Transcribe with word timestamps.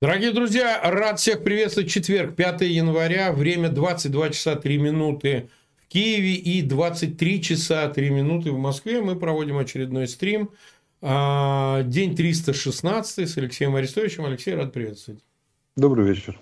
Дорогие 0.00 0.30
друзья, 0.30 0.80
рад 0.84 1.18
всех 1.18 1.42
приветствовать. 1.42 1.90
Четверг, 1.90 2.36
5 2.36 2.60
января, 2.60 3.32
время 3.32 3.68
22 3.68 4.30
часа 4.30 4.54
3 4.54 4.78
минуты 4.78 5.50
в 5.82 5.88
Киеве 5.88 6.34
и 6.34 6.62
23 6.62 7.42
часа 7.42 7.88
3 7.88 8.10
минуты 8.10 8.52
в 8.52 8.58
Москве. 8.58 9.00
Мы 9.00 9.16
проводим 9.16 9.58
очередной 9.58 10.06
стрим. 10.06 10.50
А, 11.02 11.82
день 11.82 12.14
316 12.14 13.28
с 13.28 13.38
Алексеем 13.38 13.74
Арестовичем. 13.74 14.24
Алексей, 14.24 14.54
рад 14.54 14.72
приветствовать. 14.72 15.20
Добрый 15.74 16.06
вечер. 16.06 16.38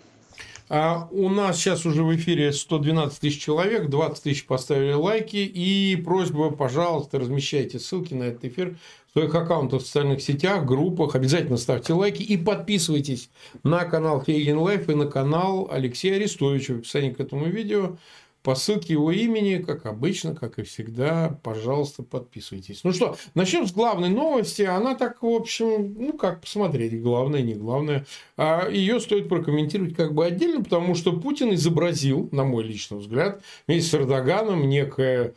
А 0.69 1.09
у 1.11 1.31
нас 1.31 1.57
сейчас 1.57 1.87
уже 1.87 2.03
в 2.03 2.15
эфире 2.15 2.53
112 2.53 3.21
тысяч 3.21 3.41
человек, 3.41 3.89
20 3.89 4.23
тысяч 4.23 4.45
поставили 4.45 4.93
лайки. 4.93 5.37
И 5.37 5.97
просьба, 5.97 6.51
пожалуйста, 6.51 7.19
размещайте 7.19 7.79
ссылки 7.79 8.13
на 8.13 8.25
этот 8.25 8.45
эфир 8.45 8.77
своих 9.17 9.35
аккаунтах 9.35 9.81
в 9.81 9.87
социальных 9.87 10.21
сетях, 10.21 10.67
группах. 10.67 11.15
Обязательно 11.15 11.57
ставьте 11.57 11.95
лайки 11.95 12.23
и 12.23 12.37
подписывайтесь 12.37 13.31
на 13.63 13.87
канал 13.87 14.23
Фейгин 14.23 14.59
Live 14.59 14.91
и 14.91 14.95
на 14.95 15.07
канал 15.07 15.71
Алексея 15.73 16.17
Арестовича 16.17 16.75
в 16.75 16.79
описании 16.81 17.13
к 17.13 17.21
этому 17.21 17.47
видео. 17.47 17.97
По 18.43 18.55
ссылке 18.55 18.93
его 18.93 19.11
имени, 19.11 19.63
как 19.63 19.87
обычно, 19.87 20.35
как 20.35 20.59
и 20.59 20.65
всегда, 20.65 21.41
пожалуйста, 21.43 22.03
подписывайтесь. 22.03 22.85
Ну 22.85 22.93
что, 22.93 23.17
начнем 23.35 23.67
с 23.67 23.73
главной 23.73 24.11
новости. 24.11 24.63
Она 24.63 24.95
так, 24.95 25.23
в 25.23 25.27
общем, 25.27 25.95
ну 25.99 26.13
как 26.13 26.43
посмотреть, 26.43 27.01
главное, 27.01 27.41
не 27.41 27.55
главное. 27.55 28.05
А 28.37 28.69
ее 28.69 29.01
стоит 29.01 29.31
прокомментировать 29.31 29.95
как 29.95 30.13
бы 30.13 30.27
отдельно, 30.27 30.63
потому 30.63 30.95
что 30.95 31.19
Путин 31.19 31.55
изобразил, 31.55 32.29
на 32.33 32.45
мой 32.45 32.65
личный 32.65 32.99
взгляд, 32.99 33.43
вместе 33.67 33.91
с 33.91 33.95
Эрдоганом 33.95 34.69
некое 34.69 35.33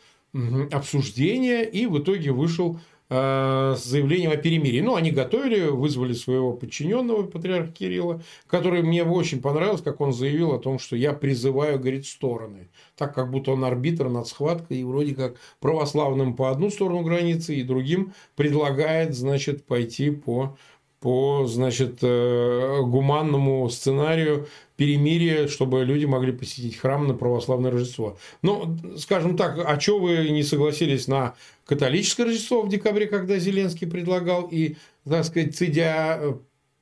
обсуждение 0.70 1.68
и 1.68 1.86
в 1.86 1.98
итоге 1.98 2.30
вышел 2.30 2.78
с 3.10 3.82
заявлением 3.84 4.30
о 4.30 4.36
перемирии. 4.36 4.80
Ну, 4.80 4.94
они 4.94 5.10
готовили, 5.10 5.66
вызвали 5.66 6.12
своего 6.12 6.52
подчиненного, 6.52 7.24
патриарха 7.24 7.72
Кирилла, 7.72 8.22
который 8.46 8.82
мне 8.82 9.02
очень 9.02 9.42
понравилось, 9.42 9.82
как 9.82 10.00
он 10.00 10.12
заявил 10.12 10.52
о 10.52 10.60
том, 10.60 10.78
что 10.78 10.94
я 10.94 11.12
призываю, 11.12 11.80
говорит, 11.80 12.06
стороны. 12.06 12.68
Так, 12.96 13.14
как 13.14 13.30
будто 13.30 13.50
он 13.50 13.64
арбитр 13.64 14.08
над 14.08 14.28
схваткой, 14.28 14.78
и 14.78 14.84
вроде 14.84 15.16
как 15.16 15.36
православным 15.58 16.36
по 16.36 16.50
одну 16.50 16.70
сторону 16.70 17.02
границы, 17.02 17.56
и 17.56 17.64
другим 17.64 18.14
предлагает, 18.36 19.14
значит, 19.16 19.66
пойти 19.66 20.10
по 20.10 20.56
по, 21.00 21.46
значит, 21.46 21.98
э, 22.02 22.80
гуманному 22.82 23.68
сценарию 23.70 24.48
перемирия, 24.76 25.48
чтобы 25.48 25.84
люди 25.84 26.04
могли 26.04 26.32
посетить 26.32 26.76
храм 26.76 27.06
на 27.08 27.14
православное 27.14 27.70
Рождество. 27.70 28.18
Ну, 28.42 28.78
скажем 28.98 29.36
так, 29.36 29.58
а 29.64 29.80
что 29.80 29.98
вы 29.98 30.28
не 30.30 30.42
согласились 30.42 31.08
на 31.08 31.34
католическое 31.64 32.26
Рождество 32.26 32.62
в 32.62 32.68
декабре, 32.68 33.06
когда 33.06 33.38
Зеленский 33.38 33.86
предлагал, 33.86 34.48
и, 34.50 34.76
так 35.08 35.24
сказать, 35.24 35.56
цедя 35.56 36.18
э, 36.20 36.34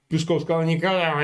Песков 0.08 0.42
сказал, 0.42 0.62
никогда 0.62 1.14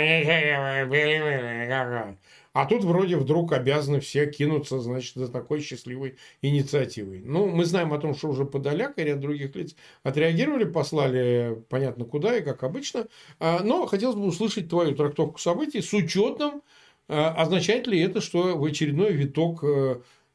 а 2.55 2.67
тут 2.67 2.85
вроде 2.85 3.17
вдруг 3.17 3.53
обязаны 3.53 3.99
все 3.99 4.27
кинуться, 4.27 4.79
значит, 4.79 5.17
за 5.17 5.29
такой 5.29 5.61
счастливой 5.61 6.17
инициативой. 6.41 7.21
Ну, 7.25 7.49
мы 7.49 7.65
знаем 7.65 7.93
о 7.93 7.99
том, 7.99 8.15
что 8.15 8.29
уже 8.29 8.45
Подоляк 8.45 8.97
и 8.97 9.03
ряд 9.03 9.19
других 9.19 9.55
лиц 9.57 9.75
отреагировали, 10.05 10.65
послали 10.65 11.63
понятно 11.69 12.05
куда 12.05 12.39
и 12.39 12.43
как 12.43 12.63
обычно. 12.63 13.09
А, 13.41 13.61
но 13.65 13.87
хотелось 13.87 14.15
бы 14.15 14.25
услышать 14.25 14.69
твою 14.69 14.95
трактовку 14.95 15.41
событий 15.41 15.83
с 15.83 15.93
учетом, 15.93 16.63
а, 17.09 17.35
означает 17.35 17.89
ли 17.89 18.01
это, 18.01 18.21
что 18.21 18.57
в 18.57 18.65
очередной 18.65 19.13
виток 19.13 19.65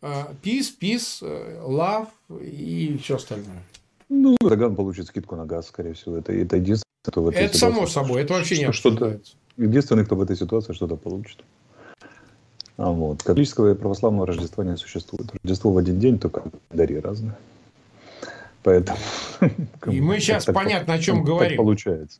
peace, 0.01 0.73
peace, 0.79 1.21
love 1.21 2.09
и 2.41 2.99
все 3.01 3.15
остальное. 3.15 3.63
Ну, 4.09 4.35
Эрдоган 4.41 4.75
получит 4.75 5.07
скидку 5.07 5.37
на 5.37 5.45
газ, 5.45 5.67
скорее 5.67 5.93
всего. 5.93 6.17
Это, 6.17 6.33
это 6.33 6.57
единственное, 6.57 6.83
кто 7.03 7.23
в 7.23 7.29
этой 7.29 7.43
Это 7.43 7.55
ситуации, 7.55 7.75
само 7.75 7.87
собой, 7.87 8.23
это 8.23 8.33
вообще 8.33 8.57
не 8.57 8.65
обсуждается. 8.65 9.35
Единственный, 9.55 10.03
кто 10.03 10.15
в 10.17 10.21
этой 10.21 10.35
ситуации 10.35 10.73
что-то 10.73 10.97
получит. 10.97 11.43
А 12.79 12.91
вот. 12.91 13.23
Католического 13.23 13.73
и 13.73 13.75
православного 13.75 14.25
Рождества 14.25 14.63
не 14.63 14.77
существует. 14.77 15.29
Рождество 15.43 15.73
в 15.73 15.77
один 15.77 15.99
день, 15.99 16.17
только 16.17 16.43
дари 16.69 16.97
разные. 16.97 17.35
Поэтому... 18.63 18.97
И 19.91 19.99
мы 19.99 20.19
сейчас 20.19 20.45
так, 20.45 20.55
понятно, 20.55 20.93
о 20.93 20.99
чем 20.99 21.17
так, 21.17 21.25
говорим. 21.25 21.57
Так 21.57 21.57
получается. 21.57 22.19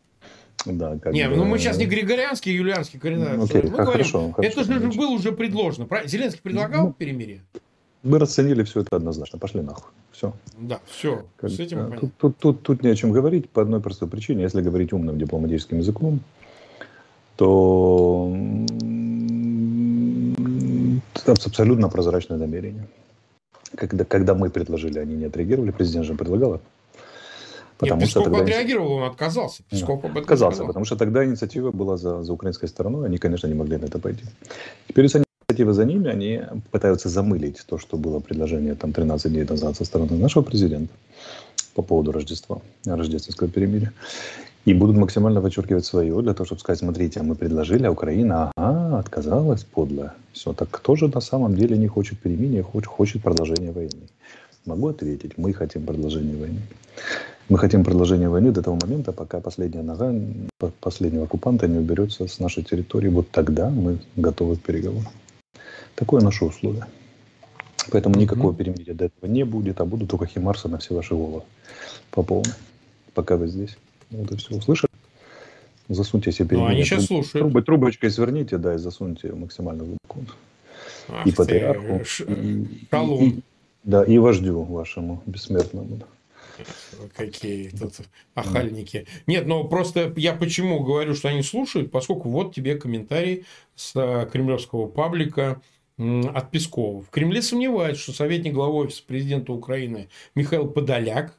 Да, 0.65 0.97
как 0.97 1.13
не, 1.13 1.29
бы... 1.29 1.37
ну 1.37 1.45
мы 1.45 1.59
сейчас 1.59 1.77
не 1.77 1.85
григорианский, 1.85 2.53
юлианский 2.53 2.99
календарь. 2.99 3.39
Окей, 3.39 3.61
мы 3.63 3.69
говорим, 3.69 3.85
хорошо, 3.85 4.33
это 4.37 4.63
же 4.65 4.73
хорошо. 4.73 4.97
было 4.97 5.11
уже 5.11 5.31
предложено. 5.31 5.87
Зеленский 6.05 6.41
предлагал 6.41 6.87
ну, 6.87 6.93
перемирие? 6.93 7.41
Мы 8.03 8.19
расценили 8.19 8.63
все 8.63 8.81
это 8.81 8.97
однозначно. 8.97 9.39
Пошли 9.39 9.61
нахуй. 9.61 9.91
Все. 10.11 10.33
Да, 10.57 10.81
все. 10.87 11.23
Как, 11.37 11.51
с 11.51 11.59
этим 11.59 11.97
тут, 11.97 12.11
тут, 12.17 12.37
тут, 12.37 12.63
тут 12.63 12.83
не 12.83 12.89
о 12.89 12.95
чем 12.95 13.13
говорить 13.13 13.49
по 13.49 13.61
одной 13.61 13.79
простой 13.79 14.09
причине. 14.09 14.43
Если 14.43 14.61
говорить 14.61 14.91
умным 14.91 15.17
дипломатическим 15.17 15.77
языком, 15.77 16.19
то 17.37 18.29
абсолютно 21.31 21.89
прозрачное 21.89 22.37
намерение. 22.37 22.87
Когда, 23.75 24.03
когда 24.03 24.33
мы 24.33 24.49
предложили, 24.49 24.99
они 24.99 25.15
не 25.15 25.25
отреагировали, 25.25 25.71
президент 25.71 26.05
же 26.05 26.15
предлагал. 26.15 26.61
Потому 27.77 28.01
Нет, 28.01 28.09
что 28.09 28.19
Песков 28.19 28.37
тогда... 28.37 28.53
отреагировал, 28.53 28.91
он 28.91 29.03
отказался. 29.03 29.63
Песков 29.69 30.01
да, 30.01 30.19
отказался, 30.19 30.65
потому 30.65 30.85
что 30.85 30.97
тогда 30.97 31.23
инициатива 31.23 31.71
была 31.71 31.95
за, 31.95 32.23
за 32.23 32.33
украинской 32.33 32.67
стороной, 32.67 33.07
они, 33.07 33.17
конечно, 33.17 33.47
не 33.47 33.53
могли 33.53 33.77
на 33.77 33.85
это 33.85 33.99
пойти. 33.99 34.25
Теперь 34.89 35.07
с 35.07 35.15
инициативы 35.15 35.73
за 35.73 35.85
ними, 35.85 36.09
они 36.09 36.41
пытаются 36.71 37.07
замылить 37.07 37.63
то, 37.65 37.77
что 37.77 37.95
было 37.95 38.19
предложение 38.19 38.75
там 38.75 38.91
13 38.91 39.31
дней 39.31 39.45
назад 39.45 39.77
со 39.77 39.85
стороны 39.85 40.17
нашего 40.17 40.43
президента 40.43 40.93
по 41.73 41.81
поводу 41.81 42.11
Рождества, 42.11 42.61
рождественского 42.85 43.49
перемирия. 43.49 43.93
И 44.69 44.73
будут 44.75 44.97
максимально 44.97 45.41
подчеркивать 45.41 45.83
свое, 45.83 46.21
для 46.21 46.35
того, 46.35 46.45
чтобы 46.45 46.61
сказать, 46.61 46.77
смотрите, 46.77 47.23
мы 47.23 47.33
предложили, 47.33 47.87
а 47.87 47.91
Украина, 47.91 48.51
ага, 48.55 48.99
отказалась, 48.99 49.63
подлая. 49.63 50.13
Все, 50.31 50.53
так 50.53 50.69
кто 50.69 50.95
же 50.95 51.07
на 51.07 51.21
самом 51.21 51.55
деле 51.55 51.75
не 51.75 51.87
хочет 51.87 52.19
перемирия, 52.19 52.61
хочет, 52.61 52.85
хочет 52.85 53.23
продолжения 53.23 53.71
войны? 53.71 54.07
Могу 54.67 54.89
ответить, 54.89 55.39
мы 55.39 55.53
хотим 55.53 55.87
продолжения 55.87 56.35
войны. 56.35 56.61
Мы 57.49 57.57
хотим 57.57 57.83
продолжения 57.83 58.29
войны 58.29 58.51
до 58.51 58.61
того 58.61 58.77
момента, 58.79 59.11
пока 59.11 59.39
последняя 59.39 59.81
нога 59.81 60.13
последнего 60.81 61.23
оккупанта 61.23 61.67
не 61.67 61.79
уберется 61.79 62.27
с 62.27 62.37
нашей 62.37 62.61
территории. 62.61 63.09
Вот 63.09 63.31
тогда 63.31 63.71
мы 63.71 63.97
готовы 64.17 64.57
к 64.57 64.61
переговорам. 64.61 65.11
Такое 65.95 66.21
наше 66.21 66.45
условие. 66.45 66.85
Поэтому 67.89 68.17
никакого 68.17 68.53
перемирия 68.53 68.93
до 68.93 69.05
этого 69.05 69.31
не 69.31 69.45
будет, 69.45 69.81
а 69.81 69.85
будут 69.85 70.11
только 70.11 70.27
химарсы 70.27 70.67
на 70.67 70.77
все 70.77 70.93
ваши 70.93 71.15
головы 71.15 71.41
по 72.11 72.21
полной, 72.21 72.53
пока 73.15 73.35
вы 73.35 73.47
здесь. 73.47 73.75
Вот 74.11 74.31
и 74.31 74.37
все. 74.37 74.55
Услышали? 74.55 74.91
Засуньте 75.87 76.31
себе 76.31 76.57
ну, 76.57 76.67
они 76.67 76.83
сейчас 76.83 77.07
труб, 77.07 77.25
слушают. 77.25 77.51
Труб, 77.51 77.65
трубочкой 77.65 78.11
сверните, 78.11 78.57
да, 78.57 78.75
и 78.75 78.77
засуньте 78.77 79.31
максимально 79.33 79.85
глубоко. 79.85 80.31
Ах 81.07 81.25
и 81.25 81.31
патриарху, 81.31 82.05
ш... 82.05 82.23
и, 82.25 82.67
и, 82.91 83.43
да, 83.83 84.03
и 84.03 84.17
вождю 84.19 84.61
вашему 84.63 85.23
бессмертному. 85.25 85.99
Какие 87.15 87.69
тут 87.69 87.93
охальники. 88.35 89.07
Нет, 89.25 89.47
но 89.47 89.63
просто 89.63 90.13
я 90.17 90.33
почему 90.33 90.81
говорю, 90.83 91.15
что 91.15 91.29
они 91.29 91.41
слушают, 91.41 91.89
поскольку 91.89 92.29
вот 92.29 92.53
тебе 92.53 92.75
комментарий 92.75 93.45
с 93.75 93.95
э, 93.95 94.29
кремлевского 94.31 94.87
паблика 94.87 95.61
от 95.97 96.51
Пескова. 96.51 97.01
В 97.01 97.09
Кремле 97.09 97.41
сомневаются, 97.41 98.03
что 98.03 98.13
советник 98.13 98.53
главы 98.53 98.75
офиса 98.75 99.03
президента 99.05 99.51
Украины 99.51 100.09
Михаил 100.35 100.67
Подоляк 100.67 101.37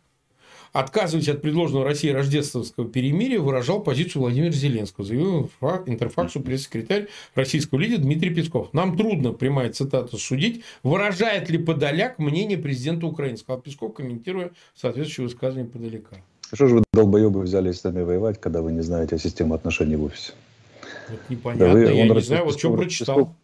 отказываясь 0.73 1.29
от 1.29 1.43
предложенного 1.43 1.85
России 1.85 2.11
рождественского 2.11 2.89
перемирия, 2.89 3.41
выражал 3.41 3.81
позицию 3.81 4.23
Владимира 4.23 4.53
Зеленского, 4.53 5.07
заявил 5.07 5.51
интерфаксу 5.87 6.41
пресс-секретарь 6.41 7.09
российского 7.35 7.79
лидера 7.79 8.01
Дмитрий 8.01 8.31
Песков. 8.31 8.73
Нам 8.73 8.97
трудно, 8.97 9.33
прямая 9.33 9.73
цитата, 9.73 10.17
судить, 10.17 10.63
выражает 10.83 11.51
ли 11.51 11.59
Подоляк 11.59 12.19
мнение 12.19 12.59
президента 12.59 13.07
Украины, 13.07 13.37
сказал 13.37 13.61
Песков, 13.61 13.95
комментируя 13.95 14.51
соответствующее 14.75 15.27
высказывание 15.27 15.71
Подоляка. 15.71 16.17
Что 16.53 16.67
же 16.67 16.77
вы, 16.77 16.85
долбоебы, 16.93 17.43
взялись 17.43 17.79
с 17.79 17.85
нами 17.85 18.03
воевать, 18.03 18.41
когда 18.41 18.61
вы 18.61 18.73
не 18.73 18.81
знаете 18.81 19.17
о 19.17 19.19
системе 19.19 19.55
отношений 19.55 19.97
в 19.97 20.05
офисе? 20.05 20.33
Вот 21.09 21.21
непонятно, 21.29 21.67
да 21.67 21.73
вы, 21.73 21.85
я 21.85 22.09
не 22.09 22.21
знаю, 22.21 22.45
вот 22.45 22.59
что 22.59 22.75
прочитал. 22.75 23.35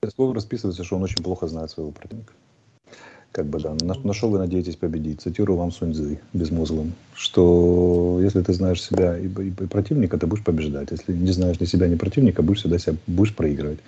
Песков 0.00 0.34
расписывается, 0.34 0.82
что 0.84 0.96
он 0.96 1.02
очень 1.04 1.22
плохо 1.22 1.46
знает 1.46 1.70
своего 1.70 1.92
противника 1.92 2.32
как 3.32 3.46
бы, 3.46 3.58
да, 3.58 3.74
на, 3.80 3.94
на 3.94 4.12
что 4.12 4.28
вы 4.28 4.38
надеетесь 4.38 4.76
победить? 4.76 5.22
Цитирую 5.22 5.56
вам 5.56 5.72
Суньцзы 5.72 6.20
безмозглым, 6.34 6.92
что 7.14 8.18
если 8.22 8.42
ты 8.42 8.52
знаешь 8.52 8.82
себя 8.82 9.18
и, 9.18 9.26
и, 9.26 9.48
и 9.48 9.66
противника, 9.66 10.18
ты 10.18 10.26
будешь 10.26 10.44
побеждать. 10.44 10.90
Если 10.90 11.14
не 11.14 11.32
знаешь 11.32 11.58
ни 11.58 11.64
себя, 11.64 11.88
ни 11.88 11.94
противника, 11.94 12.42
будешь 12.42 12.60
всегда 12.60 12.78
себя 12.78 12.96
будешь 13.06 13.34
проигрывать. 13.34 13.78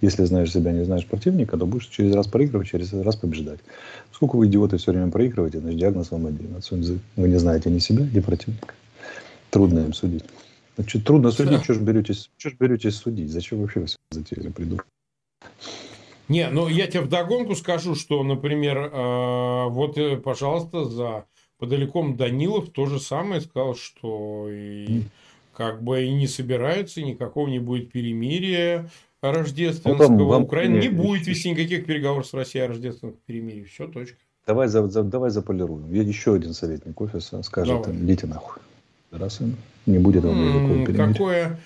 Если 0.00 0.24
знаешь 0.24 0.52
себя, 0.52 0.70
не 0.70 0.84
знаешь 0.84 1.04
противника, 1.04 1.58
то 1.58 1.66
будешь 1.66 1.88
через 1.88 2.14
раз 2.14 2.28
проигрывать, 2.28 2.68
через 2.68 2.92
раз 2.92 3.16
побеждать. 3.16 3.58
Сколько 4.12 4.36
вы, 4.36 4.46
идиоты, 4.46 4.76
все 4.76 4.92
время 4.92 5.10
проигрываете, 5.10 5.58
значит, 5.58 5.80
диагноз 5.80 6.12
вам 6.12 6.26
один 6.26 6.56
от 6.56 6.64
Суньцзы. 6.64 7.00
Вы 7.16 7.28
не 7.28 7.38
знаете 7.38 7.70
ни 7.70 7.80
себя, 7.80 8.06
ни 8.06 8.20
противника. 8.20 8.74
Трудно 9.50 9.80
им 9.80 9.92
судить. 9.94 10.24
Значит, 10.76 11.04
трудно 11.04 11.32
судить, 11.32 11.64
что 11.64 11.74
же 11.74 11.80
беретесь, 11.80 12.30
что 12.38 12.50
ж 12.50 12.54
беретесь 12.58 12.94
судить? 12.94 13.32
Зачем 13.32 13.60
вообще 13.60 13.80
вы 13.80 13.86
все 13.86 13.96
затеяли, 14.10 14.48
придурки? 14.48 14.86
Не, 16.32 16.48
ну 16.48 16.66
я 16.66 16.86
тебе 16.86 17.02
вдогонку 17.02 17.54
скажу, 17.54 17.94
что, 17.94 18.22
например, 18.24 18.78
э, 18.78 19.68
вот, 19.68 19.98
э, 19.98 20.16
пожалуйста, 20.16 20.86
за 20.86 21.26
подальком 21.58 22.16
Данилов 22.16 22.70
то 22.70 22.86
же 22.86 23.00
самое 23.00 23.42
сказал, 23.42 23.74
что 23.74 24.48
и 24.50 25.02
как 25.54 25.82
бы 25.82 26.04
и 26.04 26.10
не 26.10 26.26
собираются, 26.26 27.02
никакого 27.02 27.48
не 27.48 27.58
будет 27.58 27.92
перемирия 27.92 28.88
рождественского. 29.20 30.08
Ну, 30.08 30.30
там, 30.30 30.44
Украина 30.44 30.78
не 30.78 30.88
будет 30.88 31.26
вести 31.26 31.50
никаких 31.50 31.84
переговоров 31.84 32.26
с 32.26 32.32
Россией 32.32 32.64
о 32.64 32.68
рождественском 32.68 33.20
перемирии. 33.26 33.64
Все, 33.64 33.86
точка. 33.86 34.16
Давай, 34.46 34.68
за, 34.68 34.88
за, 34.88 35.02
давай 35.02 35.28
заполируем. 35.28 35.92
Еще 35.92 36.34
один 36.34 36.54
советник 36.54 36.98
офиса 36.98 37.42
скажет, 37.42 37.82
давай. 37.82 38.00
идите 38.00 38.26
нахуй. 38.26 38.62
Раз 39.10 39.40
не 39.84 39.98
будет 39.98 40.24
вам 40.24 40.42
никакого 40.42 40.86
перемирия. 40.86 41.12
Какое, 41.12 41.60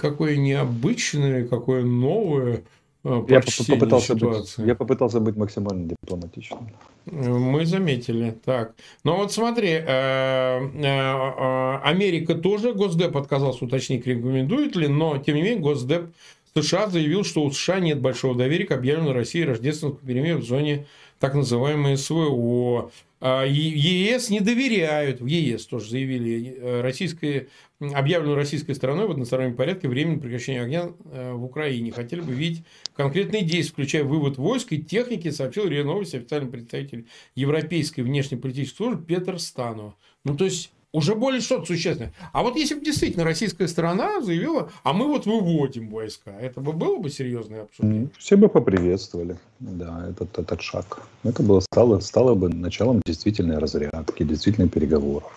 какое 0.00 0.36
необычное, 0.38 1.46
какое 1.46 1.84
новое 1.84 2.64
я 3.04 3.40
попытался, 3.40 4.14
быть, 4.14 4.54
я 4.58 4.74
попытался 4.74 5.20
быть 5.20 5.36
максимально 5.36 5.88
дипломатичным. 5.88 6.68
Мы 7.06 7.66
заметили. 7.66 8.38
Так. 8.44 8.74
Но 9.02 9.16
вот 9.16 9.32
смотри, 9.32 9.70
э, 9.70 9.82
э, 9.84 11.78
Америка 11.82 12.34
тоже, 12.34 12.72
Госдеп 12.72 13.16
отказался 13.16 13.64
уточнить, 13.64 14.06
рекомендует 14.06 14.76
ли, 14.76 14.86
но 14.86 15.18
тем 15.18 15.34
не 15.34 15.42
менее 15.42 15.60
Госдеп 15.60 16.12
США 16.54 16.88
заявил, 16.88 17.24
что 17.24 17.42
у 17.44 17.50
США 17.50 17.80
нет 17.80 18.00
большого 18.00 18.36
доверия 18.36 18.66
к 18.66 18.72
объявленной 18.72 19.12
России 19.12 19.42
рождественскому 19.42 20.06
перемирию 20.06 20.38
в 20.38 20.44
зоне 20.44 20.86
так 21.18 21.34
называемой 21.34 21.96
СВО. 21.96 22.90
А, 23.20 23.44
ЕС 23.46 24.30
не 24.30 24.40
доверяют, 24.40 25.20
в 25.20 25.26
ЕС 25.26 25.66
тоже 25.66 25.88
заявили, 25.88 26.56
э, 26.58 26.80
российской, 26.80 27.48
объявленную 27.78 28.34
российской 28.34 28.72
стороной 28.72 29.06
в 29.06 29.12
одностороннем 29.12 29.54
порядке 29.54 29.86
временное 29.86 30.18
прекращение 30.18 30.62
огня 30.62 30.90
э, 31.04 31.32
в 31.32 31.44
Украине. 31.44 31.92
Хотели 31.92 32.20
бы 32.20 32.32
видеть 32.32 32.64
конкретные 32.96 33.42
действия, 33.42 33.72
включая 33.72 34.02
вывод 34.02 34.38
войск 34.38 34.72
и 34.72 34.82
техники, 34.82 35.30
сообщил 35.30 35.68
РИА 35.68 35.84
Новости 35.84 36.16
официальный 36.16 36.50
представитель 36.50 37.06
Европейской 37.36 38.00
внешнеполитической 38.00 38.76
службы 38.76 39.04
Петр 39.04 39.38
Станов. 39.38 39.94
Ну, 40.24 40.36
то 40.36 40.44
есть, 40.44 40.72
уже 40.92 41.14
более 41.14 41.40
что-то 41.40 41.66
существенное. 41.66 42.12
А 42.32 42.42
вот 42.42 42.56
если 42.56 42.74
бы 42.74 42.84
действительно 42.84 43.24
российская 43.24 43.66
сторона 43.66 44.20
заявила, 44.20 44.70
а 44.82 44.92
мы 44.92 45.06
вот 45.06 45.26
выводим 45.26 45.88
войска, 45.88 46.30
это 46.38 46.60
бы 46.60 46.72
было 46.72 46.98
бы 46.98 47.10
серьезное 47.10 47.62
обсуждение? 47.62 48.08
Все 48.18 48.36
бы 48.36 48.48
поприветствовали, 48.48 49.36
да, 49.58 50.08
этот, 50.10 50.38
этот 50.38 50.60
шаг. 50.60 51.02
Это 51.24 51.42
было, 51.42 51.60
стало, 51.60 52.00
стало 52.00 52.34
бы 52.34 52.48
началом 52.48 53.00
действительной 53.04 53.58
разрядки, 53.58 54.22
действительных 54.22 54.70
переговоров. 54.70 55.32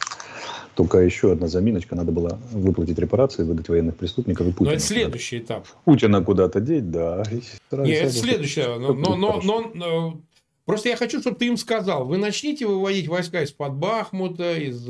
Только 0.76 0.98
еще 0.98 1.32
одна 1.32 1.48
заминочка, 1.48 1.96
надо 1.96 2.12
было 2.12 2.38
выплатить 2.52 3.00
репарации, 3.00 3.44
выдать 3.44 3.70
военных 3.70 3.96
преступников 3.96 4.48
и 4.48 4.52
Путина. 4.52 4.72
Но 4.72 4.76
это 4.76 4.84
следующий 4.84 5.40
этап. 5.40 5.66
Путина 5.86 6.22
куда-то 6.22 6.60
деть, 6.60 6.92
да. 6.92 7.24
Нет, 7.72 8.08
это 8.08 8.12
следующее. 8.12 8.78
Но, 8.78 8.94
но, 8.94 9.40
но, 9.42 9.72
но 9.74 10.20
Просто 10.66 10.90
я 10.90 10.96
хочу, 10.96 11.22
чтобы 11.22 11.38
ты 11.38 11.46
им 11.46 11.58
сказал, 11.58 12.06
вы 12.06 12.18
начните 12.18 12.66
выводить 12.66 13.08
войска 13.08 13.42
из-под 13.44 13.76
Бахмута, 13.76 14.58
из 14.58 14.88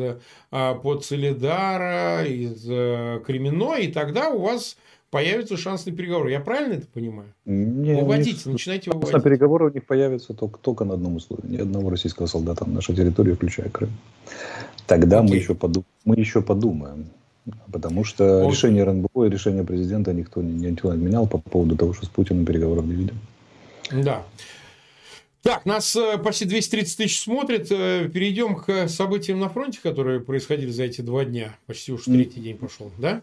а, 0.51 0.75
под 0.75 1.03
Солидара, 1.03 2.23
из 2.23 2.65
а, 2.69 3.19
Кремено, 3.19 3.75
и 3.75 3.91
тогда 3.91 4.29
у 4.29 4.39
вас 4.39 4.77
появится 5.11 5.57
шанс 5.57 5.85
на 5.85 5.91
переговоры. 5.91 6.31
Я 6.31 6.39
правильно 6.39 6.73
это 6.73 6.87
понимаю? 6.87 7.29
Не, 7.45 7.93
Выводите, 7.95 8.31
них, 8.31 8.45
начинайте 8.45 8.91
выводить. 8.91 9.13
На 9.13 9.19
переговоры 9.19 9.69
у 9.69 9.73
них 9.73 9.85
появится 9.85 10.33
только, 10.33 10.59
только 10.59 10.85
на 10.85 10.93
одном 10.93 11.17
условии. 11.17 11.47
Ни 11.47 11.57
одного 11.57 11.89
российского 11.89 12.27
солдата 12.27 12.65
на 12.65 12.75
нашей 12.75 12.95
территории, 12.95 13.33
включая 13.33 13.69
Крым. 13.69 13.91
Тогда 14.87 15.23
мы 15.23 15.35
еще, 15.35 15.55
подум, 15.55 15.83
мы 16.05 16.15
еще 16.15 16.41
подумаем. 16.41 17.07
Потому 17.71 18.03
что 18.03 18.39
Окей. 18.39 18.51
решение 18.51 18.83
РНБО 18.83 19.25
и 19.25 19.29
решение 19.29 19.63
президента 19.63 20.13
никто 20.13 20.41
не, 20.41 20.53
не 20.53 20.69
отменял 20.69 21.27
по 21.27 21.37
поводу 21.37 21.75
того, 21.75 21.93
что 21.93 22.05
с 22.05 22.09
Путиным 22.09 22.45
переговоров 22.45 22.85
не 22.85 22.93
видим. 22.93 23.19
Да. 23.91 24.23
Так, 25.45 25.63
нас 25.67 25.95
э, 25.95 26.17
почти 26.17 26.45
230 26.45 26.97
тысяч 26.97 27.21
смотрит. 27.21 27.67
Э, 27.69 28.09
перейдем 28.11 28.55
к 28.55 28.87
событиям 28.87 29.39
на 29.39 29.47
фронте, 29.47 29.79
которые 29.79 30.19
происходили 30.19 30.71
за 30.71 30.85
эти 30.85 31.01
два 31.01 31.23
дня. 31.23 31.55
Почти 31.67 31.93
уж 31.93 32.05
третий 32.05 32.39
день 32.39 32.57
пошел, 32.57 32.89
да? 32.97 33.21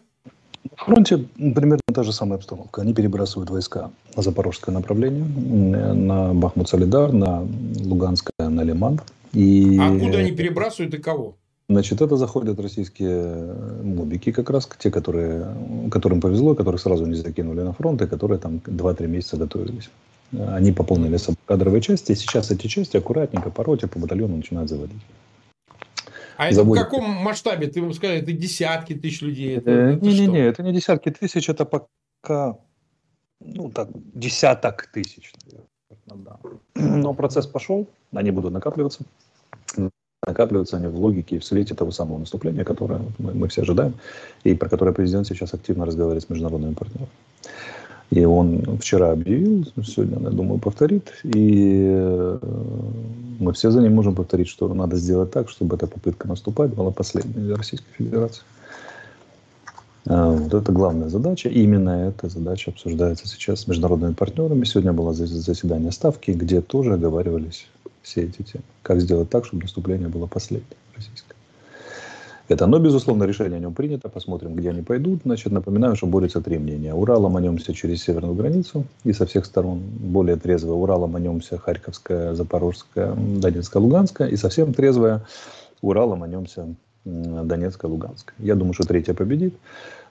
На 0.63 0.85
фронте 0.85 1.17
примерно 1.35 1.81
та 1.93 2.03
же 2.03 2.13
самая 2.13 2.37
обстановка. 2.37 2.81
Они 2.81 2.93
перебрасывают 2.93 3.49
войска 3.49 3.91
на 4.15 4.21
запорожское 4.21 4.73
направление, 4.73 5.25
на 5.25 6.33
Бахмут-Солидар, 6.33 7.11
на 7.11 7.45
Луганское, 7.75 8.47
на 8.47 8.61
Лиман. 8.61 9.01
И... 9.33 9.77
А 9.81 9.89
куда 9.89 10.19
они 10.19 10.31
перебрасывают 10.31 10.93
и 10.93 10.99
кого? 10.99 11.35
Значит, 11.67 12.01
это 12.01 12.15
заходят 12.15 12.57
российские 12.57 13.53
мобики 13.83 14.31
как 14.31 14.49
раз, 14.49 14.69
те, 14.79 14.89
которые, 14.91 15.45
которым 15.91 16.21
повезло, 16.21 16.55
которых 16.55 16.79
сразу 16.79 17.05
не 17.05 17.15
закинули 17.15 17.63
на 17.63 17.73
фронт, 17.73 18.01
и 18.01 18.07
которые 18.07 18.39
там 18.39 18.61
2-3 18.65 19.07
месяца 19.07 19.35
готовились. 19.35 19.89
Они 20.47 20.71
пополнили 20.71 21.17
кадровые 21.45 21.81
части, 21.81 22.11
и 22.11 22.15
сейчас 22.15 22.51
эти 22.51 22.67
части 22.67 22.97
аккуратненько 22.97 23.49
по 23.49 23.63
роте, 23.63 23.87
по 23.87 23.99
батальону 23.99 24.37
начинают 24.37 24.69
заводить. 24.69 25.01
А 26.37 26.47
это 26.47 26.55
Заводят. 26.55 26.83
в 26.83 26.89
каком 26.89 27.09
масштабе? 27.09 27.67
Ты 27.67 27.79
ему 27.79 27.93
сказал, 27.93 28.15
это 28.15 28.31
десятки 28.31 28.93
тысяч 28.93 29.21
людей? 29.21 29.55
Не-не-не, 29.57 30.39
это, 30.39 30.61
это 30.61 30.63
не 30.63 30.73
десятки 30.73 31.11
тысяч, 31.11 31.47
это 31.47 31.65
пока, 31.65 32.57
ну 33.39 33.69
так, 33.69 33.89
десяток 33.93 34.87
тысяч, 34.87 35.31
наверное, 35.45 35.67
да. 36.25 36.39
Но 36.75 37.13
процесс 37.13 37.45
пошел, 37.45 37.87
они 38.11 38.31
будут 38.31 38.51
накапливаться. 38.51 39.03
Накапливаются 40.25 40.77
они 40.77 40.87
в 40.87 40.95
логике 40.95 41.35
и 41.35 41.39
в 41.39 41.45
свете 41.45 41.75
того 41.75 41.91
самого 41.91 42.17
наступления, 42.17 42.63
которое 42.63 43.01
мы, 43.19 43.33
мы 43.33 43.47
все 43.49 43.61
ожидаем, 43.61 43.93
и 44.43 44.55
про 44.55 44.69
которое 44.69 44.93
президент 44.93 45.27
сейчас 45.27 45.53
активно 45.53 45.85
разговаривает 45.85 46.23
с 46.23 46.29
международными 46.29 46.73
партнерами. 46.73 47.09
И 48.13 48.25
он 48.25 48.77
вчера 48.79 49.11
объявил, 49.11 49.65
сегодня, 49.83 50.19
я 50.21 50.29
думаю, 50.29 50.59
повторит. 50.59 51.11
И 51.23 51.83
э, 51.83 52.37
мы 53.39 53.53
все 53.53 53.71
за 53.71 53.81
ним 53.81 53.95
можем 53.95 54.13
повторить, 54.13 54.47
что 54.47 54.71
надо 54.71 54.97
сделать 54.97 55.31
так, 55.31 55.49
чтобы 55.49 55.77
эта 55.77 55.87
попытка 55.87 56.27
наступать 56.27 56.71
была 56.75 56.91
последней 56.91 57.33
для 57.33 57.55
Российской 57.55 57.91
Федерации. 57.97 58.43
А, 60.05 60.29
вот 60.29 60.53
это 60.53 60.71
главная 60.71 61.09
задача. 61.09 61.49
И 61.49 61.63
именно 61.63 62.09
эта 62.09 62.29
задача 62.29 62.69
обсуждается 62.69 63.27
сейчас 63.27 63.61
с 63.61 63.67
международными 63.67 64.13
партнерами. 64.13 64.63
Сегодня 64.63 64.93
было 64.93 65.11
заседание 65.15 65.91
Ставки, 65.91 66.29
где 66.29 66.61
тоже 66.61 66.93
оговаривались 66.93 67.67
все 68.03 68.25
эти 68.25 68.43
темы. 68.43 68.63
Как 68.83 69.01
сделать 69.01 69.31
так, 69.31 69.45
чтобы 69.45 69.63
наступление 69.63 70.09
было 70.09 70.27
последним 70.27 70.67
российское. 70.95 71.32
Это, 72.49 72.67
но, 72.67 72.77
безусловно, 72.77 73.23
решение 73.23 73.57
о 73.57 73.59
нем 73.59 73.73
принято. 73.73 74.09
Посмотрим, 74.09 74.55
где 74.55 74.69
они 74.69 74.81
пойдут. 74.81 75.21
Значит, 75.23 75.53
напоминаю, 75.53 75.95
что 75.95 76.07
борются 76.07 76.41
три 76.41 76.57
мнения. 76.57 76.93
Уралом 76.93 77.25
ломанемся 77.25 77.73
через 77.73 78.03
северную 78.03 78.35
границу 78.35 78.83
и 79.05 79.13
со 79.13 79.25
всех 79.25 79.45
сторон 79.45 79.79
более 79.79 80.35
трезвая. 80.35 80.75
Уралом 80.75 81.13
ломанемся 81.13 81.57
Харьковская, 81.57 82.33
Запорожская, 82.33 83.15
Донецкая, 83.15 83.81
Луганская. 83.81 84.27
И 84.27 84.35
совсем 84.35 84.73
трезвая. 84.73 85.21
Уралом 85.81 86.21
ломанемся 86.21 86.75
Донецкая, 87.05 87.89
Луганская. 87.89 88.35
Я 88.39 88.55
думаю, 88.55 88.73
что 88.73 88.83
третья 88.83 89.13
победит. 89.13 89.53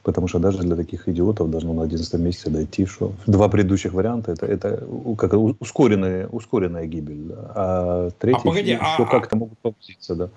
Потому 0.03 0.27
что 0.27 0.41
даже 0.41 0.59
для 0.59 0.75
таких 0.75 1.09
идиотов 1.09 1.49
должно 1.49 1.73
на 1.75 1.83
11 1.85 2.15
месяце 2.15 2.51
дойти, 2.51 2.87
что 2.87 3.13
два 3.27 3.49
предыдущих 3.49 3.93
варианта 3.93 4.33
это, 4.33 4.47
это 4.47 4.85
как 5.17 5.33
ускоренная, 5.61 6.27
ускоренная 6.27 6.87
гибель. 6.87 7.29
Да. 7.29 7.53
А 7.55 8.11
третий 8.19 8.41
а, 8.41 8.45
погоди, 8.45 8.71
еще 8.73 8.81
а, 8.81 9.05
как-то 9.05 9.37
могут 9.37 9.59
попуститься, 9.61 10.17
да. 10.17 10.29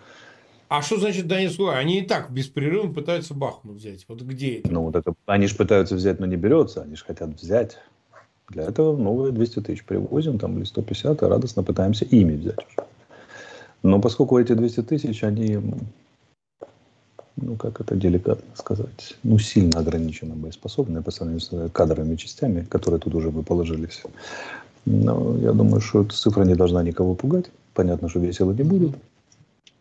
А 0.67 0.81
что 0.81 0.99
значит 0.99 1.27
Донецк? 1.27 1.59
Они 1.59 1.99
и 1.99 2.05
так 2.05 2.31
беспрерывно 2.31 2.93
пытаются 2.93 3.33
Бахмут 3.33 3.77
взять. 3.77 4.05
Вот 4.07 4.21
где 4.21 4.59
это? 4.59 4.71
Ну, 4.71 4.81
вот 4.83 4.95
это, 4.95 5.13
они 5.25 5.47
же 5.47 5.55
пытаются 5.55 5.95
взять, 5.95 6.19
но 6.19 6.25
не 6.25 6.37
берется. 6.37 6.81
Они 6.81 6.95
же 6.95 7.05
хотят 7.05 7.29
взять. 7.29 7.77
Для 8.49 8.63
этого 8.63 8.95
новые 8.95 9.31
200 9.31 9.61
тысяч 9.61 9.83
привозим, 9.83 10.39
там, 10.39 10.57
или 10.57 10.65
150, 10.65 11.21
и 11.21 11.25
радостно 11.25 11.63
пытаемся 11.63 12.05
ими 12.05 12.33
взять. 12.35 12.59
Но 13.83 13.99
поскольку 13.99 14.39
эти 14.39 14.53
200 14.53 14.81
тысяч, 14.83 15.23
они, 15.23 15.59
ну, 17.35 17.55
как 17.57 17.81
это 17.81 17.95
деликатно 17.95 18.55
сказать, 18.55 19.15
ну, 19.23 19.37
сильно 19.39 19.79
ограничены 19.79 20.35
боеспособны 20.35 21.01
по 21.03 21.11
сравнению 21.11 21.41
с 21.41 21.69
кадровыми 21.69 22.15
частями, 22.15 22.61
которые 22.61 22.99
тут 22.99 23.13
уже 23.15 23.29
вы 23.29 23.43
положились. 23.43 24.03
Но 24.85 25.37
я 25.37 25.51
думаю, 25.51 25.81
что 25.81 26.01
эта 26.01 26.15
цифра 26.15 26.43
не 26.43 26.55
должна 26.55 26.83
никого 26.83 27.15
пугать. 27.15 27.45
Понятно, 27.73 28.09
что 28.09 28.19
весело 28.19 28.51
не 28.51 28.63
будет. 28.63 28.95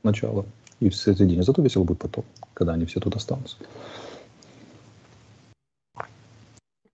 Начало 0.03 0.45
и 0.81 0.89
в 0.89 0.97
середине. 0.97 1.43
Зато 1.43 1.63
весело 1.63 1.85
будет 1.85 1.99
потом, 1.99 2.25
когда 2.55 2.75
они 2.75 2.85
все 2.87 3.01
тут 3.01 3.17
останутся. 3.17 3.57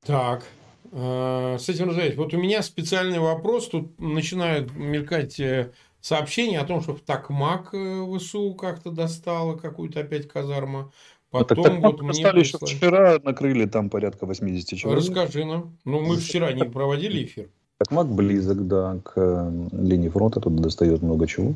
Так, 0.04 0.44
э, 0.92 1.56
с 1.58 1.68
этим 1.68 1.88
разобрать. 1.88 2.16
Вот 2.16 2.34
у 2.34 2.38
меня 2.38 2.62
специальный 2.62 3.18
вопрос. 3.18 3.68
Тут 3.68 3.99
начинают 4.00 4.75
мелькать 4.75 5.38
э, 5.38 5.72
сообщения 6.00 6.58
о 6.58 6.64
том, 6.64 6.80
что 6.80 6.94
в 6.94 7.00
Такмак 7.00 7.75
э, 7.75 8.06
ВСУ 8.16 8.54
как-то 8.54 8.90
достало 8.90 9.56
какую-то 9.56 10.00
опять 10.00 10.26
казарму. 10.26 10.90
Потом 11.30 11.62
так, 11.62 11.80
вот 11.80 12.00
мне 12.00 12.08
прислали 12.08 12.40
еще 12.40 12.58
вчера, 12.58 13.20
накрыли 13.22 13.66
там 13.66 13.88
порядка 13.88 14.26
80 14.26 14.78
человек. 14.78 15.00
Расскажи 15.00 15.44
нам. 15.44 15.76
Ну, 15.84 16.00
мы 16.00 16.16
вчера 16.16 16.52
не 16.52 16.64
проводили 16.64 17.25
эфир. 17.25 17.49
Такмак 17.78 18.08
близок, 18.08 18.66
да, 18.66 18.99
к 19.04 19.50
линии 19.72 20.08
фронта, 20.08 20.40
тут 20.40 20.56
достает 20.56 21.02
много 21.02 21.26
чего. 21.26 21.54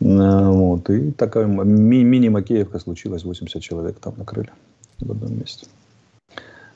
Э, 0.00 0.50
вот. 0.50 0.90
И 0.90 1.12
такая 1.12 1.46
ми- 1.46 2.04
мини-макеевка 2.04 2.78
случилась, 2.78 3.24
80 3.24 3.62
человек 3.62 3.98
там 3.98 4.14
накрыли 4.16 4.50
в 4.98 5.10
одном 5.10 5.38
месте. 5.38 5.66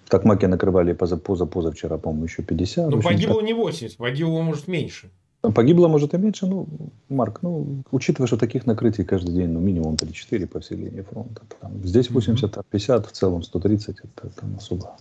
Так 0.08 0.24
маки 0.24 0.46
накрывали 0.46 0.92
поза, 0.92 1.16
поза, 1.16 1.46
позавчера, 1.46 1.98
по-моему, 1.98 2.26
еще 2.26 2.42
50. 2.42 2.90
Ну, 2.90 3.02
погибло 3.02 3.40
не 3.40 3.54
80, 3.54 3.96
погибло, 3.96 4.42
может, 4.42 4.68
меньше. 4.68 5.10
Погибло, 5.54 5.88
может, 5.88 6.14
и 6.14 6.18
меньше. 6.18 6.46
Ну, 6.46 6.66
Марк, 7.08 7.40
ну, 7.42 7.82
учитывая, 7.90 8.26
что 8.26 8.36
таких 8.36 8.66
накрытий 8.66 9.04
каждый 9.04 9.34
день, 9.34 9.50
ну, 9.50 9.60
минимум 9.60 9.94
3-4 9.96 10.46
по 10.46 10.60
всей 10.60 10.76
линии 10.76 11.02
фронта. 11.02 11.42
Там, 11.60 11.72
здесь 11.84 12.10
80, 12.10 12.52
там 12.52 12.64
50, 12.70 13.06
в 13.06 13.12
целом 13.12 13.42
130, 13.42 13.96
это 13.98 14.28
там 14.40 14.56
особо 14.56 14.96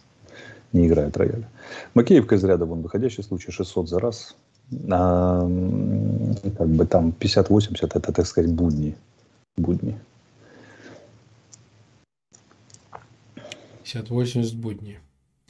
не 0.74 0.88
играет 0.88 1.16
рояль. 1.18 1.46
Макеевка 1.94 2.36
из 2.36 2.44
ряда, 2.44 2.66
вон, 2.66 2.82
выходящий 2.82 3.24
случай, 3.24 3.52
600 3.52 3.88
за 3.90 4.00
раз. 4.00 4.36
А, 4.92 5.42
как 6.58 6.70
бы 6.70 6.86
там 6.86 7.14
50-80, 7.20 7.78
это, 7.82 8.12
так 8.12 8.26
сказать, 8.26 8.52
будни. 8.52 8.96
Будни. 9.58 10.00
50-80 13.86 14.56
будни. 14.56 15.00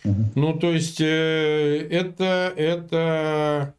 Угу. 0.04 0.24
Ну, 0.36 0.60
то 0.60 0.74
есть, 0.74 1.00
э, 1.00 1.88
это, 1.90 2.54
это 2.56 3.74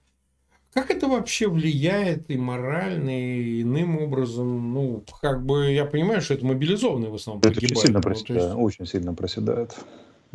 как 0.75 0.91
это 0.91 1.07
вообще 1.07 1.49
влияет 1.49 2.29
и 2.31 2.37
морально, 2.37 3.11
и 3.11 3.63
иным 3.63 3.97
образом? 3.99 4.75
Ну, 4.75 5.05
как 5.21 5.47
бы 5.47 5.71
я 5.71 5.85
понимаю, 5.85 6.21
что 6.21 6.35
это 6.35 6.45
мобилизованные 6.45 7.11
в 7.11 7.15
основном 7.15 7.43
это 7.45 7.55
погибают. 7.55 7.77
Очень 7.77 7.87
сильно, 7.87 8.01
проседает, 8.01 8.43
ну, 8.43 8.49
есть... 8.49 8.57
очень 8.59 8.87
сильно 8.87 9.15
проседает. 9.15 9.77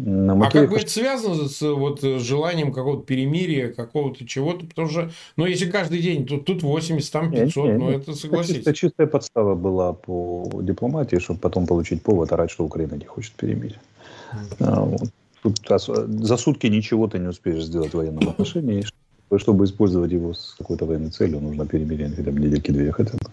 На 0.02 0.48
а 0.48 0.50
как 0.50 0.70
бы 0.70 0.78
это 0.78 0.90
связано 0.90 1.50
с 1.50 1.62
вот, 1.62 2.02
желанием 2.02 2.72
какого-то 2.72 3.04
перемирия, 3.04 3.74
какого-то 3.74 4.26
чего-то? 4.26 4.66
Потому 4.66 4.88
что, 4.88 5.12
ну, 5.36 5.46
если 5.46 5.70
каждый 5.70 6.00
день, 6.00 6.26
то 6.26 6.38
тут 6.38 6.64
80, 6.64 7.12
там 7.12 7.32
500, 7.32 7.66
не, 7.66 7.72
не, 7.72 7.78
ну, 7.78 7.90
это 7.90 8.16
согласитесь. 8.16 8.62
Это 8.62 8.74
чистая 8.74 9.08
подстава 9.08 9.56
была 9.56 9.92
по 9.92 10.50
дипломатии, 10.62 11.18
чтобы 11.18 11.42
потом 11.42 11.68
получить 11.68 12.02
повод 12.02 12.32
орать, 12.32 12.50
что 12.50 12.64
Украина 12.64 12.94
не 12.94 13.06
хочет 13.06 13.34
перемирия. 13.34 13.82
А, 14.60 14.84
вот. 14.84 15.10
Тут 15.42 15.60
за 15.68 16.38
сутки 16.38 16.68
ничего 16.68 17.08
ты 17.08 17.20
не 17.20 17.28
успеешь 17.28 17.66
сделать 17.66 17.92
в 17.92 17.98
военном 17.98 18.30
отношении, 18.30 18.86
чтобы 19.36 19.66
использовать 19.66 20.14
его 20.14 20.34
с 20.34 20.56
какой-то 20.58 20.86
военной 20.86 21.10
целью, 21.10 21.42
нужно 21.42 21.66
перемирие 21.66 22.10
хотя 22.10 22.32
бы 22.32 22.40
недельки-две 22.40 22.94
хотя 22.94 23.12
бы. 23.12 23.30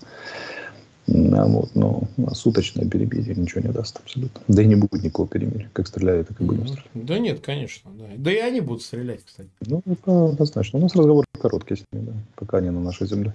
А 1.08 1.46
вот, 1.46 1.74
но 1.74 2.02
суточное 2.32 2.88
перемирие 2.88 3.36
ничего 3.36 3.60
не 3.60 3.72
даст 3.72 3.98
абсолютно. 3.98 4.40
Да 4.48 4.62
и 4.62 4.66
не 4.66 4.74
будет 4.74 5.04
никакого 5.04 5.28
перемирия. 5.28 5.70
Как 5.72 5.86
стреляют, 5.86 6.28
так 6.28 6.40
и 6.40 6.44
будем 6.44 6.66
стрелять. 6.66 6.90
Да 6.94 7.18
нет, 7.18 7.40
конечно. 7.40 7.90
Да. 7.96 8.04
да 8.16 8.32
и 8.32 8.38
они 8.38 8.60
будут 8.60 8.82
стрелять, 8.82 9.24
кстати. 9.24 9.48
Ну, 9.66 9.82
однозначно. 10.04 10.78
У 10.80 10.82
нас 10.82 10.96
разговор 10.96 11.24
короткий 11.40 11.76
с 11.76 11.84
ними, 11.92 12.06
да, 12.06 12.12
пока 12.34 12.58
они 12.58 12.70
на 12.70 12.80
нашей 12.80 13.06
земле. 13.06 13.34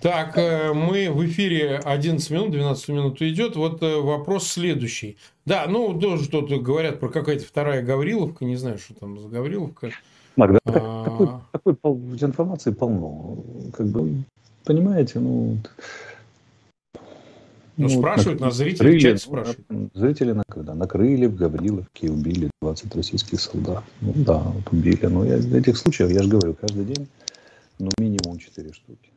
Так, 0.00 0.36
э, 0.36 0.72
мы 0.72 1.10
в 1.10 1.24
эфире 1.26 1.78
11 1.78 2.30
минут, 2.30 2.50
12 2.52 2.88
минут 2.88 3.22
идет. 3.22 3.56
Вот 3.56 3.82
э, 3.82 3.96
вопрос 3.96 4.46
следующий. 4.46 5.16
Да, 5.44 5.66
ну, 5.68 5.98
тоже 5.98 6.28
тут 6.28 6.50
говорят 6.62 7.00
про 7.00 7.08
какая-то 7.08 7.44
вторая 7.44 7.82
Гавриловка. 7.82 8.44
Не 8.44 8.56
знаю, 8.56 8.78
что 8.78 8.94
там 8.94 9.18
за 9.18 9.28
Гавриловка. 9.28 9.90
Мак, 10.36 10.52
да, 10.52 10.60
а... 10.66 11.04
такой, 11.04 11.74
такой 11.74 11.74
информации 12.20 12.70
полно. 12.70 13.42
Как 13.72 13.86
бы, 13.86 14.24
понимаете, 14.66 15.20
ну... 15.20 15.58
Ну, 17.78 17.88
ну 17.88 17.88
спрашивают 17.90 18.40
на, 18.40 18.46
нас, 18.46 18.56
зрители 18.56 18.96
в 18.96 19.00
чате 19.00 19.18
спрашивают. 19.18 19.92
Зрители 19.94 20.32
на, 20.32 20.42
когда 20.48 20.74
накрыли 20.74 21.26
в 21.26 21.36
Гавриловке, 21.36 22.10
убили 22.10 22.50
20 22.62 22.96
российских 22.96 23.38
солдат. 23.38 23.84
Ну 24.00 24.14
да, 24.16 24.38
вот 24.38 24.72
убили. 24.72 25.04
Но 25.06 25.26
я, 25.26 25.36
этих 25.36 25.76
случаях, 25.76 26.10
я 26.10 26.22
же 26.22 26.28
говорю, 26.30 26.54
каждый 26.54 26.86
день, 26.86 27.06
ну, 27.78 27.90
минимум 27.98 28.38
4 28.38 28.72
штуки 28.72 29.10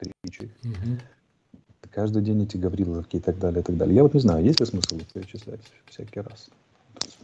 три 0.00 0.12
ячейки. 0.24 0.54
Угу. 0.64 0.98
Каждый 1.90 2.22
день 2.22 2.42
эти 2.42 2.56
Гавриловки 2.56 3.16
и 3.16 3.20
так 3.20 3.38
далее, 3.38 3.60
и 3.60 3.64
так 3.64 3.76
далее. 3.76 3.96
Я 3.96 4.02
вот 4.02 4.14
не 4.14 4.20
знаю, 4.20 4.44
есть 4.44 4.60
ли 4.60 4.66
смысл 4.66 4.96
их 4.96 5.06
перечислять 5.06 5.60
всякий 5.86 6.20
раз? 6.20 6.48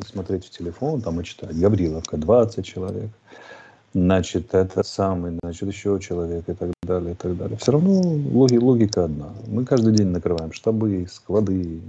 Смотреть 0.05 0.45
в 0.45 0.50
телефон 0.50 1.00
там 1.00 1.21
и 1.21 1.25
читать. 1.25 1.57
Гавриловка, 1.59 2.16
20 2.16 2.64
человек. 2.64 3.11
Значит, 3.95 4.55
это 4.55 4.83
самый, 4.83 5.38
значит, 5.43 5.69
еще 5.69 5.99
человек 6.00 6.49
и 6.49 6.55
так 6.55 6.71
далее, 6.83 7.12
и 7.12 7.14
так 7.14 7.37
далее. 7.37 7.57
Все 7.57 7.73
равно 7.73 7.93
логи, 7.93 8.57
логика 8.57 9.05
одна. 9.05 9.33
Мы 9.47 9.64
каждый 9.64 9.95
день 9.95 10.09
накрываем 10.09 10.52
штабы, 10.52 11.07
склады, 11.11 11.81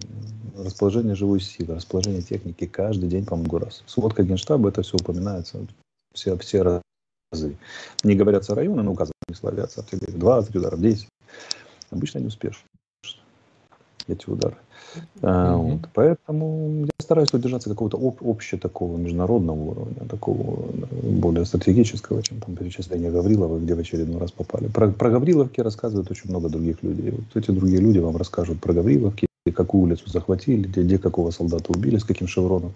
расположение 0.58 1.16
живой 1.16 1.42
силы, 1.42 1.76
расположение 1.76 2.22
техники. 2.22 2.66
Каждый 2.66 3.10
день 3.10 3.26
по 3.26 3.36
много 3.36 3.60
раз. 3.60 3.84
Сводка 3.88 4.24
Генштаба, 4.24 4.70
это 4.70 4.84
все 4.84 4.96
упоминается. 4.96 5.60
Все, 6.14 6.38
все 6.38 6.82
разы. 7.32 7.58
Не 8.04 8.16
говорятся 8.16 8.56
районы, 8.56 8.84
но 8.84 8.94
указаны 8.94 9.14
не 9.28 9.36
славятся 9.36 9.82
артиллерии. 9.82 10.18
20 10.18 10.56
ударов, 10.56 10.80
10. 10.80 11.08
Обычно 11.92 12.20
не 12.20 12.28
успешно 12.28 12.68
эти 14.08 14.30
удары. 14.30 14.58
А, 15.22 15.54
mm-hmm. 15.54 15.58
вот. 15.58 15.90
Поэтому 15.94 16.86
я 16.86 16.97
стараюсь 17.08 17.34
удержаться 17.34 17.70
какого-то 17.70 17.98
об, 17.98 18.18
общего 18.22 18.60
такого 18.60 18.98
международного 18.98 19.62
уровня, 19.72 20.06
такого 20.10 20.68
более 21.02 21.46
стратегического, 21.46 22.22
чем 22.22 22.42
там 22.42 22.58
перечисление 22.58 23.12
Гаврилова, 23.12 23.60
где 23.60 23.76
в 23.76 23.80
очередной 23.80 24.20
раз 24.20 24.32
попали. 24.32 24.68
Про, 24.68 24.92
про 24.92 25.10
Гавриловки 25.12 25.62
рассказывают 25.62 26.12
очень 26.12 26.30
много 26.30 26.50
других 26.50 26.84
людей. 26.84 27.12
Вот 27.12 27.42
эти 27.42 27.52
другие 27.52 27.80
люди 27.80 28.00
вам 28.00 28.18
расскажут 28.18 28.60
про 28.60 28.74
Гавриловки, 28.74 29.28
какую 29.56 29.84
улицу 29.84 30.10
захватили, 30.10 30.64
где, 30.64 30.82
где 30.84 30.98
какого 30.98 31.32
солдата 31.32 31.72
убили, 31.72 31.98
с 31.98 32.04
каким 32.04 32.28
шевроном. 32.28 32.74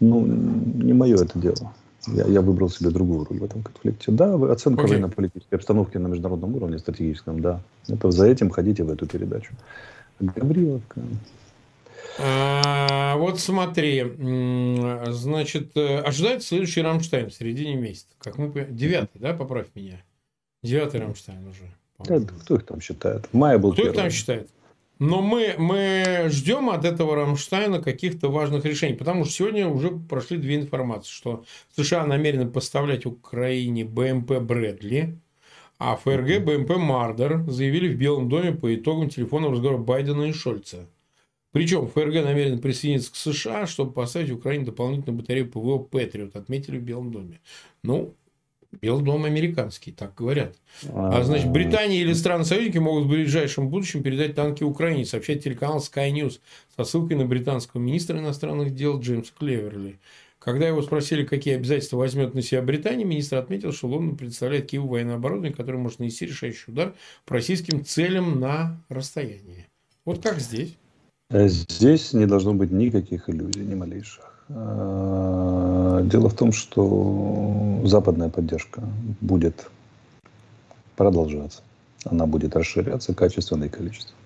Ну, 0.00 0.26
не 0.26 0.92
мое 0.92 1.14
это 1.14 1.38
дело. 1.38 1.72
Я, 2.08 2.26
я 2.26 2.40
выбрал 2.40 2.68
себе 2.68 2.90
другую 2.90 3.24
роль 3.30 3.38
в 3.38 3.44
этом 3.44 3.62
конфликте. 3.62 4.10
Да, 4.10 4.34
оценка 4.50 4.82
окей. 4.82 4.88
военно-политической 4.88 5.54
обстановки 5.54 5.98
на 5.98 6.08
международном 6.08 6.56
уровне, 6.56 6.80
стратегическом, 6.80 7.40
да. 7.40 7.60
Это 7.86 8.10
за 8.10 8.26
этим 8.26 8.50
ходите 8.50 8.82
в 8.82 8.90
эту 8.90 9.06
передачу. 9.06 9.52
Гавриловка. 10.18 11.00
А, 12.18 13.16
вот 13.16 13.40
смотри, 13.40 14.04
значит, 15.08 15.76
э, 15.76 15.98
ожидается 15.98 16.48
следующий 16.48 16.82
Рамштайн 16.82 17.30
в 17.30 17.34
середине 17.34 17.76
месяца. 17.76 18.08
Как 18.18 18.38
мы 18.38 18.66
Девятый, 18.68 19.20
да, 19.20 19.32
поправь 19.34 19.68
меня. 19.74 20.02
Девятый 20.62 21.00
Рамштайн 21.00 21.46
уже. 21.46 21.72
Да, 21.98 22.20
кто 22.20 22.56
их 22.56 22.66
там 22.66 22.80
считает? 22.80 23.26
В 23.32 23.34
мае 23.34 23.58
был 23.58 23.72
Кто 23.72 23.82
первый. 23.82 23.94
их 23.94 24.00
там 24.02 24.10
считает? 24.10 24.50
Но 24.98 25.20
мы, 25.20 25.56
мы 25.58 26.28
ждем 26.28 26.70
от 26.70 26.84
этого 26.84 27.16
Рамштайна 27.16 27.82
каких-то 27.82 28.30
важных 28.30 28.64
решений, 28.64 28.94
потому 28.94 29.24
что 29.24 29.34
сегодня 29.34 29.66
уже 29.66 29.90
прошли 29.90 30.38
две 30.38 30.56
информации, 30.56 31.10
что 31.10 31.44
США 31.76 32.06
намерены 32.06 32.48
поставлять 32.48 33.04
Украине 33.04 33.84
БМП 33.84 34.38
Брэдли, 34.38 35.18
а 35.78 35.96
ФРГ 35.96 36.44
БМП 36.44 36.76
Мардер 36.76 37.42
заявили 37.50 37.92
в 37.92 37.98
Белом 37.98 38.28
доме 38.28 38.52
по 38.52 38.72
итогам 38.72 39.08
телефонного 39.08 39.54
разговора 39.54 39.78
Байдена 39.78 40.22
и 40.24 40.32
Шольца. 40.32 40.86
Причем 41.52 41.86
ФРГ 41.86 42.24
намерен 42.24 42.58
присоединиться 42.58 43.12
к 43.12 43.16
США, 43.16 43.66
чтобы 43.66 43.92
поставить 43.92 44.30
Украине 44.30 44.64
дополнительную 44.64 45.20
батарею 45.20 45.50
ПВО 45.50 45.78
«Патриот», 45.78 46.34
отметили 46.34 46.78
в 46.78 46.82
Белом 46.82 47.12
доме. 47.12 47.40
Ну, 47.82 48.14
Белый 48.80 49.04
дом 49.04 49.26
американский, 49.26 49.92
так 49.92 50.14
говорят. 50.14 50.56
А 50.88 51.22
значит, 51.24 51.50
Британия 51.50 52.00
или 52.00 52.14
страны-союзники 52.14 52.78
могут 52.78 53.04
в 53.04 53.08
ближайшем 53.08 53.68
будущем 53.68 54.02
передать 54.02 54.34
танки 54.34 54.64
Украине, 54.64 55.04
сообщает 55.04 55.44
телеканал 55.44 55.78
Sky 55.78 56.10
News 56.10 56.40
со 56.74 56.84
ссылкой 56.84 57.18
на 57.18 57.26
британского 57.26 57.82
министра 57.82 58.18
иностранных 58.18 58.74
дел 58.74 58.98
Джеймса 58.98 59.32
Клеверли. 59.38 60.00
Когда 60.38 60.66
его 60.66 60.82
спросили, 60.82 61.24
какие 61.24 61.54
обязательства 61.54 61.98
возьмет 61.98 62.34
на 62.34 62.42
себя 62.42 62.62
Британия, 62.62 63.04
министр 63.04 63.36
отметил, 63.36 63.72
что 63.72 63.88
Лондон 63.88 64.16
представляет 64.16 64.70
Киеву 64.70 64.88
военное 64.88 65.16
оборудование, 65.16 65.54
которое 65.54 65.78
может 65.78 65.98
нанести 65.98 66.26
решающий 66.26 66.72
удар 66.72 66.94
по 67.26 67.34
российским 67.34 67.84
целям 67.84 68.40
на 68.40 68.82
расстоянии. 68.88 69.68
Вот 70.04 70.22
как 70.22 70.40
здесь? 70.40 70.76
Здесь 71.32 72.12
не 72.12 72.26
должно 72.26 72.52
быть 72.52 72.70
никаких 72.70 73.30
иллюзий, 73.30 73.64
ни 73.64 73.74
малейших. 73.74 74.32
Э, 74.50 76.02
дело 76.04 76.28
в 76.28 76.34
том, 76.34 76.52
что 76.52 77.80
западная 77.84 78.28
поддержка 78.28 78.82
будет 79.22 79.70
продолжаться. 80.94 81.62
Она 82.04 82.26
будет 82.26 82.54
расширяться 82.54 83.14
качественно 83.14 83.64
и 83.64 83.68
количественно. 83.70 84.18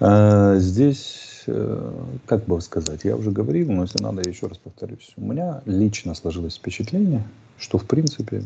Э, 0.00 0.56
здесь, 0.58 1.44
э, 1.46 1.92
как 2.26 2.46
бы 2.46 2.60
сказать, 2.60 3.04
я 3.04 3.16
уже 3.16 3.30
говорил, 3.30 3.70
но 3.70 3.82
если 3.82 4.02
надо, 4.02 4.22
я 4.24 4.30
еще 4.32 4.48
раз 4.48 4.58
повторюсь. 4.58 5.12
У 5.16 5.24
меня 5.24 5.62
лично 5.66 6.16
сложилось 6.16 6.56
впечатление, 6.56 7.22
что 7.58 7.78
в 7.78 7.86
принципе 7.86 8.42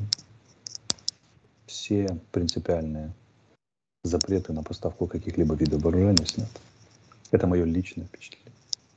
все 1.66 2.18
принципиальные 2.32 3.12
запреты 4.04 4.52
на 4.52 4.62
поставку 4.62 5.06
каких-либо 5.06 5.54
видов 5.54 5.82
вооружения 5.82 6.26
сняты. 6.26 6.61
Это 7.31 7.47
мое 7.47 7.65
личное 7.65 8.07
впечатление. 8.07 8.53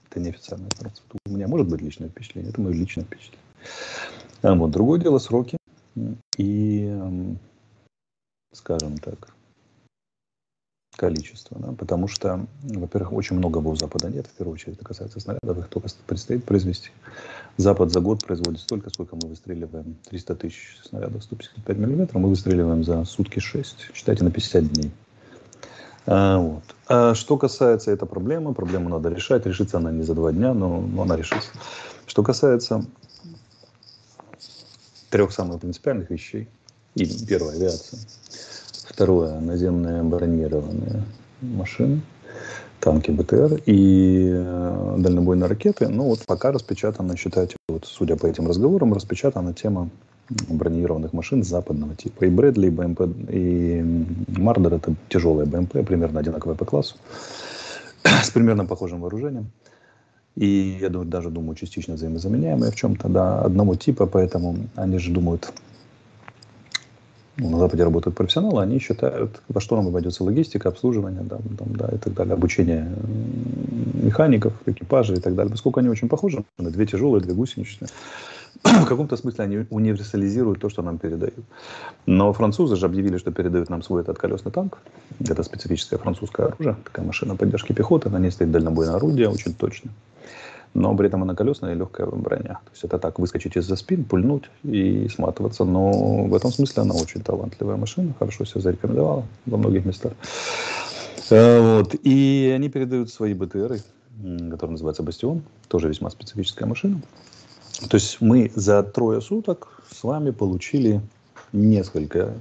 Это 0.10 0.20
неофициальная 0.20 0.68
информация. 0.68 1.06
У 1.26 1.32
меня 1.32 1.48
может 1.48 1.68
быть 1.68 1.82
личное 1.82 2.10
впечатление, 2.10 2.52
это 2.52 2.62
мое 2.62 2.74
личное 2.74 3.04
впечатление. 3.04 3.40
А 4.42 4.56
вот 4.56 4.72
другое 4.72 5.00
дело 5.00 5.20
сроки 5.20 5.58
и, 6.38 7.00
скажем 8.54 8.98
так, 8.98 9.34
количество. 10.96 11.60
Да? 11.60 11.72
Потому 11.74 12.08
что, 12.08 12.46
во-первых, 12.64 13.14
очень 13.14 13.38
много 13.38 13.58
у 13.58 13.76
Запада 13.76 14.10
нет. 14.10 14.28
В 14.28 14.32
первую 14.32 14.54
очередь 14.54 14.76
это 14.76 14.86
касается 14.86 15.20
снарядов, 15.20 15.58
их 15.58 15.68
только 15.70 15.90
предстоит 16.08 16.44
произвести. 16.46 16.92
Запад 17.58 17.92
за 17.92 18.00
год 18.00 18.26
производит 18.26 18.60
столько, 18.62 18.90
сколько 18.90 19.16
мы 19.16 19.30
выстреливаем. 19.30 19.96
300 20.10 20.36
тысяч 20.36 20.78
снарядов 20.84 21.24
155 21.24 21.78
миллиметров, 21.78 22.22
мы 22.22 22.30
выстреливаем 22.30 22.84
за 22.84 23.04
сутки 23.06 23.40
6. 23.40 23.92
Считайте 23.94 24.24
на 24.24 24.32
50 24.32 24.72
дней. 24.72 24.92
А, 26.06 26.38
вот. 26.38 26.64
а 26.88 27.16
что 27.16 27.38
касается 27.38 27.92
этой 27.92 28.08
проблемы, 28.08 28.54
проблему 28.54 28.90
надо 28.90 29.10
решать. 29.10 29.46
Решится 29.46 29.78
она 29.78 29.92
не 29.92 30.04
за 30.04 30.14
два 30.16 30.32
дня, 30.32 30.54
но, 30.54 30.82
но 30.82 31.04
она 31.04 31.16
решится. 31.16 31.50
Что 32.06 32.24
касается 32.24 32.86
трех 35.10 35.32
самых 35.32 35.62
принципиальных 35.62 36.10
вещей. 36.10 36.48
И 36.96 37.06
первая 37.26 37.56
авиация. 37.56 38.00
Второе, 38.90 39.40
наземные 39.40 40.04
бронированные 40.04 41.04
машины, 41.42 42.02
танки 42.80 43.12
БТР 43.12 43.62
и 43.66 44.30
э, 44.34 44.96
дальнобойные 44.98 45.48
ракеты. 45.48 45.88
Ну 45.88 46.06
вот 46.06 46.20
пока 46.26 46.52
распечатана, 46.52 47.16
считайте, 47.16 47.56
вот 47.70 47.86
судя 47.86 48.18
по 48.18 48.28
этим 48.28 48.48
разговорам, 48.48 48.94
распечатана 48.94 49.54
тема 49.54 49.90
бронированных 50.30 51.14
машин 51.14 51.44
западного 51.44 51.96
типа. 51.96 52.26
И 52.26 52.30
Брэдли, 52.30 52.68
и 52.68 52.70
БМП, 52.70 53.02
и 53.30 54.06
Мардер 54.38 54.74
это 54.74 54.96
тяжелые 55.10 55.46
БМП, 55.46 55.86
примерно 55.86 56.20
одинаковые 56.20 56.58
по 56.58 56.66
классу, 56.66 56.96
с 58.04 58.30
примерно 58.30 58.66
похожим 58.66 59.02
вооружением. 59.02 59.52
И 60.36 60.78
я 60.82 60.90
думаю, 60.90 61.10
даже 61.10 61.30
думаю, 61.30 61.56
частично 61.56 61.94
взаимозаменяемые 61.94 62.72
в 62.72 62.76
чем-то, 62.76 63.08
да, 63.08 63.42
одного 63.42 63.76
типа, 63.76 64.08
поэтому 64.08 64.56
они 64.76 64.98
же 64.98 65.12
думают, 65.12 65.54
ну, 67.38 67.50
на 67.50 67.60
Западе 67.60 67.84
работают 67.84 68.18
профессионалы, 68.18 68.64
они 68.64 68.80
считают, 68.80 69.42
во 69.48 69.62
что 69.62 69.76
нам 69.76 69.88
обойдется 69.88 70.24
логистика, 70.24 70.70
обслуживание, 70.70 71.22
да, 71.22 71.38
там, 71.58 71.76
да, 71.76 71.90
и 71.94 71.98
так 71.98 72.14
далее, 72.14 72.34
обучение 72.34 72.92
механиков, 73.94 74.54
экипажей 74.66 75.18
и 75.18 75.20
так 75.20 75.36
далее. 75.36 75.52
Поскольку 75.52 75.80
они 75.80 75.90
очень 75.90 76.10
похожи, 76.10 76.44
две 76.58 76.86
тяжелые, 76.88 77.22
две 77.22 77.36
гусеничные, 77.36 77.90
в 78.64 78.86
каком-то 78.86 79.18
смысле 79.18 79.44
они 79.44 79.66
универсализируют 79.70 80.60
то, 80.60 80.70
что 80.70 80.82
нам 80.82 80.98
передают. 80.98 81.46
Но 82.06 82.34
французы 82.34 82.76
же 82.76 82.86
объявили, 82.86 83.18
что 83.18 83.32
передают 83.32 83.70
нам 83.70 83.82
свой 83.82 84.02
этот 84.02 84.18
колесный 84.18 84.52
танк. 84.52 84.80
Это 85.20 85.44
специфическое 85.44 86.00
французское 86.00 86.48
оружие, 86.48 86.76
такая 86.84 87.06
машина 87.06 87.36
поддержки 87.36 87.74
пехоты. 87.74 88.10
На 88.10 88.20
ней 88.20 88.32
стоит 88.32 88.52
дальнобойное 88.52 88.96
орудие, 88.96 89.30
очень 89.30 89.54
точно 89.54 89.92
но 90.74 90.96
при 90.96 91.08
этом 91.08 91.22
она 91.22 91.36
колесная 91.36 91.74
и 91.74 91.78
легкая 91.78 92.08
броня. 92.08 92.60
То 92.66 92.72
есть 92.72 92.84
это 92.84 92.98
так, 92.98 93.20
выскочить 93.20 93.56
из-за 93.56 93.76
спин, 93.76 94.04
пульнуть 94.04 94.50
и 94.64 95.08
сматываться. 95.08 95.66
Но 95.66 96.26
в 96.26 96.34
этом 96.34 96.52
смысле 96.52 96.84
она 96.84 96.96
очень 96.96 97.22
талантливая 97.22 97.78
машина, 97.78 98.14
хорошо 98.18 98.46
себя 98.46 98.62
зарекомендовала 98.62 99.26
во 99.46 99.58
многих 99.58 99.86
местах. 99.86 100.14
Э, 101.30 101.78
вот. 101.78 101.96
И 102.04 102.52
они 102.56 102.70
передают 102.70 103.12
свои 103.12 103.34
БТРы, 103.34 103.82
которые 104.22 104.72
называются 104.72 105.04
«Бастион», 105.04 105.44
тоже 105.68 105.90
весьма 105.90 106.10
специфическая 106.10 106.68
машина. 106.68 107.02
То 107.80 107.96
есть 107.96 108.22
мы 108.22 108.52
за 108.56 108.84
трое 108.84 109.22
суток 109.22 109.82
с 109.90 110.04
вами 110.04 110.32
получили 110.32 111.02
несколько 111.52 112.34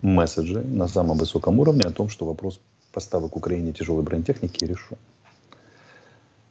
месседжей 0.00 0.64
на 0.64 0.88
самом 0.88 1.18
высоком 1.18 1.58
уровне 1.58 1.82
о 1.82 1.90
том, 1.90 2.08
что 2.08 2.26
вопрос 2.26 2.60
поставок 2.92 3.36
Украине 3.36 3.72
тяжелой 3.72 4.02
бронетехники 4.02 4.64
решен. 4.64 4.96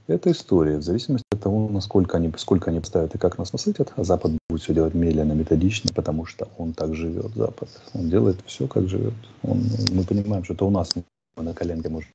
Это 0.07 0.31
история. 0.31 0.77
В 0.77 0.81
зависимости 0.81 1.25
от 1.31 1.41
того, 1.41 1.69
насколько 1.69 2.17
они, 2.17 2.31
сколько 2.37 2.71
они 2.71 2.79
поставят 2.79 3.13
и 3.13 3.19
как 3.19 3.37
нас 3.37 3.53
насытят, 3.53 3.93
а 3.95 4.03
Запад 4.03 4.31
будет 4.49 4.63
все 4.63 4.73
делать 4.73 4.95
медленно, 4.95 5.33
методично, 5.33 5.91
потому 5.93 6.25
что 6.25 6.47
он 6.57 6.73
так 6.73 6.95
живет, 6.95 7.33
Запад. 7.35 7.69
Он 7.93 8.09
делает 8.09 8.39
все, 8.45 8.67
как 8.67 8.89
живет. 8.89 9.13
Он, 9.43 9.63
мы 9.91 10.03
понимаем, 10.03 10.43
что 10.43 10.53
это 10.53 10.65
у 10.65 10.71
нас 10.71 10.89
на 11.35 11.53
коленке 11.53 11.89
можем 11.89 12.09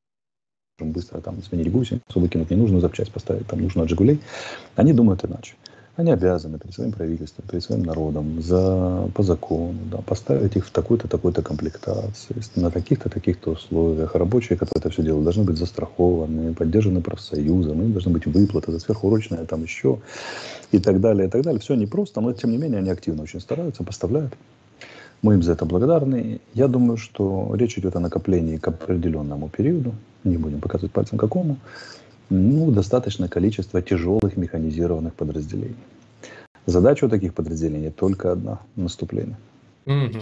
быстро 0.80 1.20
там 1.20 1.40
сменить 1.42 1.70
гусеницу, 1.70 2.18
выкинуть 2.18 2.50
ненужную 2.50 2.80
запчасть, 2.80 3.12
поставить 3.12 3.46
там 3.46 3.60
нужную 3.60 3.84
от 3.84 3.90
«Жигулей». 3.90 4.20
Они 4.74 4.92
думают 4.92 5.24
иначе. 5.24 5.54
Они 5.94 6.10
обязаны 6.10 6.58
перед 6.58 6.74
своим 6.74 6.90
правительством, 6.90 7.44
перед 7.48 7.62
своим 7.62 7.84
народом 7.84 8.42
за, 8.42 9.08
по 9.14 9.22
закону 9.22 9.78
да, 9.92 9.98
поставить 9.98 10.56
их 10.56 10.66
в 10.66 10.70
такой-то, 10.72 11.06
такой-то 11.06 11.42
комплектации, 11.42 12.34
на 12.56 12.72
таких-то, 12.72 13.08
таких-то 13.08 13.52
условиях. 13.52 14.16
Рабочие, 14.16 14.58
которые 14.58 14.80
это 14.80 14.90
все 14.90 15.04
делают, 15.04 15.22
должны 15.22 15.44
быть 15.44 15.56
застрахованы, 15.56 16.52
поддержаны 16.54 17.00
профсоюзом, 17.00 17.80
им 17.80 17.92
должны 17.92 18.10
быть 18.10 18.26
выплаты 18.26 18.72
за 18.72 18.80
сверхурочное 18.80 19.44
там 19.44 19.62
еще 19.62 20.00
и 20.72 20.80
так 20.80 21.00
далее, 21.00 21.28
и 21.28 21.30
так 21.30 21.42
далее. 21.42 21.60
Все 21.60 21.76
непросто, 21.76 22.20
но 22.20 22.32
тем 22.32 22.50
не 22.50 22.58
менее 22.58 22.78
они 22.78 22.90
активно 22.90 23.22
очень 23.22 23.40
стараются, 23.40 23.84
поставляют. 23.84 24.34
Мы 25.22 25.34
им 25.34 25.44
за 25.44 25.52
это 25.52 25.64
благодарны. 25.64 26.40
Я 26.54 26.66
думаю, 26.66 26.96
что 26.96 27.54
речь 27.54 27.78
идет 27.78 27.94
о 27.94 28.00
накоплении 28.00 28.56
к 28.56 28.66
определенному 28.66 29.48
периоду, 29.48 29.94
не 30.24 30.36
будем 30.36 30.60
показывать 30.60 30.92
пальцем 30.92 31.18
какому, 31.18 31.58
ну, 32.30 32.70
достаточное 32.70 33.28
количество 33.28 33.82
тяжелых 33.82 34.36
механизированных 34.36 35.14
подразделений. 35.14 35.76
Задача 36.66 37.04
у 37.04 37.08
таких 37.08 37.34
подразделений 37.34 37.90
только 37.90 38.32
одна– 38.32 38.60
наступление. 38.76 39.36
Угу. 39.86 40.20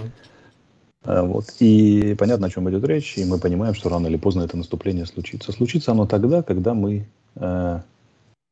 Вот. 1.04 1.44
И 1.60 2.14
понятно, 2.18 2.46
о 2.46 2.50
чем 2.50 2.68
идет 2.70 2.84
речь, 2.84 3.16
и 3.16 3.24
мы 3.24 3.38
понимаем, 3.38 3.74
что 3.74 3.88
рано 3.88 4.06
или 4.06 4.16
поздно 4.16 4.42
это 4.42 4.56
наступление 4.56 5.06
случится. 5.06 5.52
Случится 5.52 5.92
оно 5.92 6.06
тогда, 6.06 6.42
когда 6.42 6.74
мы 6.74 7.06
э, 7.36 7.80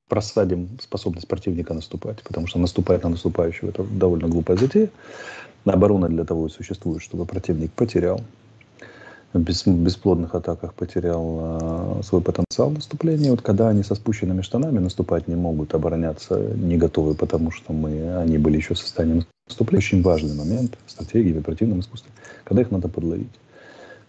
просадим 0.09 0.69
способность 0.81 1.29
противника 1.29 1.75
наступать, 1.75 2.23
потому 2.23 2.47
что 2.47 2.59
наступать 2.59 3.03
на 3.03 3.11
наступающего– 3.11 3.69
это 3.71 3.85
довольно 3.85 4.29
глупая 4.29 4.57
затея. 4.57 4.91
Оборона 5.65 6.09
для 6.09 6.25
того 6.25 6.47
и 6.47 6.51
существует, 6.51 7.03
чтобы 7.03 7.27
противник 7.27 7.73
потерял, 7.73 8.21
без, 9.35 9.67
бесплодных 9.67 10.35
атаках 10.35 10.75
потерял 10.75 12.01
э, 12.01 12.03
свой 12.03 12.21
потенциал 12.21 12.71
наступления. 12.71 13.31
Вот 13.31 13.43
когда 13.43 13.69
они 13.69 13.83
со 13.83 13.95
спущенными 13.95 14.43
штанами 14.43 14.79
наступать 14.79 15.29
не 15.29 15.37
могут, 15.37 15.75
обороняться 15.75 16.39
не 16.39 16.77
готовы, 16.77 17.15
потому 17.15 17.51
что 17.51 17.73
мы, 17.73 18.17
они 18.17 18.39
были 18.39 18.57
еще 18.57 18.75
в 18.75 18.79
состоянии 18.79 19.25
наступления. 19.47 19.79
Очень 19.79 20.03
важный 20.03 20.35
момент 20.35 20.77
стратегии, 20.87 21.33
в 21.33 21.39
оперативном 21.39 21.81
искусстве, 21.81 22.11
когда 22.45 22.63
их 22.63 22.71
надо 22.71 22.89
подловить. 22.89 23.31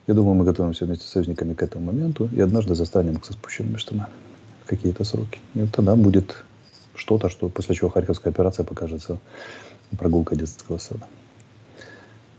Я 0.07 0.15
думаю, 0.15 0.35
мы 0.35 0.43
готовимся 0.43 0.85
вместе 0.85 1.05
с 1.05 1.11
союзниками 1.11 1.53
к 1.53 1.61
этому 1.61 1.85
моменту 1.85 2.27
и 2.33 2.41
однажды 2.41 2.73
застанем 2.73 3.17
их 3.17 3.25
со 3.25 3.33
спущенными 3.33 3.77
штанами 3.77 4.09
в 4.65 4.67
какие-то 4.67 5.03
сроки. 5.03 5.39
И 5.53 5.61
вот 5.61 5.71
тогда 5.71 5.95
будет 5.95 6.43
что-то, 6.95 7.29
что 7.29 7.49
после 7.49 7.75
чего 7.75 7.89
Харьковская 7.89 8.33
операция 8.33 8.65
покажется 8.65 9.19
прогулкой 9.97 10.37
детского 10.37 10.77
сада. 10.79 11.05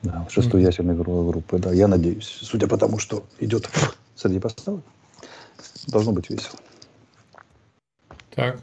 Да, 0.02 0.26
шестую 0.28 0.62
mm-hmm. 0.62 0.66
ясельной 0.66 0.96
группы, 0.96 1.58
да, 1.58 1.72
я 1.72 1.86
надеюсь. 1.86 2.26
Судя 2.42 2.66
по 2.66 2.76
тому, 2.76 2.98
что 2.98 3.24
идет 3.38 3.68
среди 4.16 4.40
поставок, 4.40 4.82
должно 5.86 6.12
быть 6.12 6.28
весело. 6.28 6.58
Так. 8.34 8.60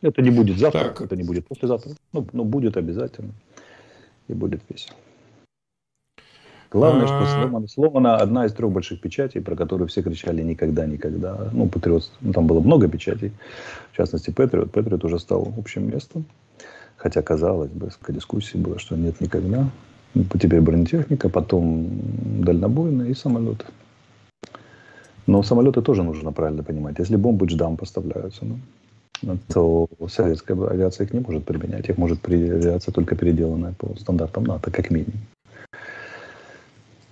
Это 0.00 0.22
не 0.22 0.30
будет 0.30 0.58
завтра, 0.58 0.84
так. 0.84 1.02
это 1.02 1.16
не 1.16 1.22
будет 1.22 1.46
послезавтра. 1.46 1.92
Ну, 2.12 2.26
но 2.32 2.44
будет 2.44 2.76
обязательно. 2.78 3.32
И 4.28 4.32
будет 4.32 4.62
весело. 4.68 4.96
Главное, 6.70 7.06
что 7.06 7.18
а. 7.18 7.26
сломана, 7.26 7.68
сломана 7.68 8.16
одна 8.16 8.46
из 8.46 8.52
трех 8.52 8.70
больших 8.70 9.00
печатей, 9.00 9.42
про 9.42 9.56
которую 9.56 9.88
все 9.88 10.02
кричали 10.02 10.40
никогда, 10.42 10.86
никогда. 10.86 11.50
Ну, 11.52 11.68
Патриот, 11.68 12.10
ну, 12.20 12.32
там 12.32 12.46
было 12.46 12.60
много 12.60 12.88
печатей, 12.88 13.32
в 13.92 13.96
частности, 13.96 14.30
Патриот. 14.30 14.70
Патриот 14.70 15.04
уже 15.04 15.18
стал 15.18 15.52
общим 15.58 15.90
местом. 15.90 16.24
Хотя, 16.96 17.22
казалось 17.22 17.70
бы, 17.70 17.90
дискуссии 18.08 18.56
было, 18.56 18.78
что 18.78 18.96
нет 18.96 19.20
никогда. 19.20 19.68
Теперь 20.14 20.60
бронетехника, 20.60 21.28
потом 21.28 21.88
дальнобойные 22.42 23.10
и 23.10 23.14
самолеты. 23.14 23.64
Но 25.26 25.42
самолеты 25.42 25.82
тоже 25.82 26.02
нужно 26.02 26.32
правильно 26.32 26.62
понимать. 26.62 26.98
Если 26.98 27.16
бомбы 27.16 27.46
дждам 27.46 27.76
поставляются, 27.76 28.44
ну, 28.44 29.38
то 29.48 29.88
советская 30.08 30.56
авиация 30.68 31.06
их 31.06 31.12
не 31.12 31.20
может 31.20 31.44
применять. 31.44 31.88
Их 31.88 31.98
может 31.98 32.26
авиация 32.28 32.92
только 32.92 33.14
переделанная 33.14 33.72
по 33.72 33.94
стандартам 34.00 34.44
НАТО, 34.44 34.70
как 34.70 34.90
минимум. 34.90 35.20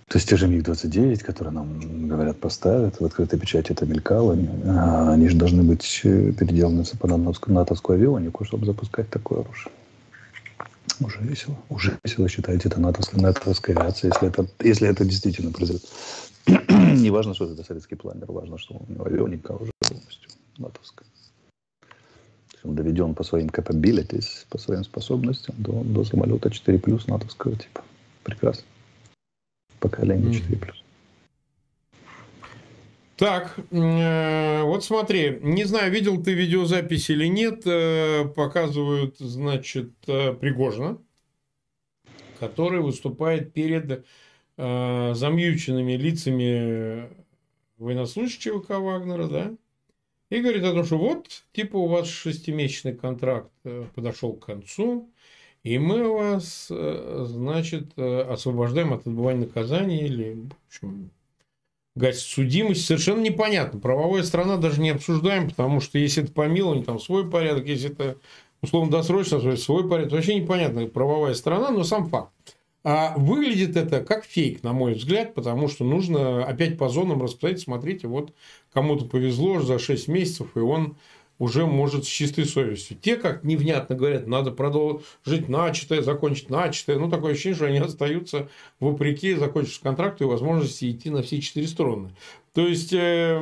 То 0.09 0.17
есть 0.17 0.29
те 0.29 0.37
же 0.37 0.49
МиГ-29, 0.49 1.23
которые 1.23 1.53
нам, 1.53 2.09
говорят, 2.09 2.39
поставят, 2.39 2.99
в 2.99 3.05
открытой 3.05 3.39
печати 3.39 3.73
это 3.73 3.85
мелькало, 3.85 4.33
они, 4.33 4.49
а, 4.65 5.13
они 5.13 5.29
же 5.29 5.37
должны 5.37 5.63
быть 5.63 6.01
переделаны 6.03 6.85
по 6.99 7.07
натовскую 7.53 7.97
авионику, 7.97 8.45
чтобы 8.45 8.65
запускать 8.65 9.11
такое 9.11 9.41
оружие. 9.41 9.71
Уже 11.01 11.21
весело. 11.21 11.57
Уже 11.69 11.99
весело 12.05 12.29
считаете 12.29 12.69
это 12.69 12.81
натовская, 12.81 13.21
натовская 13.21 13.77
авиация, 13.77 14.11
если 14.13 14.29
это, 14.29 14.47
если 14.61 14.89
это 14.89 15.05
действительно 15.05 15.53
произойдет. 15.53 15.85
Не 16.47 17.11
важно, 17.11 17.35
что 17.35 17.45
это 17.45 17.63
советский 17.63 17.95
планер, 17.95 18.31
важно, 18.31 18.59
что 18.59 18.75
у 18.75 18.93
него 18.93 19.05
авионика 19.05 19.53
уже 19.53 19.71
полностью 19.81 20.31
натовская. 20.57 21.07
Он 22.65 22.75
доведен 22.75 23.15
по 23.15 23.23
своим 23.23 23.47
capabilities, 23.47 24.47
по 24.51 24.59
своим 24.59 24.83
способностям 24.85 25.55
до, 25.59 25.85
до 25.85 26.05
самолета 26.05 26.51
4 26.51 26.79
плюс 26.79 27.07
натовского 27.07 27.57
типа. 27.57 27.85
Прекрасно. 28.25 28.65
Поколение 29.79 30.35
4 30.35 30.57
плюс. 30.57 30.83
Так, 33.19 33.59
э, 33.73 34.63
вот 34.63 34.85
смотри, 34.85 35.41
не 35.43 35.65
знаю, 35.65 35.91
видел 35.91 36.23
ты 36.23 36.35
видеозапись 36.35 37.11
или 37.11 37.27
нет, 37.27 37.63
э, 37.67 38.27
показывают, 38.29 39.19
значит, 39.19 39.91
э, 40.07 40.35
Пригожина, 40.35 41.03
который 42.39 42.81
выступает 42.81 43.53
перед 43.53 44.07
замьюченными 44.57 45.93
лицами 45.93 47.09
военнослужащего 47.77 48.61
ВК 48.61 48.71
Вагнера, 48.71 49.29
да, 49.29 49.57
и 50.31 50.41
говорит 50.41 50.65
о 50.65 50.73
том, 50.73 50.85
что 50.85 50.99
вот, 50.99 51.45
типа, 51.53 51.77
у 51.77 51.87
вас 51.87 52.09
шестимесячный 52.09 52.93
контракт 52.97 53.53
подошел 53.95 54.33
к 54.33 54.47
концу, 54.47 55.13
и 55.63 55.79
мы 55.79 56.13
вас, 56.13 56.67
значит, 56.69 57.97
освобождаем 57.97 58.93
от 58.95 59.07
отбывания 59.07 59.47
наказания 59.47 60.07
или, 60.07 60.35
в 60.35 60.67
общем, 60.67 61.13
гасит 61.99 62.23
судимость. 62.23 62.87
Совершенно 62.87 63.21
непонятно. 63.21 63.79
Правовая 63.79 64.23
страна 64.23 64.57
даже 64.57 64.81
не 64.81 64.91
обсуждаем, 64.91 65.51
потому 65.51 65.81
что 65.81 65.99
если 65.99 66.25
это 66.25 66.33
помилование, 66.33 66.85
там 66.85 66.99
свой 66.99 67.29
порядок, 67.29 67.67
если 67.67 67.91
это 67.91 68.17
условно-досрочно, 68.63 69.57
свой 69.57 69.89
порядок. 69.89 70.13
Вообще 70.13 70.37
непонятная 70.37 70.87
правовая 70.87 71.35
сторона, 71.35 71.71
но 71.71 71.85
сам 71.85 72.09
факт. 72.09 72.31
А 72.85 73.15
выглядит 73.17 73.77
это 73.77 74.03
как 74.03 74.25
фейк, 74.25 74.63
на 74.63 74.73
мой 74.73 74.95
взгляд, 74.95 75.35
потому 75.35 75.69
что 75.69 75.85
нужно 75.85 76.45
опять 76.45 76.79
по 76.79 76.89
зонам 76.89 77.21
расписать, 77.23 77.61
смотрите, 77.61 78.07
вот 78.07 78.33
кому-то 78.73 79.05
повезло 79.05 79.61
за 79.61 79.79
6 79.79 80.09
месяцев, 80.09 80.49
и 80.55 80.61
он 80.61 80.97
уже 81.39 81.67
может 81.67 82.05
с 82.05 82.09
чистой 82.09 82.45
совестью. 82.45 82.97
Те, 83.01 83.17
как 83.17 83.45
невнятно 83.45 83.95
говорят, 83.95 84.27
надо 84.27 84.51
продолжить 84.51 85.49
начатое, 85.49 86.03
закончить 86.03 86.51
начатое. 86.51 86.99
Ну, 86.99 87.09
такое 87.09 87.33
ощущение, 87.33 87.57
что 87.57 87.67
они 87.67 87.79
остаются 87.79 88.49
вопреки 88.81 89.35
закончившись 89.35 89.79
контракту 89.79 90.25
и 90.25 90.27
возможности 90.27 90.91
идти 90.91 91.11
на 91.11 91.23
все 91.23 91.41
четыре 91.41 91.69
стороны. 91.69 92.11
То 92.55 92.67
есть, 92.67 92.93
э, 92.93 93.39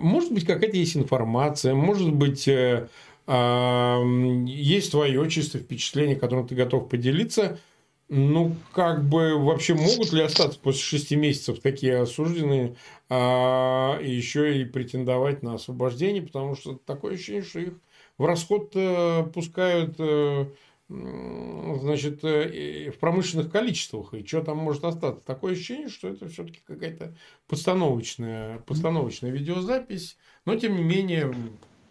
может 0.00 0.32
быть, 0.32 0.44
какая-то 0.44 0.76
есть 0.76 0.96
информация, 0.96 1.74
может 1.74 2.12
быть, 2.12 2.48
э, 2.48 2.88
э, 3.26 4.44
есть 4.46 4.90
твое 4.90 5.30
чистое 5.30 5.62
впечатление, 5.62 6.16
которым 6.16 6.48
ты 6.48 6.54
готов 6.54 6.88
поделиться– 6.88 7.58
ну, 8.10 8.56
как 8.72 9.08
бы 9.08 9.38
вообще 9.38 9.74
могут 9.74 10.12
ли 10.12 10.20
остаться 10.20 10.58
после 10.58 10.80
шести 10.80 11.14
месяцев 11.14 11.60
такие 11.60 12.00
осужденные 12.00 12.74
а, 13.08 14.00
еще 14.02 14.60
и 14.60 14.64
претендовать 14.64 15.44
на 15.44 15.54
освобождение, 15.54 16.20
потому 16.20 16.56
что 16.56 16.74
такое 16.74 17.14
ощущение, 17.14 17.42
что 17.42 17.60
их 17.60 17.74
в 18.18 18.24
расход 18.24 18.72
э, 18.74 19.24
пускают 19.32 19.94
э, 19.98 20.46
значит, 20.88 22.24
э, 22.24 22.90
в 22.90 22.98
промышленных 22.98 23.50
количествах, 23.50 24.12
и 24.12 24.26
что 24.26 24.42
там 24.42 24.58
может 24.58 24.84
остаться. 24.84 25.24
Такое 25.24 25.52
ощущение, 25.52 25.88
что 25.88 26.08
это 26.08 26.28
все-таки 26.28 26.60
какая-то 26.66 27.14
постановочная, 27.46 28.58
постановочная 28.58 29.30
видеозапись, 29.30 30.18
но 30.44 30.56
тем 30.56 30.76
не 30.76 30.82
менее 30.82 31.32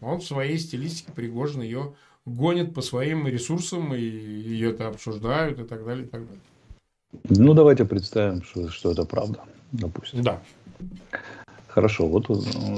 он 0.01 0.19
в 0.19 0.25
своей 0.25 0.57
стилистике 0.57 1.13
Пригожин 1.13 1.61
ее 1.61 1.95
гонят 2.35 2.73
по 2.73 2.81
своим 2.81 3.27
ресурсам 3.27 3.93
и, 3.93 3.99
и 3.99 4.61
это 4.61 4.87
обсуждают 4.87 5.59
и 5.59 5.63
так 5.63 5.85
далее, 5.85 6.05
и 6.05 6.07
так 6.07 6.21
далее. 6.21 6.41
Ну, 7.29 7.53
давайте 7.53 7.85
представим, 7.85 8.43
что, 8.43 8.69
что 8.69 8.91
это 8.91 9.05
правда, 9.05 9.39
допустим. 9.71 10.23
Да. 10.23 10.41
Хорошо, 11.67 12.07
вот 12.07 12.27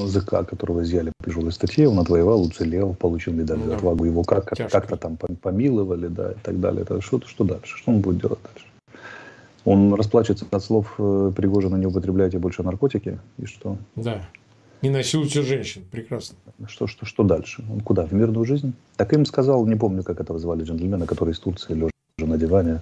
ЗК, 0.09 0.45
которого 0.45 0.83
изъяли 0.83 1.11
по 1.17 1.25
тяжелой 1.25 1.51
статье, 1.51 1.87
он 1.87 1.99
отвоевал, 1.99 2.41
уцелел, 2.41 2.93
получил 2.93 3.33
медаль 3.33 3.59
за 3.59 3.69
да. 3.69 3.75
отвагу. 3.77 4.05
Его 4.05 4.23
как, 4.23 4.45
как-то 4.45 4.97
там 4.97 5.17
помиловали, 5.17 6.07
да, 6.07 6.31
и 6.33 6.39
так 6.43 6.59
далее. 6.59 6.81
Это 6.83 7.01
что, 7.01 7.21
что 7.25 7.43
дальше? 7.43 7.77
Что 7.77 7.91
он 7.91 8.01
будет 8.01 8.21
делать 8.21 8.39
дальше? 8.43 8.67
Он 9.63 9.93
расплачется 9.93 10.45
от 10.49 10.63
слов 10.63 10.95
э, 10.97 11.31
Пригожина 11.35 11.75
«не 11.75 11.85
употребляйте 11.85 12.39
больше 12.39 12.63
наркотики» 12.63 13.19
и 13.37 13.45
что? 13.45 13.77
Да. 13.95 14.21
Не 14.81 14.89
насилуйте 14.89 15.43
женщин. 15.43 15.83
Прекрасно. 15.91 16.37
Что, 16.67 16.87
что, 16.87 17.05
что 17.05 17.23
дальше? 17.23 17.63
Он 17.71 17.81
куда? 17.81 18.05
В 18.05 18.13
мирную 18.13 18.45
жизнь? 18.45 18.73
Так 18.97 19.13
им 19.13 19.25
сказал, 19.25 19.65
не 19.67 19.75
помню, 19.75 20.03
как 20.03 20.19
этого 20.19 20.39
звали 20.39 20.63
джентльмена, 20.63 21.05
который 21.05 21.33
из 21.33 21.39
Турции, 21.39 21.73
лежа 21.73 21.91
на 22.17 22.37
диване, 22.37 22.81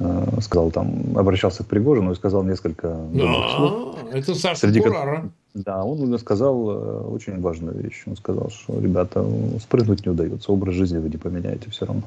э, 0.00 0.40
сказал 0.40 0.72
там, 0.72 1.16
обращался 1.16 1.62
к 1.62 1.68
Пригожину 1.68 2.12
и 2.12 2.14
сказал 2.16 2.42
несколько 2.42 2.96
да. 3.12 3.94
Это 4.12 4.34
Саша 4.34 4.60
Среди 4.60 4.80
Курара. 4.80 5.30
Да, 5.54 5.84
он 5.84 6.18
сказал 6.18 6.70
э, 6.70 7.00
очень 7.02 7.40
важную 7.40 7.80
вещь. 7.80 8.02
Он 8.06 8.16
сказал, 8.16 8.50
что, 8.50 8.80
ребята, 8.80 9.24
спрыгнуть 9.60 10.04
не 10.04 10.10
удается, 10.10 10.50
образ 10.50 10.74
жизни 10.74 10.98
вы 10.98 11.10
не 11.10 11.16
поменяете 11.16 11.70
все 11.70 11.86
равно. 11.86 12.02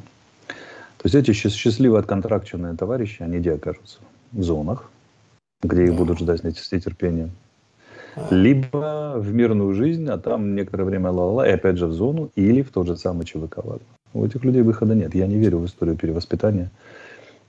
То 0.98 1.10
есть 1.10 1.16
эти 1.16 1.32
счастливые 1.32 2.00
отконтракченные 2.00 2.76
товарищи, 2.76 3.24
они 3.24 3.40
где 3.40 3.54
окажутся? 3.54 4.00
В 4.34 4.44
зонах, 4.44 4.90
где 5.62 5.86
их 5.86 5.92
да. 5.92 5.98
будут 5.98 6.20
ждать 6.20 6.42
с 6.42 6.72
нетерпением 6.72 7.32
либо 8.30 9.16
в 9.18 9.34
мирную 9.34 9.74
жизнь, 9.74 10.08
а 10.10 10.18
там 10.18 10.56
некоторое 10.56 10.86
время 10.86 11.12
ла-ла, 11.12 11.48
и 11.48 11.52
опять 11.52 11.78
же 11.78 11.88
в 11.88 11.94
зону, 11.94 12.30
или 12.36 12.62
в 12.62 12.72
тот 12.72 12.88
же 12.88 12.96
самый 12.96 13.26
ЧВК. 13.26 13.60
У 14.14 14.26
этих 14.26 14.44
людей 14.44 14.62
выхода 14.62 14.96
нет. 14.96 15.16
Я 15.16 15.28
не 15.28 15.38
верю 15.38 15.60
в 15.60 15.66
историю 15.66 15.98
перевоспитания 15.98 16.70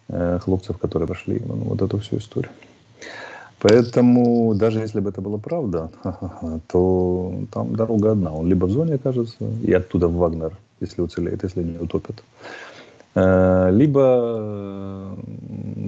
э, 0.08 0.38
хлопцев, 0.42 0.78
которые 0.78 1.06
прошли 1.06 1.42
ну, 1.44 1.54
вот 1.54 1.82
эту 1.82 1.98
всю 1.98 2.16
историю. 2.16 2.50
Поэтому 3.60 4.54
даже 4.54 4.80
если 4.80 5.00
бы 5.00 5.10
это 5.10 5.20
была 5.20 5.38
правда, 5.38 5.90
то 6.68 7.34
там 7.52 7.76
дорога 7.76 8.12
одна. 8.12 8.32
Он 8.32 8.46
либо 8.46 8.66
в 8.66 8.70
зоне 8.70 8.94
окажется, 8.94 9.44
и 9.62 9.72
оттуда 9.72 10.08
в 10.08 10.16
Вагнер, 10.16 10.56
если 10.80 11.02
уцелеет, 11.02 11.42
если 11.44 11.62
не 11.62 11.78
утопит. 11.78 12.22
Э, 13.14 13.70
либо 13.70 15.16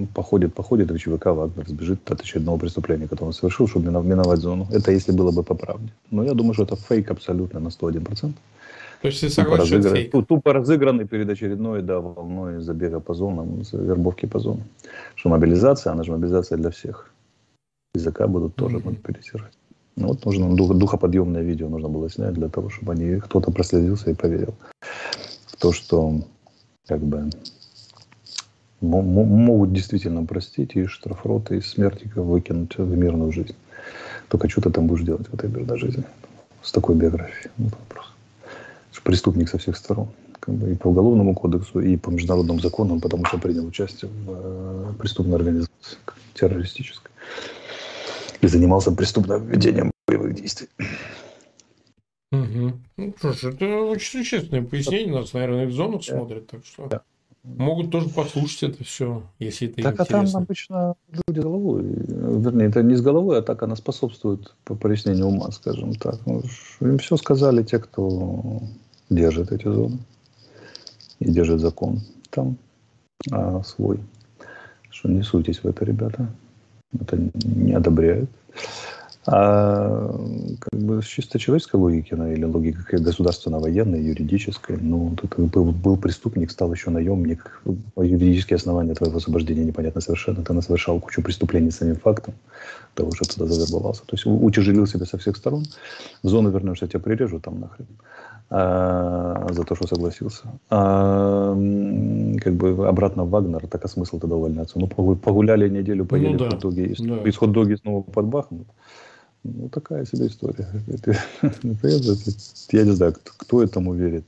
походит, 0.05 0.53
походит 0.53 0.91
в 0.91 0.97
ЧВК 0.97 1.27
Вагнер, 1.27 1.67
сбежит 1.67 2.11
от 2.11 2.21
очередного 2.21 2.57
преступления, 2.57 3.07
которое 3.07 3.27
он 3.27 3.33
совершил, 3.33 3.67
чтобы 3.67 3.89
миновать 3.89 4.39
зону. 4.39 4.67
Это 4.71 4.91
если 4.91 5.11
было 5.11 5.31
бы 5.31 5.43
по 5.43 5.55
правде. 5.55 5.91
Но 6.11 6.23
я 6.23 6.33
думаю, 6.33 6.53
что 6.53 6.63
это 6.63 6.75
фейк 6.75 7.11
абсолютно 7.11 7.59
на 7.59 7.69
101%. 7.69 8.33
То 9.01 9.07
есть 9.09 9.21
ты 9.21 9.29
согласен, 9.29 9.63
тупо, 9.63 9.75
разыгран, 9.75 9.95
фейк? 9.95 10.27
тупо 10.27 10.53
разыгранный 10.53 11.05
перед 11.05 11.29
очередной 11.29 11.81
да, 11.81 11.99
волной 11.99 12.61
забега 12.61 12.99
по 12.99 13.13
зонам, 13.13 13.61
вербовки 13.71 14.25
по 14.25 14.39
зонам. 14.39 14.63
Что 15.15 15.29
мобилизация, 15.29 15.93
она 15.93 16.03
же 16.03 16.11
мобилизация 16.11 16.57
для 16.57 16.69
всех. 16.71 17.11
Языка 17.93 18.27
будут 18.27 18.55
тоже 18.55 18.79
мобилизировать. 18.79 19.53
Ну, 19.95 20.07
вот 20.09 20.25
нужно 20.25 20.55
дух, 20.55 20.75
духоподъемное 20.75 21.41
видео 21.41 21.69
нужно 21.69 21.89
было 21.89 22.09
снять 22.09 22.33
для 22.33 22.49
того, 22.49 22.69
чтобы 22.69 22.93
они 22.93 23.19
кто-то 23.19 23.51
проследился 23.51 24.11
и 24.11 24.13
поверил 24.13 24.53
в 25.47 25.55
то, 25.57 25.71
что 25.71 26.21
как 26.87 27.01
бы 27.01 27.29
могут 28.81 29.73
действительно 29.73 30.25
простить 30.25 30.75
и 30.75 30.85
штрафроты, 30.85 31.57
и 31.57 31.61
смертников 31.61 32.25
выкинуть 32.25 32.77
в 32.77 32.97
мирную 32.97 33.31
жизнь. 33.31 33.55
Только 34.29 34.49
что 34.49 34.61
ты 34.61 34.69
там 34.69 34.87
будешь 34.87 35.05
делать 35.05 35.27
в 35.27 35.33
этой 35.33 35.49
мирной 35.49 35.77
жизни 35.77 36.03
с 36.61 36.71
такой 36.71 36.95
биографией? 36.95 37.51
Вот 37.57 37.73
вопрос. 37.73 38.05
Преступник 39.03 39.47
со 39.47 39.57
всех 39.57 39.77
сторон. 39.77 40.09
Как 40.39 40.53
бы 40.53 40.71
и 40.71 40.75
по 40.75 40.87
уголовному 40.87 41.33
кодексу, 41.33 41.79
и 41.79 41.95
по 41.95 42.09
международным 42.09 42.59
законам, 42.59 42.99
потому 42.99 43.23
что 43.25 43.37
принял 43.37 43.65
участие 43.65 44.11
в 44.11 44.31
э, 44.31 44.93
преступной 44.99 45.37
организации 45.37 45.69
террористической. 46.33 47.11
И 48.41 48.47
занимался 48.47 48.91
преступным 48.91 49.47
ведением 49.47 49.91
боевых 50.07 50.35
действий. 50.35 50.67
Угу. 52.33 52.73
Ну 52.97 53.13
что 53.17 53.31
ж, 53.31 53.43
это 53.45 53.65
очень 53.81 54.19
существенное 54.19 54.63
пояснение. 54.63 55.13
Нас, 55.13 55.31
наверное, 55.31 55.67
в 55.67 55.71
зонах 55.71 56.01
да. 56.05 56.17
смотрят, 56.17 56.47
так 56.47 56.65
что 56.65 56.87
да. 56.87 57.01
Могут 57.55 57.91
тоже 57.91 58.09
послушать 58.09 58.63
это 58.63 58.83
все, 58.83 59.23
если 59.39 59.69
это 59.69 59.81
так, 59.81 59.93
интересно. 59.93 60.19
а 60.19 60.25
там 60.25 60.43
обычно 60.43 60.95
люди 61.27 61.39
с 61.39 61.43
головой, 61.43 61.83
вернее, 61.83 62.65
это 62.67 62.83
не 62.83 62.95
с 62.95 63.01
головой, 63.01 63.39
а 63.39 63.41
так 63.41 63.63
она 63.63 63.75
способствует 63.75 64.53
по 64.65 64.75
прояснению 64.75 65.27
ума, 65.27 65.51
скажем 65.51 65.95
так. 65.95 66.19
Ну, 66.25 66.43
им 66.81 66.97
все 66.97 67.15
сказали 67.17 67.63
те, 67.63 67.79
кто 67.79 68.61
держит 69.09 69.51
эти 69.51 69.67
зоны 69.67 69.99
и 71.19 71.31
держит 71.31 71.61
закон 71.61 72.01
там 72.29 72.57
а, 73.31 73.63
свой. 73.63 73.99
Что 74.89 75.09
не 75.09 75.21
суйтесь 75.21 75.63
в 75.63 75.67
это, 75.67 75.85
ребята. 75.85 76.29
Это 76.99 77.17
не 77.45 77.73
одобряют. 77.73 78.29
А 79.29 80.09
как 80.59 80.79
бы 80.79 81.01
с 81.01 81.05
чисто 81.05 81.37
человеческой 81.37 81.75
логики, 81.75 82.13
ну, 82.13 82.31
или 82.31 82.45
логики 82.45 82.95
государственно-военной, 82.95 84.01
юридической, 84.01 84.77
ну, 84.77 85.17
ты 85.21 85.27
как 85.27 85.39
был, 85.47 85.65
был 85.65 85.97
преступник, 85.97 86.49
стал 86.49 86.71
еще 86.71 86.91
наемник, 86.91 87.61
юридические 87.97 88.55
основания 88.55 88.93
твоего 88.93 89.17
освобождения 89.17 89.65
непонятно 89.65 89.99
совершенно. 89.99 90.43
Ты 90.43 90.61
совершал 90.61 91.01
кучу 91.01 91.21
преступлений 91.21 91.71
самим 91.71 91.97
фактом 91.97 92.35
того, 92.93 93.11
что 93.11 93.25
туда 93.25 93.47
завербовался. 93.47 94.03
То 94.05 94.15
есть 94.15 94.25
утяжелил 94.25 94.87
себя 94.87 95.05
со 95.05 95.17
всех 95.17 95.35
сторон. 95.35 95.65
В 96.23 96.29
зону 96.29 96.49
вернешься, 96.49 96.87
тебя 96.87 97.01
прирежут 97.01 97.43
там 97.43 97.59
нахрен 97.59 97.87
а, 98.49 99.45
за 99.51 99.63
то, 99.63 99.75
что 99.75 99.87
согласился. 99.87 100.43
А, 100.69 101.53
как 102.39 102.53
бы 102.53 102.87
обратно 102.87 103.25
в 103.25 103.29
Вагнер, 103.29 103.67
так 103.67 103.83
а 103.83 103.87
смысл 103.89 104.19
тогда 104.19 104.37
увольняться? 104.37 104.79
Ну, 104.79 104.87
погуляли 104.87 105.67
неделю, 105.67 106.05
поели 106.05 106.31
ну, 106.31 106.39
да. 106.39 106.49
хот-доги, 106.51 106.95
да. 106.99 107.29
из 107.29 107.35
хот-доги 107.35 107.75
снова 107.75 108.03
под 108.03 108.25
Бахмут. 108.27 108.67
Ну, 109.55 109.69
такая 109.69 110.05
себе 110.05 110.27
история. 110.27 110.67
Я 112.71 112.83
не 112.83 112.91
знаю, 112.91 113.15
кто 113.23 113.63
этому 113.63 113.93
верит. 113.93 114.25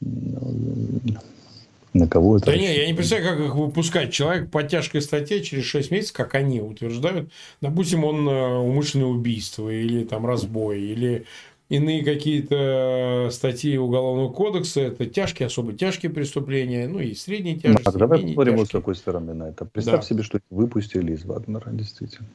На 0.00 2.08
кого 2.08 2.36
это? 2.36 2.46
Да 2.46 2.56
не, 2.56 2.76
я 2.76 2.86
не 2.86 2.94
представляю, 2.94 3.36
как 3.36 3.46
их 3.46 3.54
выпускать. 3.54 4.12
Человек 4.12 4.50
по 4.50 4.64
тяжкой 4.64 5.00
статье 5.00 5.42
через 5.42 5.64
6 5.64 5.92
месяцев, 5.92 6.16
как 6.16 6.34
они 6.34 6.60
утверждают, 6.60 7.30
допустим, 7.60 8.04
он 8.04 8.28
э, 8.28 8.58
умышленное 8.58 9.06
убийство 9.06 9.70
или 9.70 10.02
там 10.02 10.26
разбой, 10.26 10.80
или 10.80 11.24
иные 11.68 12.04
какие-то 12.04 13.28
статьи 13.30 13.78
Уголовного 13.78 14.32
кодекса, 14.32 14.80
это 14.80 15.06
тяжкие, 15.06 15.46
особо 15.46 15.72
тяжкие 15.72 16.10
преступления, 16.10 16.88
ну 16.88 16.98
и 16.98 17.14
средние 17.14 17.54
тяжкие. 17.54 17.78
Ну, 17.84 17.98
давай 17.98 18.22
посмотрим 18.22 18.56
вот 18.56 18.68
с 18.68 18.72
какой 18.72 18.96
стороны 18.96 19.32
на 19.32 19.50
это. 19.50 19.64
Представь 19.64 20.00
да. 20.00 20.06
себе, 20.06 20.24
что 20.24 20.40
выпустили 20.50 21.12
из 21.12 21.24
Вагнера, 21.24 21.70
действительно. 21.70 22.26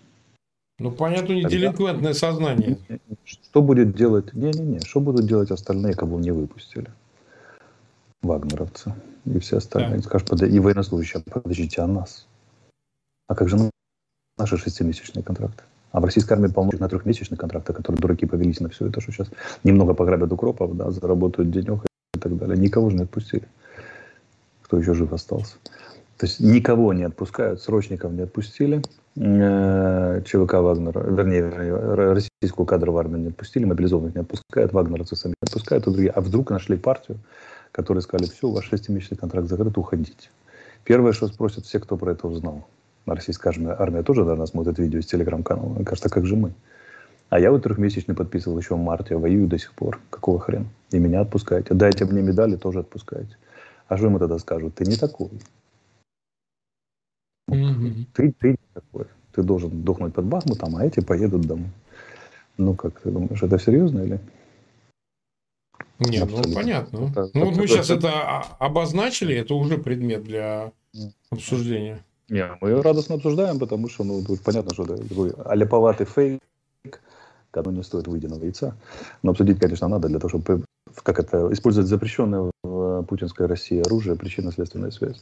Ну, 0.80 0.92
понятно, 0.92 1.34
не 1.34 1.44
делинквентное 1.44 2.14
сознание. 2.14 2.78
Что 3.26 3.62
будет 3.62 3.96
делать... 3.96 4.34
Не-не-не, 4.34 4.80
что 4.80 5.02
будут 5.02 5.28
делать 5.28 5.52
остальные, 5.52 5.94
кого 5.94 6.20
не 6.20 6.32
выпустили? 6.32 6.88
Вагнеровцы 8.22 8.94
и 9.26 9.40
все 9.40 9.58
остальные. 9.58 9.98
Да. 9.98 10.04
Скажут, 10.04 10.30
под... 10.30 10.44
и 10.44 10.60
военнослужащие, 10.60 11.22
подождите, 11.22 11.82
а 11.82 11.88
нас? 11.88 12.28
А 13.28 13.36
как 13.36 13.50
же 13.50 13.58
наши 14.38 14.58
шестимесячные 14.58 15.24
контракты? 15.24 15.64
А 15.92 16.00
в 16.00 16.06
российской 16.06 16.34
армии 16.34 16.48
полно 16.48 16.72
на 16.80 16.88
трехмесячных 16.88 17.40
контрактах, 17.40 17.76
которые 17.76 18.00
дураки 18.00 18.26
повелись 18.26 18.60
на 18.60 18.70
все 18.70 18.88
это, 18.88 19.02
что 19.02 19.12
сейчас 19.12 19.28
немного 19.64 19.94
пограбят 19.94 20.32
укропов, 20.32 20.76
да, 20.76 20.92
заработают 20.92 21.52
денег 21.52 21.86
и 22.14 22.20
так 22.20 22.38
далее. 22.38 22.58
Никого 22.58 22.90
же 22.90 22.98
не 22.98 23.04
отпустили. 23.04 23.48
Кто 24.62 24.78
еще 24.78 24.94
жив 24.94 25.12
остался. 25.12 25.56
То 26.18 26.26
есть 26.26 26.40
никого 26.40 26.94
не 26.94 27.04
отпускают, 27.04 27.62
срочников 27.62 28.12
не 28.12 28.22
отпустили. 28.22 28.82
Э, 29.22 30.22
ЧВК 30.24 30.54
Вагнера, 30.54 31.02
вернее, 31.02 31.50
российскую 32.14 32.66
кадру 32.66 32.94
в 32.94 32.98
армию 32.98 33.20
не 33.20 33.28
отпустили, 33.28 33.66
мобилизованных 33.66 34.16
не 34.16 34.22
отпускают, 34.22 34.72
вагнеровцы 34.72 35.18
сами 35.18 35.34
не 35.42 35.46
отпускают, 35.46 35.86
а, 35.88 35.92
другие. 35.92 36.12
а 36.12 36.22
вдруг 36.22 36.52
нашли 36.52 36.78
партию, 36.78 37.20
которые 37.74 38.02
сказали, 38.02 38.30
все, 38.30 38.50
ваш 38.50 38.70
шестимесячный 38.70 39.18
контракт 39.18 39.50
закрыт, 39.50 39.78
уходите. 39.78 40.30
Первое, 40.86 41.12
что 41.12 41.28
спросят 41.28 41.66
все, 41.66 41.82
кто 41.82 41.98
про 41.98 42.12
это 42.12 42.30
узнал. 42.30 42.66
Российская 43.06 43.50
армия, 43.50 43.76
армия 43.78 44.04
тоже, 44.04 44.22
наверное, 44.22 44.46
смотрит 44.46 44.80
видео 44.80 45.00
из 45.00 45.06
телеграм-канала. 45.08 45.68
Мне 45.68 45.84
кажется, 45.84 46.10
как 46.10 46.26
же 46.26 46.38
мы? 46.38 46.54
А 47.30 47.42
я 47.42 47.52
вот 47.52 47.64
трехмесячный 47.64 48.16
подписывал 48.16 48.58
еще 48.58 48.76
в 48.76 48.80
марте, 48.80 49.18
воюю 49.18 49.50
до 49.50 49.60
сих 49.60 49.74
пор. 49.74 50.00
Какого 50.10 50.40
хрена? 50.40 50.68
И 50.92 50.98
меня 50.98 51.22
отпускаете. 51.22 51.74
Дайте 51.74 52.06
мне 52.06 52.22
медали, 52.22 52.56
тоже 52.56 52.80
отпускаете. 52.80 53.36
А 53.90 53.98
что 53.98 54.06
ему 54.06 54.18
тогда 54.18 54.40
скажут? 54.40 54.76
Ты 54.76 54.86
не 54.86 54.96
такой. 54.96 55.30
Mm-hmm. 57.50 58.06
Ты, 58.14 58.34
ты 58.40 58.50
не 58.50 58.58
такой. 58.74 59.06
Ты 59.34 59.44
должен 59.44 59.84
дохнуть 59.84 60.14
под 60.14 60.26
Бахмутом, 60.26 60.76
а 60.76 60.86
эти 60.86 61.00
поедут 61.00 61.42
домой. 61.42 61.70
Ну 62.58 62.76
как, 62.76 63.00
ты 63.00 63.12
думаешь, 63.12 63.42
это 63.42 63.60
серьезно 63.60 64.02
или? 64.02 64.20
Нет, 66.00 66.30
ну 66.30 66.54
понятно. 66.54 67.10
Это, 67.10 67.30
ну 67.34 67.46
вот 67.46 67.58
мы 67.58 67.68
сейчас 67.68 67.90
это 67.90 68.40
обозначили, 68.60 69.36
это 69.36 69.54
уже 69.54 69.78
предмет 69.78 70.24
для 70.24 70.72
обсуждения. 71.30 72.04
Не, 72.30 72.48
мы 72.62 72.82
радостно 72.82 73.16
обсуждаем, 73.16 73.60
потому 73.60 73.90
что, 73.90 74.04
ну, 74.04 74.24
тут 74.24 74.42
понятно, 74.42 74.74
что 74.74 74.84
это 74.84 74.98
такой 74.98 75.32
аляповатый 75.46 76.06
фейк, 76.06 76.42
не 77.56 77.84
стоит 77.84 78.08
выеденного 78.08 78.44
яйца. 78.44 78.76
Но 79.24 79.32
обсудить, 79.32 79.60
конечно, 79.60 79.88
надо 79.88 80.08
для 80.08 80.20
того, 80.20 80.30
чтобы 80.30 80.64
как 81.04 81.20
это, 81.20 81.52
использовать 81.52 81.90
запрещенное 81.90 82.52
в 82.64 83.04
путинской 83.04 83.48
России 83.48 83.82
оружие, 83.82 84.16
причинно-следственная 84.16 84.92
связь. 84.92 85.22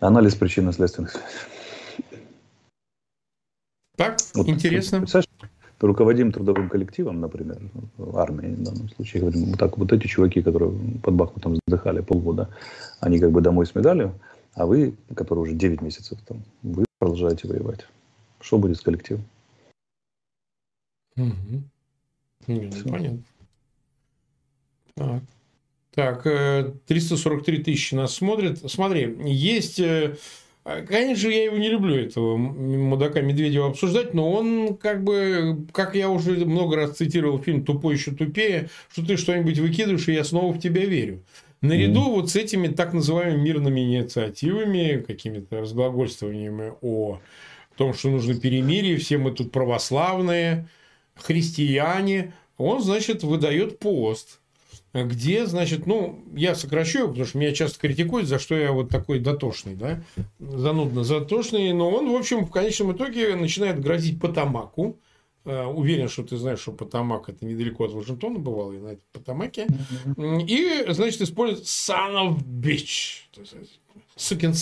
Анализ 0.00 0.34
причинно-следственных 0.34 1.12
связей. 1.12 1.26
Так, 3.96 4.18
вот, 4.34 4.48
интересно. 4.48 4.98
Представляешь, 4.98 5.28
руководим 5.80 6.32
трудовым 6.32 6.68
коллективом, 6.68 7.20
например, 7.20 7.58
в 7.96 8.18
армии 8.18 8.54
в 8.54 8.62
данном 8.62 8.88
случае, 8.90 9.22
говорим, 9.22 9.44
вот 9.46 9.58
так 9.58 9.78
вот 9.78 9.92
эти 9.92 10.06
чуваки, 10.06 10.42
которые 10.42 10.70
под 11.02 11.14
Бахмутом 11.14 11.58
вздыхали 11.66 12.00
полгода, 12.02 12.50
они 13.00 13.18
как 13.18 13.30
бы 13.30 13.40
домой 13.40 13.66
с 13.66 13.74
медалью, 13.74 14.18
а 14.54 14.66
вы, 14.66 14.96
которые 15.14 15.44
уже 15.44 15.54
9 15.54 15.80
месяцев 15.80 16.18
там, 16.26 16.42
вы 16.62 16.84
продолжаете 16.98 17.48
воевать. 17.48 17.86
Что 18.40 18.58
будет 18.58 18.76
с 18.76 18.82
коллективом? 18.82 19.24
Угу. 21.16 21.62
Понятно. 22.46 23.22
Так. 24.94 25.22
Так, 25.96 26.24
343 26.24 27.58
э, 27.58 27.62
тысячи 27.62 27.94
нас 27.94 28.14
смотрят. 28.14 28.58
Смотри, 28.70 29.16
есть... 29.24 29.80
Э, 29.80 30.14
конечно, 30.62 31.28
я 31.28 31.44
его 31.44 31.56
не 31.56 31.70
люблю, 31.70 31.96
этого 31.96 32.36
мудака 32.36 33.22
Медведева 33.22 33.68
обсуждать, 33.68 34.12
но 34.12 34.30
он 34.30 34.76
как 34.76 35.02
бы, 35.02 35.64
как 35.72 35.94
я 35.94 36.10
уже 36.10 36.32
много 36.44 36.76
раз 36.76 36.98
цитировал 36.98 37.38
фильм 37.38 37.64
«Тупой 37.64 37.94
еще 37.94 38.10
тупее», 38.10 38.68
что 38.92 39.06
ты 39.06 39.16
что-нибудь 39.16 39.58
выкидываешь, 39.58 40.06
и 40.08 40.12
я 40.12 40.22
снова 40.22 40.52
в 40.52 40.60
тебя 40.60 40.84
верю. 40.84 41.24
Наряду 41.62 42.00
mm. 42.00 42.10
вот 42.10 42.30
с 42.30 42.36
этими 42.36 42.68
так 42.68 42.92
называемыми 42.92 43.40
мирными 43.40 43.80
инициативами, 43.80 45.02
какими-то 45.06 45.60
разглагольствованиями 45.60 46.74
о 46.82 47.20
том, 47.76 47.94
что 47.94 48.10
нужно 48.10 48.34
перемирие, 48.34 48.98
все 48.98 49.16
мы 49.16 49.30
тут 49.30 49.50
православные, 49.50 50.68
христиане, 51.14 52.34
он, 52.58 52.82
значит, 52.82 53.22
выдает 53.22 53.78
пост– 53.78 54.40
где, 55.04 55.46
значит, 55.46 55.86
ну, 55.86 56.24
я 56.34 56.54
сокращу, 56.54 57.08
потому 57.08 57.26
что 57.26 57.38
меня 57.38 57.52
часто 57.52 57.78
критикуют, 57.78 58.28
за 58.28 58.38
что 58.38 58.56
я 58.56 58.72
вот 58.72 58.88
такой 58.88 59.18
дотошный, 59.18 59.74
да, 59.74 60.02
занудно 60.38 61.04
затошный, 61.04 61.72
но 61.72 61.90
он, 61.90 62.10
в 62.10 62.14
общем, 62.14 62.44
в 62.44 62.50
конечном 62.50 62.92
итоге 62.92 63.34
начинает 63.36 63.80
грозить 63.80 64.20
Потамаку, 64.20 64.98
э, 65.44 65.64
Уверен, 65.64 66.08
что 66.08 66.22
ты 66.22 66.36
знаешь, 66.36 66.60
что 66.60 66.72
Потамак 66.72 67.28
это 67.28 67.44
недалеко 67.44 67.84
от 67.84 67.92
Вашингтона 67.92 68.38
бывал, 68.38 68.72
и 68.72 68.78
на 68.78 68.88
этом 68.88 69.04
Потамаке. 69.12 69.66
И, 70.16 70.84
значит, 70.88 71.20
использует 71.20 71.66
son 71.66 72.14
of 72.14 72.44
bitch. 72.44 73.26
Сукин 74.16 74.54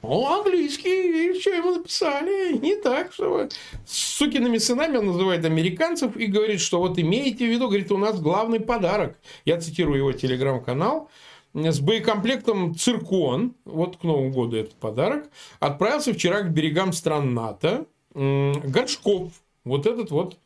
о, 0.00 0.38
английский, 0.38 1.32
и 1.32 1.40
что 1.40 1.50
ему 1.50 1.74
написали? 1.74 2.56
Не 2.56 2.76
так, 2.76 3.12
что 3.12 3.48
сукиными 3.84 4.58
сынами 4.58 4.96
он 4.96 5.06
называет 5.06 5.44
американцев 5.44 6.16
и 6.16 6.26
говорит, 6.26 6.60
что 6.60 6.78
вот 6.78 6.98
имейте 7.00 7.46
в 7.46 7.50
виду, 7.50 7.66
говорит, 7.66 7.90
у 7.90 7.98
нас 7.98 8.20
главный 8.20 8.60
подарок. 8.60 9.18
Я 9.44 9.60
цитирую 9.60 9.98
его 9.98 10.12
телеграм-канал. 10.12 11.10
С 11.52 11.80
боекомплектом 11.80 12.76
«Циркон», 12.76 13.56
вот 13.64 13.96
к 13.96 14.04
Новому 14.04 14.30
году 14.30 14.58
этот 14.58 14.74
подарок, 14.74 15.30
отправился 15.58 16.12
вчера 16.12 16.42
к 16.42 16.52
берегам 16.52 16.92
стран 16.92 17.34
НАТО 17.34 17.86
Горшков. 18.14 19.32
Вот 19.64 19.86
этот 19.86 20.12
вот 20.12 20.38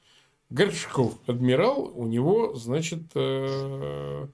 Горшков, 0.48 1.18
адмирал, 1.26 1.92
у 1.94 2.06
него, 2.06 2.54
значит, 2.54 3.02
э, 3.14 4.26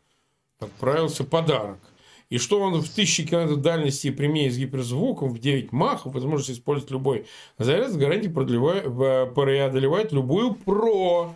отправился 0.61 1.25
подарок– 1.25 1.81
и 2.31 2.39
что 2.39 2.61
он 2.61 2.81
в 2.81 2.89
тысячи 2.89 3.27
километров 3.27 3.61
дальности 3.63 4.11
применяет 4.11 4.53
с 4.55 4.59
гиперзвуком 4.59 5.31
в 5.31 5.39
9 5.39 5.73
махов, 5.73 6.15
возможность 6.15 6.51
использовать 6.51 6.91
любой 6.91 7.27
заряд 7.59 7.91
с 7.91 7.97
гарантией 7.97 8.33
преодолевает 8.33 10.13
любую 10.13 10.55
про 10.55 11.35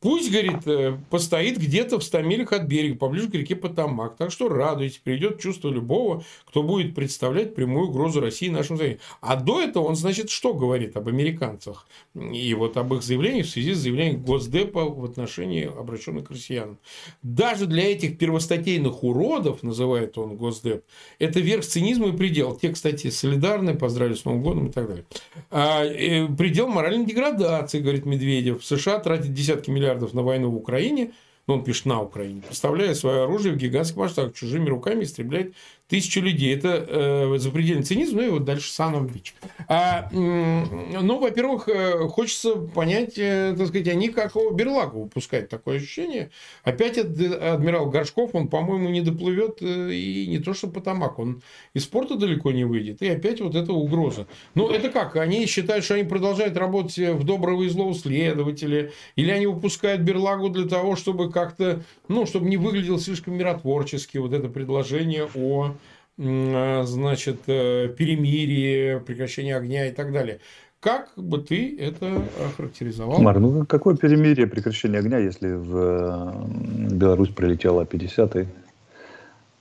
Пусть, 0.00 0.30
говорит, 0.30 0.66
э, 0.66 0.98
постоит 1.10 1.58
где-то 1.58 1.98
в 1.98 2.04
100 2.04 2.22
милях 2.22 2.52
от 2.52 2.64
берега, 2.64 2.96
поближе 2.96 3.28
к 3.28 3.34
реке 3.34 3.56
Потамак. 3.56 4.16
Так 4.16 4.30
что 4.30 4.48
радуйтесь, 4.48 4.98
придет 4.98 5.40
чувство 5.40 5.70
любого, 5.70 6.22
кто 6.44 6.62
будет 6.62 6.94
представлять 6.94 7.54
прямую 7.54 7.88
угрозу 7.88 8.20
России 8.20 8.48
нашему 8.48 8.76
заявлению. 8.76 9.02
А 9.22 9.36
до 9.36 9.60
этого 9.60 9.84
он, 9.84 9.96
значит, 9.96 10.28
что 10.28 10.52
говорит 10.52 10.96
об 10.96 11.08
американцах? 11.08 11.86
И 12.14 12.52
вот 12.54 12.76
об 12.76 12.92
их 12.92 13.02
заявлении 13.02 13.42
в 13.42 13.48
связи 13.48 13.72
с 13.72 13.78
заявлением 13.78 14.22
Госдепа 14.22 14.84
в 14.84 15.04
отношении 15.04 15.64
обращенных 15.64 16.28
к 16.28 16.30
россиянам. 16.30 16.78
Даже 17.22 17.66
для 17.66 17.90
этих 17.90 18.18
первостатейных 18.18 19.02
уродов, 19.02 19.62
называет 19.62 20.18
он 20.18 20.36
Госдеп, 20.36 20.84
это 21.18 21.40
верх 21.40 21.64
цинизма 21.64 22.08
и 22.08 22.12
предел. 22.12 22.54
Те, 22.54 22.68
кстати, 22.68 23.08
солидарны, 23.08 23.74
поздравили 23.74 24.14
с 24.14 24.26
Новым 24.26 24.42
годом 24.42 24.66
и 24.66 24.72
так 24.72 24.88
далее. 24.88 25.04
А, 25.50 25.84
э, 25.84 26.28
предел 26.28 26.68
моральной 26.68 27.06
деградации, 27.06 27.80
говорит 27.80 28.04
Медведев. 28.04 28.60
В 28.60 28.66
США 28.66 28.98
тратят 28.98 29.32
десятки 29.32 29.70
миллиардов 29.70 29.85
миллиардов 29.86 30.14
на 30.14 30.22
войну 30.22 30.50
в 30.50 30.56
Украине, 30.56 31.12
ну, 31.46 31.54
он 31.54 31.64
пишет 31.64 31.86
на 31.86 32.02
Украине, 32.02 32.42
поставляя 32.46 32.92
свое 32.94 33.22
оружие 33.22 33.54
в 33.54 33.56
гигантских 33.56 33.96
масштабах, 33.96 34.34
чужими 34.34 34.68
руками 34.68 35.04
истребляет 35.04 35.54
тысячу 35.88 36.20
людей. 36.20 36.54
Это 36.54 36.84
э, 36.88 37.38
запредельный 37.38 37.84
цинизм, 37.84 38.16
ну 38.16 38.22
и 38.22 38.30
вот 38.30 38.44
дальше 38.44 38.72
Санов 38.72 39.12
Бич. 39.12 39.34
А, 39.68 40.08
ну, 40.12 41.18
во-первых, 41.18 41.68
э, 41.68 42.08
хочется 42.08 42.56
понять, 42.56 43.14
э, 43.16 43.54
так 43.56 43.68
сказать, 43.68 43.88
они 43.88 44.08
как 44.08 44.34
его 44.34 44.50
Берлагу 44.50 45.04
выпускают 45.04 45.48
такое 45.48 45.76
ощущение. 45.76 46.30
Опять 46.64 46.98
адмирал 46.98 47.88
Горшков, 47.88 48.34
он, 48.34 48.48
по-моему, 48.48 48.88
не 48.88 49.00
доплывет 49.00 49.58
э, 49.60 49.92
и 49.92 50.26
не 50.26 50.40
то, 50.40 50.54
что 50.54 50.66
Потамак, 50.66 51.18
он 51.20 51.42
из 51.72 51.86
порта 51.86 52.16
далеко 52.16 52.50
не 52.50 52.64
выйдет. 52.64 53.00
И 53.02 53.08
опять 53.08 53.40
вот 53.40 53.54
эта 53.54 53.72
угроза. 53.72 54.26
Ну, 54.54 54.68
это 54.68 54.88
как? 54.88 55.14
Они 55.16 55.46
считают, 55.46 55.84
что 55.84 55.94
они 55.94 56.04
продолжают 56.04 56.56
работать 56.56 56.98
в 56.98 57.22
доброго 57.22 57.62
и 57.62 57.68
злого 57.68 57.94
следователя, 57.94 58.90
или 59.14 59.30
они 59.30 59.46
выпускают 59.46 60.02
Берлагу 60.02 60.48
для 60.48 60.66
того, 60.66 60.96
чтобы 60.96 61.30
как-то, 61.30 61.84
ну, 62.08 62.26
чтобы 62.26 62.48
не 62.48 62.56
выглядел 62.56 62.98
слишком 62.98 63.34
миротворчески 63.34 64.18
вот 64.18 64.32
это 64.32 64.48
предложение 64.48 65.28
о 65.34 65.75
значит, 66.18 67.40
э, 67.46 67.88
перемирие, 67.88 69.00
прекращение 69.00 69.56
огня 69.56 69.86
и 69.86 69.92
так 69.92 70.12
далее. 70.12 70.40
Как 70.80 71.10
бы 71.16 71.38
ты 71.38 71.76
это 71.78 72.22
охарактеризовал? 72.46 73.20
Мар, 73.20 73.38
ну 73.40 73.66
какое 73.66 73.96
перемирие, 73.96 74.46
прекращение 74.46 75.00
огня, 75.00 75.18
если 75.18 75.52
в 75.52 75.76
э, 75.76 76.94
Беларусь 76.94 77.30
прилетела 77.30 77.84
50-й 77.84 78.48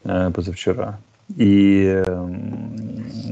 позавчера? 0.03 0.99
И, 1.35 2.03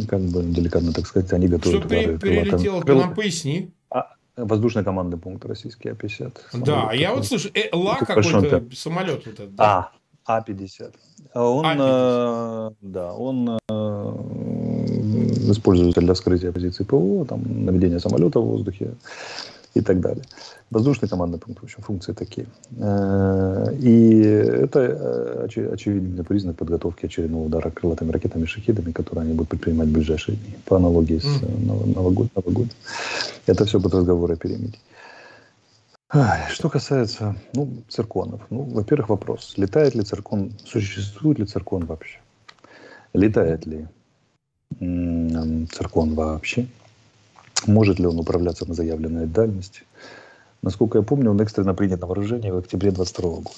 как 0.10 0.22
бы 0.22 0.42
деликатно 0.44 0.92
так 0.94 1.06
сказать, 1.06 1.32
они 1.34 1.48
готовят... 1.48 1.82
Что 1.82 1.88
при, 1.88 2.18
прилетело, 2.18 2.84
ты 2.84 2.96
нам 2.96 3.14
поясни. 3.14 3.72
А, 3.92 4.14
воздушный 4.36 4.84
командный 4.84 5.20
пункт 5.20 5.46
российский 5.46 5.90
А-50. 5.90 6.40
Да, 6.54 6.92
я 6.94 7.14
вот 7.14 7.28
слышу, 7.28 7.50
э, 7.54 7.70
ла 7.72 7.98
какой-то 7.98 8.64
самолет 8.74 9.26
вот 9.26 9.34
этот. 9.36 9.56
Да. 9.56 9.64
А, 9.64 9.92
А-50. 10.26 10.94
А 11.34 11.44
он, 11.44 11.66
а, 11.66 12.70
э, 12.70 12.74
да, 12.82 13.14
он 13.14 13.58
э, 13.70 14.12
используется 15.52 16.02
для 16.02 16.16
скрытия 16.16 16.52
позиции 16.52 16.84
ПВО, 16.84 17.26
там, 17.26 17.66
наведения 17.66 18.00
самолета 18.00 18.40
в 18.40 18.46
воздухе 18.46 18.94
и 19.74 19.82
так 19.82 20.00
далее. 20.00 20.24
Воздушный 20.70 21.10
командный 21.10 21.40
пункт, 21.40 21.62
в 21.62 21.64
общем, 21.64 21.84
функции 21.84 22.14
такие. 22.14 22.48
Э, 22.78 23.76
и 23.80 24.20
это 24.20 25.44
оч, 25.44 25.58
очевидный 25.58 26.24
признак 26.24 26.56
подготовки 26.56 27.06
очередного 27.06 27.46
удара 27.46 27.70
крылатыми 27.70 28.12
ракетами 28.12 28.46
шахидами, 28.46 28.92
которые 28.92 29.24
они 29.24 29.34
будут 29.34 29.50
предпринимать 29.50 29.90
в 29.90 29.94
ближайшие 29.94 30.38
дни, 30.38 30.56
по 30.66 30.78
аналогии 30.78 31.20
с 31.20 31.26
mm. 31.26 31.96
Новогод. 31.96 32.70
Это 33.46 33.66
все 33.66 33.80
под 33.80 33.94
разговоры 33.94 34.36
о 34.36 34.38
перемирии. 34.38 34.80
Что 36.49 36.69
касается 36.69 37.36
ну, 37.54 37.84
цирконов. 37.89 38.41
Ну, 38.52 38.63
во-первых, 38.63 39.10
вопрос. 39.10 39.56
Летает 39.58 39.95
ли 39.95 40.04
циркон, 40.04 40.52
существует 40.63 41.39
ли 41.39 41.45
циркон 41.45 41.86
вообще? 41.86 42.19
Летает 43.13 43.65
ли 43.65 43.88
циркон 44.80 46.13
вообще? 46.13 46.67
Может 47.65 47.97
ли 47.97 48.06
он 48.06 48.19
управляться 48.19 48.67
на 48.67 48.76
заявленной 48.76 49.26
дальности? 49.26 49.84
Насколько 50.62 50.99
я 50.99 51.04
помню, 51.04 51.32
он 51.32 51.41
экстренно 51.41 51.73
принят 51.73 52.02
на 52.02 52.08
вооружение 52.08 52.54
в 52.54 52.58
октябре 52.58 52.91
22 52.91 53.30
года. 53.30 53.49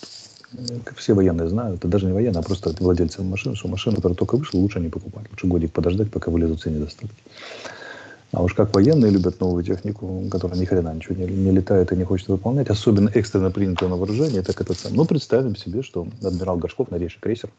Как 0.86 0.98
все 0.98 1.14
военные 1.14 1.50
знают, 1.50 1.80
это 1.80 1.90
даже 1.90 2.06
не 2.06 2.14
военные, 2.14 2.40
а 2.40 2.44
просто 2.44 2.74
владельцы 2.80 3.22
машин, 3.22 3.56
что 3.56 3.68
машину, 3.68 3.98
которая 3.98 4.16
только 4.16 4.38
вышла, 4.38 4.60
лучше 4.60 4.80
не 4.80 4.88
покупать. 4.88 5.26
Лучше 5.30 5.48
годик 5.48 5.74
подождать, 5.74 6.10
пока 6.10 6.32
вылезут 6.32 6.62
все 6.62 6.70
недостатки. 6.70 7.18
А 8.36 8.42
уж 8.42 8.54
как 8.54 8.74
военные 8.74 9.12
любят 9.12 9.40
новую 9.40 9.64
технику, 9.64 10.26
которая 10.30 10.60
ни 10.60 10.66
хрена 10.66 10.94
ничего 10.94 11.16
не, 11.16 11.26
не 11.26 11.52
летает 11.52 11.94
и 11.94 11.96
не 11.96 12.04
хочет 12.04 12.28
выполнять, 12.28 12.70
особенно 12.70 13.10
экстренно 13.14 13.50
принятую 13.50 13.90
на 13.90 13.96
вооружение, 13.96 14.42
так 14.42 14.60
это 14.60 14.74
сам. 14.74 14.94
Ну, 14.94 15.06
представим 15.06 15.56
себе, 15.56 15.84
что 15.84 16.06
адмирал 16.22 16.58
Горшков, 16.58 16.92
новейший 16.92 17.22
крейсер, 17.22 17.50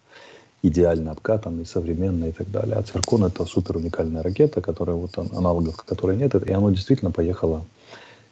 идеально 0.63 1.13
обкатанный, 1.13 1.65
современный 1.65 2.29
и 2.29 2.33
так 2.33 2.51
далее. 2.51 2.77
А 2.77 2.83
Циркон 2.83 3.25
это 3.25 3.47
супер 3.47 3.79
уникальная 3.79 4.23
ракета, 4.23 4.61
которая 4.61 4.97
вот 4.97 5.17
аналогов 5.17 5.83
которой 5.83 6.15
нет, 6.15 6.35
и 6.35 6.53
она 6.53 6.71
действительно 6.71 7.11
поехала 7.11 7.65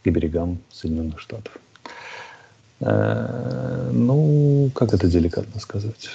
к 0.03 0.09
берегам 0.11 0.59
Соединенных 0.71 1.21
Штатов. 1.21 1.57
Э, 2.81 3.89
ну, 3.91 4.71
как 4.75 4.93
это 4.93 5.07
деликатно 5.07 5.61
сказать? 5.61 6.11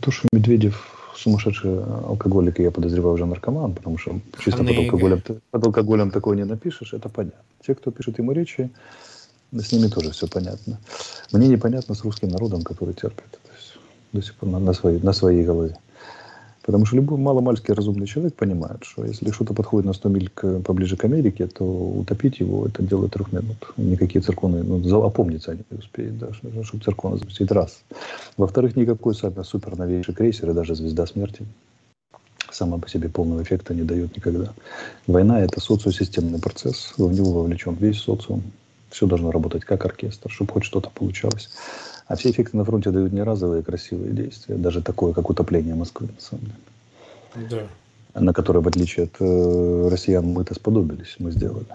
То, 0.00 0.10
что 0.10 0.26
Медведев 0.32 0.99
сумасшедший 1.20 1.82
алкоголик, 1.84 2.60
и 2.60 2.62
я 2.62 2.70
подозреваю 2.70 3.14
уже 3.14 3.26
наркоман, 3.26 3.74
потому 3.74 3.98
что 3.98 4.20
чисто 4.42 4.64
под 4.64 4.76
алкоголем, 4.76 5.22
под 5.50 5.66
алкоголем 5.66 6.10
такого 6.10 6.34
не 6.34 6.44
напишешь, 6.44 6.92
это 6.94 7.08
понятно. 7.08 7.40
Те, 7.66 7.74
кто 7.74 7.90
пишет 7.90 8.18
ему 8.18 8.32
речи, 8.32 8.70
с 9.52 9.72
ними 9.72 9.88
тоже 9.88 10.10
все 10.10 10.26
понятно. 10.26 10.78
Мне 11.32 11.48
непонятно 11.48 11.94
с 11.94 12.04
русским 12.04 12.28
народом, 12.28 12.62
который 12.62 12.94
терпит 12.94 13.24
это 13.42 13.58
все 13.58 13.78
до 14.12 14.22
сих 14.22 14.34
пор 14.34 14.48
на, 14.48 14.58
на, 14.58 14.72
своей, 14.72 15.00
на 15.00 15.12
своей 15.12 15.44
голове. 15.44 15.76
Потому 16.70 16.86
что 16.86 16.94
любой 16.94 17.18
маломальский 17.18 17.74
разумный 17.74 18.06
человек 18.06 18.36
понимает, 18.36 18.84
что 18.84 19.04
если 19.04 19.32
что-то 19.32 19.54
подходит 19.54 19.86
на 19.86 19.92
100 19.92 20.08
миль 20.08 20.30
к, 20.32 20.60
поближе 20.60 20.96
к 20.96 21.04
Америке, 21.04 21.48
то 21.48 21.64
утопить 21.64 22.38
его 22.38 22.64
это 22.64 22.80
дело 22.80 23.08
трех 23.08 23.32
минут. 23.32 23.72
Никакие 23.76 24.22
церковные, 24.22 24.62
ну, 24.62 25.02
опомниться 25.02 25.50
они 25.50 25.62
не 25.68 25.78
успеют, 25.78 26.16
да, 26.18 26.32
чтобы 26.32 26.84
церковно 26.84 27.16
запустить. 27.16 27.50
Раз. 27.50 27.80
Во-вторых, 28.36 28.76
никакой 28.76 29.16
супер 29.16 29.76
новейший 29.76 30.14
крейсер 30.14 30.48
и 30.48 30.54
даже 30.54 30.76
звезда 30.76 31.06
смерти 31.06 31.44
сама 32.52 32.78
по 32.78 32.88
себе 32.88 33.08
полного 33.08 33.42
эффекта 33.42 33.74
не 33.74 33.82
дает 33.82 34.14
никогда. 34.14 34.52
Война– 35.08 35.40
это 35.42 35.60
социосистемный 35.60 36.38
процесс, 36.38 36.92
в 36.96 37.12
него 37.12 37.32
вовлечен 37.32 37.74
весь 37.80 37.98
социум. 37.98 38.44
Все 38.90 39.08
должно 39.08 39.32
работать 39.32 39.64
как 39.64 39.84
оркестр, 39.84 40.30
чтобы 40.30 40.52
хоть 40.52 40.64
что-то 40.64 40.88
получалось. 40.90 41.50
А 42.10 42.16
все 42.16 42.32
эффекты 42.32 42.56
на 42.56 42.64
фронте 42.64 42.90
дают 42.90 43.12
не 43.12 43.22
разовые 43.22 43.62
красивые 43.62 44.10
действия, 44.10 44.56
даже 44.56 44.82
такое, 44.82 45.12
как 45.12 45.30
утопление 45.30 45.76
Москвы, 45.76 46.08
на 46.12 46.20
самом 46.20 46.44
деле. 46.46 47.68
Да. 48.14 48.20
На 48.20 48.32
которое, 48.32 48.58
в 48.58 48.66
отличие 48.66 49.04
от 49.04 49.14
э, 49.20 49.88
россиян, 49.88 50.26
мы-то 50.26 50.54
сподобились, 50.54 51.14
мы 51.20 51.30
сделали. 51.30 51.68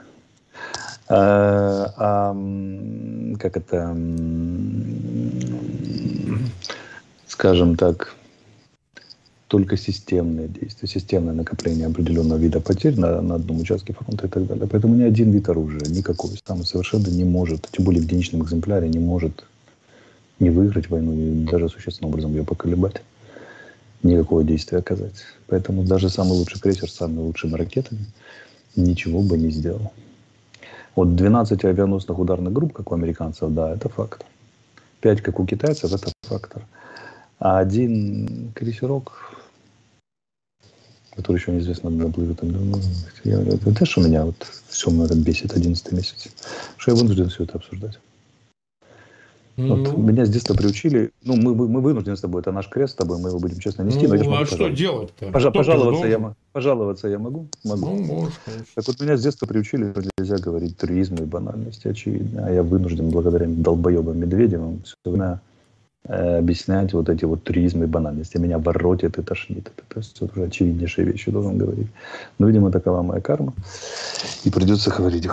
А, 1.08 1.94
а, 1.96 2.34
как 3.40 3.56
это, 3.56 3.98
скажем 7.30 7.78
так, 7.78 8.14
только 9.48 9.78
системные 9.78 10.50
действия, 10.50 10.90
системное 10.90 11.34
накопление 11.34 11.88
определенного 11.88 12.40
вида 12.40 12.60
потерь 12.60 13.00
на, 13.00 13.22
на 13.22 13.36
одном 13.36 13.62
участке 13.62 13.94
фронта 13.94 14.28
и 14.28 14.30
так 14.30 14.48
далее. 14.48 14.68
Поэтому 14.70 14.96
ни 14.96 15.04
один 15.04 15.32
вид 15.32 15.48
оружия, 15.48 15.86
никакой, 15.88 16.32
там 16.44 16.66
совершенно 16.66 17.08
не 17.08 17.24
может, 17.24 17.70
тем 17.72 17.86
более 17.86 18.02
в 18.02 18.04
единичном 18.04 18.44
экземпляре, 18.44 18.90
не 18.90 19.00
может 19.00 19.46
не 20.40 20.50
выиграть 20.50 20.90
войну 20.90 21.14
и 21.14 21.46
даже 21.46 21.70
существенным 21.70 22.12
образом 22.12 22.32
ее 22.32 22.44
поколебать, 22.44 23.02
никакого 24.04 24.44
действия 24.44 24.80
оказать. 24.80 25.24
Поэтому 25.48 25.84
даже 25.84 26.10
самый 26.10 26.34
лучший 26.34 26.60
крейсер 26.60 26.90
с 26.90 26.96
самыми 26.96 27.22
лучшими 27.22 27.56
ракетами 27.56 28.06
ничего 28.76 29.22
бы 29.22 29.38
не 29.38 29.50
сделал. 29.50 29.92
Вот 30.96 31.16
12 31.16 31.66
авианосных 31.66 32.18
ударных 32.18 32.54
групп, 32.54 32.74
как 32.74 32.92
у 32.92 32.96
американцев, 32.96 33.54
да, 33.54 33.74
это 33.74 33.90
факт. 33.90 34.26
5, 35.02 35.22
как 35.22 35.40
у 35.40 35.46
китайцев, 35.46 35.92
это 35.92 36.12
фактор. 36.24 36.66
А 37.40 37.60
один 37.60 38.52
крейсерок, 38.56 39.36
который 41.16 41.38
еще 41.38 41.52
неизвестно, 41.52 41.90
когда 41.90 42.08
плывет. 42.08 42.42
Ну, 42.42 42.80
это, 43.24 43.70
это 43.70 43.86
что 43.86 44.02
меня 44.02 44.26
вот 44.26 44.36
все 44.70 45.04
это 45.04 45.16
бесит 45.16 45.54
11 45.54 45.92
месяц. 45.92 46.30
Что 46.78 46.92
я 46.92 46.98
вынужден 46.98 47.30
все 47.30 47.44
это 47.44 47.58
обсуждать. 47.58 48.00
Ну, 49.58 49.76
вот 49.78 49.98
меня 49.98 50.26
с 50.26 50.30
детства 50.30 50.54
приучили, 50.54 51.12
ну, 51.24 51.38
мы, 51.38 51.56
мы, 51.56 51.80
вынуждены 51.80 52.18
с 52.18 52.22
тобой, 52.22 52.42
это 52.42 52.52
наш 52.52 52.68
крест 52.68 52.94
с 52.94 52.96
тобой, 52.96 53.20
мы 53.20 53.30
его 53.30 53.40
будем 53.40 53.60
честно 53.60 53.84
нести. 53.84 54.06
Ну, 54.06 54.34
а 54.36 54.46
что 54.46 54.68
делать-то? 54.70 55.28
Пожа- 55.28 55.52
пожаловаться, 55.52 56.08
я, 56.08 56.34
пожаловаться 56.52 57.08
я 57.08 57.20
могу? 57.20 57.48
Могу. 57.64 57.86
Ну, 57.86 58.04
можешь, 58.04 58.40
конечно. 58.44 58.66
Так 58.76 58.88
вот, 58.88 59.00
меня 59.00 59.16
с 59.16 59.24
детства 59.24 59.46
приучили, 59.46 59.92
что 59.92 60.10
нельзя 60.18 60.38
говорить 60.40 60.78
туризм 60.78 61.16
и 61.16 61.24
банальности, 61.24 61.88
очевидно. 61.88 62.48
А 62.48 62.52
я 62.52 62.64
вынужден, 62.64 63.10
благодаря 63.10 63.46
долбоебам 63.48 64.20
Медведевым, 64.20 64.82
все 64.84 64.96
время 65.06 65.40
э, 66.04 66.40
объяснять 66.40 66.92
вот 66.92 67.08
эти 67.08 67.24
вот 67.24 67.44
туризм 67.44 67.84
и 67.84 67.86
банальности. 67.86 68.38
Меня 68.38 68.60
воротит 68.60 69.18
и 69.18 69.22
тошнит. 69.22 69.72
Это, 69.74 69.84
то 69.88 70.00
есть, 70.00 70.22
уже 70.22 70.44
очевиднейшие 70.44 71.06
вещи 71.06 71.32
должен 71.32 71.58
говорить. 71.58 71.88
Но, 72.40 72.48
видимо, 72.48 72.72
такова 72.72 73.02
моя 73.04 73.22
карма. 73.22 73.54
И 74.44 74.50
придется 74.50 74.90
говорить, 74.92 75.28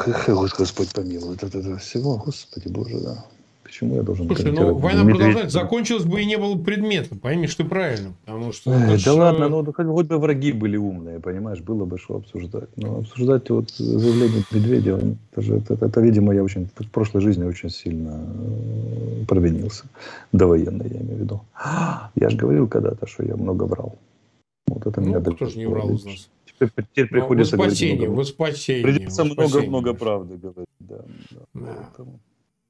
Господь 0.59 0.93
помилует. 0.93 1.43
Это, 1.43 1.59
это 1.59 1.77
всего, 1.79 2.17
Господи 2.19 2.69
Боже, 2.69 3.01
да. 3.01 3.25
Почему 3.73 3.95
я 3.95 4.03
должен 4.03 4.27
Слушай, 4.27 4.53
ну 4.53 4.75
война 4.75 5.03
продолжается. 5.03 5.49
Закончилась 5.49 6.05
бы 6.05 6.21
и 6.21 6.27
не 6.27 6.37
было 6.37 6.59
предмета. 6.59 7.17
Поймешь 7.17 7.55
ты 7.55 7.65
правильно. 7.65 8.13
Потому 8.27 8.53
что 8.53 8.71
Ой, 8.71 9.03
да 9.03 9.15
ладно, 9.15 9.49
ну 9.49 9.65
хоть, 9.65 9.87
хоть 9.87 10.07
бы 10.09 10.19
враги 10.19 10.53
были 10.53 10.77
умные, 10.77 11.21
понимаешь, 11.21 11.61
было 11.61 11.87
бы 11.87 11.97
что 11.97 12.17
обсуждать. 12.17 12.69
Но 12.77 12.99
обсуждать 12.99 13.49
вот 13.49 13.71
заявление 13.71 14.45
Медведева, 14.51 15.01
это 15.31 15.41
же, 15.41 15.57
это, 15.57 15.73
это, 15.73 15.87
это, 15.87 16.01
видимо, 16.03 16.35
я 16.35 16.45
очень 16.45 16.67
в 16.67 16.91
прошлой 16.91 17.23
жизни 17.23 17.45
очень 17.45 17.71
сильно 17.71 18.21
э, 18.21 19.25
провинился. 19.27 19.85
Довоенной, 20.33 20.91
я 20.91 21.01
имею 21.01 21.17
в 21.17 21.21
виду. 21.21 21.41
Я 22.15 22.29
же 22.29 22.37
говорил 22.37 22.69
когда-то, 22.69 23.07
что 23.07 23.25
я 23.25 23.37
много 23.37 23.65
врал. 23.65 23.97
Вот 24.67 24.87
это 24.87 25.01
ну, 25.01 25.07
меня 25.07 25.21
кто 25.21 25.47
же 25.47 25.57
не 25.57 25.65
врал 25.65 25.95
из 25.95 26.05
нас? 26.05 26.29
Теперь, 26.45 26.69
теперь 26.77 27.09
ну, 27.11 27.21
приходится 27.21 27.57
во 27.57 27.65
спасение, 27.65 27.97
говорить 27.97 28.09
много, 28.09 28.19
во 28.19 28.25
спасение. 28.25 28.85
Придется 28.85 29.25
много-много 29.25 29.95
правды 29.95 30.37
говорить. 30.37 30.69
Да, 30.79 30.99
да, 31.31 31.41
да. 31.55 31.61
Поэтому. 31.75 32.21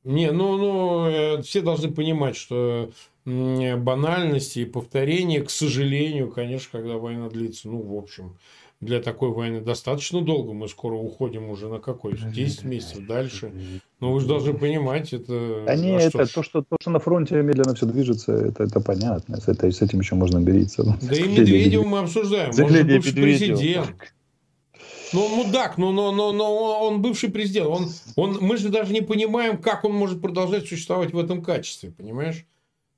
Не, 0.04 0.32
ну, 0.32 0.56
ну, 0.56 1.06
э, 1.06 1.42
все 1.42 1.60
должны 1.60 1.90
понимать, 1.90 2.36
что 2.36 2.90
банальности 3.24 4.60
и 4.60 4.64
повторения, 4.64 5.42
к 5.42 5.50
сожалению, 5.50 6.30
конечно, 6.30 6.80
когда 6.80 6.96
война 6.96 7.28
длится, 7.28 7.68
ну, 7.68 7.80
в 7.80 7.96
общем, 7.96 8.36
для 8.82 9.00
такой 9.00 9.30
войны 9.30 9.60
достаточно 9.60 10.22
долго. 10.22 10.52
Мы 10.52 10.68
скоро 10.68 10.94
уходим 10.94 11.48
уже 11.48 11.68
на 11.68 11.78
какой? 11.78 12.18
10 12.18 12.64
месяцев 12.64 13.06
дальше. 13.06 13.52
Но 14.00 14.12
вы 14.12 14.20
же 14.20 14.26
должны 14.26 14.54
понимать, 14.54 15.12
это... 15.12 15.64
А 15.68 15.76
не, 15.76 15.96
а 15.96 16.00
это 16.00 16.26
то 16.26 16.42
что, 16.42 16.62
то, 16.62 16.76
что 16.80 16.90
на 16.90 16.98
фронте 16.98 17.40
медленно 17.40 17.76
все 17.76 17.86
движется, 17.86 18.32
это, 18.32 18.64
это 18.64 18.80
понятно. 18.80 19.40
С, 19.40 19.46
это, 19.46 19.70
с 19.70 19.80
этим 19.80 20.00
еще 20.00 20.16
можно 20.16 20.38
мириться. 20.38 20.98
Да 21.00 21.14
и 21.14 21.28
Медведева 21.28 21.84
мы 21.84 22.00
обсуждаем. 22.00 22.50
Он 22.60 22.68
же 22.68 22.82
бывший 22.82 23.14
президент. 23.14 23.94
Ну, 25.12 25.28
мудак, 25.28 25.78
но, 25.78 25.92
но, 25.92 26.12
но, 26.12 26.32
но 26.32 26.86
он 26.86 27.02
бывший 27.02 27.30
президент. 27.30 27.68
Он, 27.68 27.88
он, 28.16 28.38
мы 28.40 28.56
же 28.56 28.68
даже 28.68 28.92
не 28.92 29.00
понимаем, 29.00 29.58
как 29.58 29.84
он 29.84 29.92
может 29.92 30.20
продолжать 30.20 30.66
существовать 30.66 31.12
в 31.12 31.18
этом 31.18 31.42
качестве, 31.42 31.90
понимаешь? 31.90 32.46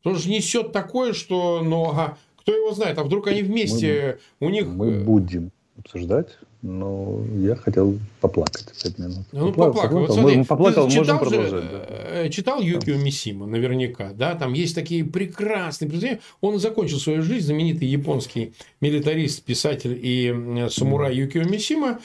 Он 0.05 0.17
же 0.17 0.29
несет 0.29 0.73
такое, 0.73 1.13
что, 1.13 1.63
ну, 1.63 1.91
ага, 1.91 2.19
кто 2.37 2.55
его 2.55 2.73
знает, 2.73 2.99
а 2.99 3.05
вдруг 3.05 3.27
они 3.27 3.43
вместе, 3.43 4.19
мы, 4.39 4.49
у 4.49 4.51
них... 4.51 4.67
Мы 4.67 5.03
будем 5.03 5.51
обсуждать, 5.79 6.39
но 6.65 7.21
я 7.37 7.57
хотел 7.57 7.99
поплакать 8.23 8.73
пять 8.83 8.99
минут. 8.99 9.27
Ну, 9.33 9.49
поплакал. 9.49 9.75
поплакал. 9.75 9.99
Вот 9.99 10.13
смотри, 10.15 10.37
мы 10.39 10.45
поплакал, 10.47 10.89
читал 10.89 11.05
можем 11.05 11.19
же, 11.19 11.25
продолжать. 11.25 11.71
Да. 11.71 11.87
Э, 11.89 12.31
читал 12.31 12.63
Юкио 12.63 12.97
Мисима, 12.97 13.47
наверняка, 13.47 14.13
да, 14.15 14.35
там 14.35 14.55
есть 14.55 14.75
такие 14.75 15.05
прекрасные 15.05 15.91
произведения. 15.91 16.21
Он 16.41 16.59
закончил 16.59 16.99
свою 16.99 17.21
жизнь, 17.21 17.47
знаменитый 17.47 17.87
японский 17.87 18.55
милитарист, 18.81 19.43
писатель 19.43 19.99
и 20.03 20.67
самурай 20.71 21.15
Юкио 21.15 21.45
Мисима, 21.45 22.01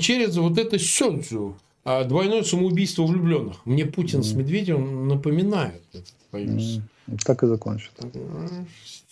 через 0.00 0.38
вот 0.38 0.56
это 0.56 0.78
сёдзу, 0.78 1.58
а, 1.84 2.04
двойное 2.04 2.44
самоубийство 2.44 3.04
влюбленных. 3.04 3.66
Мне 3.66 3.84
Путин 3.84 4.22
с 4.22 4.32
Медведевым 4.32 5.06
напоминают, 5.06 5.82
боюсь. 6.32 6.80
Так 7.26 7.42
и 7.42 7.46
закончит. 7.46 7.92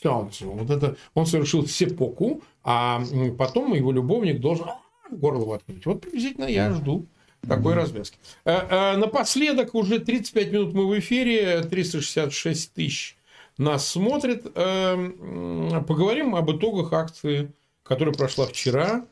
Сёдзу. 0.02 0.52
Вот 0.52 0.70
это 0.70 0.96
он 1.12 1.26
совершил 1.26 1.66
сепоку, 1.66 2.42
а 2.64 3.02
потом 3.36 3.74
его 3.74 3.92
любовник 3.92 4.40
должен 4.40 4.68
горло 5.10 5.44
воткнуть. 5.44 5.86
Вот 5.86 6.00
приблизительно 6.02 6.46
я 6.46 6.72
жду 6.72 7.06
такой 7.46 7.74
mm-hmm. 7.74 7.76
развязки. 7.76 8.18
А, 8.44 8.94
а, 8.94 8.96
напоследок, 8.96 9.74
уже 9.74 9.98
35 9.98 10.52
минут 10.52 10.74
мы 10.74 10.86
в 10.86 10.98
эфире, 10.98 11.62
366 11.62 12.72
тысяч 12.72 13.16
нас 13.58 13.88
смотрит. 13.88 14.46
А, 14.54 15.82
поговорим 15.86 16.34
об 16.34 16.50
итогах 16.50 16.92
акции, 16.92 17.52
которая 17.82 18.14
прошла 18.14 18.46
вчера. 18.46 19.06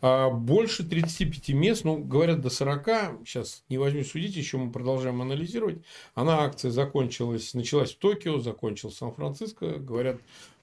а, 0.00 0.30
больше 0.30 0.84
35 0.84 1.50
мест, 1.50 1.84
ну, 1.84 1.96
говорят, 1.98 2.40
до 2.40 2.50
40, 2.50 3.24
сейчас 3.24 3.62
не 3.68 3.78
возьму 3.78 4.02
судить, 4.02 4.34
еще 4.34 4.58
мы 4.58 4.72
продолжаем 4.72 5.22
анализировать. 5.22 5.78
Она, 6.14 6.42
акция 6.42 6.72
закончилась, 6.72 7.54
началась 7.54 7.92
в 7.92 7.98
Токио, 7.98 8.40
закончилась 8.40 8.96
в 8.96 8.98
Сан-Франциско, 8.98 9.78
говорят, 9.78 10.16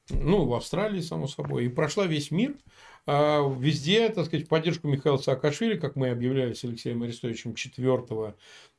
ну, 0.10 0.46
в 0.46 0.54
Австралии, 0.54 1.00
само 1.00 1.28
собой, 1.28 1.66
и 1.66 1.70
прошла 1.70 2.06
весь 2.06 2.32
мир. 2.32 2.56
А, 3.06 3.42
везде, 3.60 4.10
так 4.10 4.26
сказать, 4.26 4.46
в 4.46 4.50
поддержку 4.50 4.88
Михаила 4.88 5.18
Саакашвили, 5.18 5.78
как 5.78 5.96
мы 5.96 6.10
объявляли 6.10 6.54
с 6.54 6.64
Алексеем 6.64 7.04
Арестовичем 7.04 7.56
4 7.56 8.04
Э, 8.10 8.34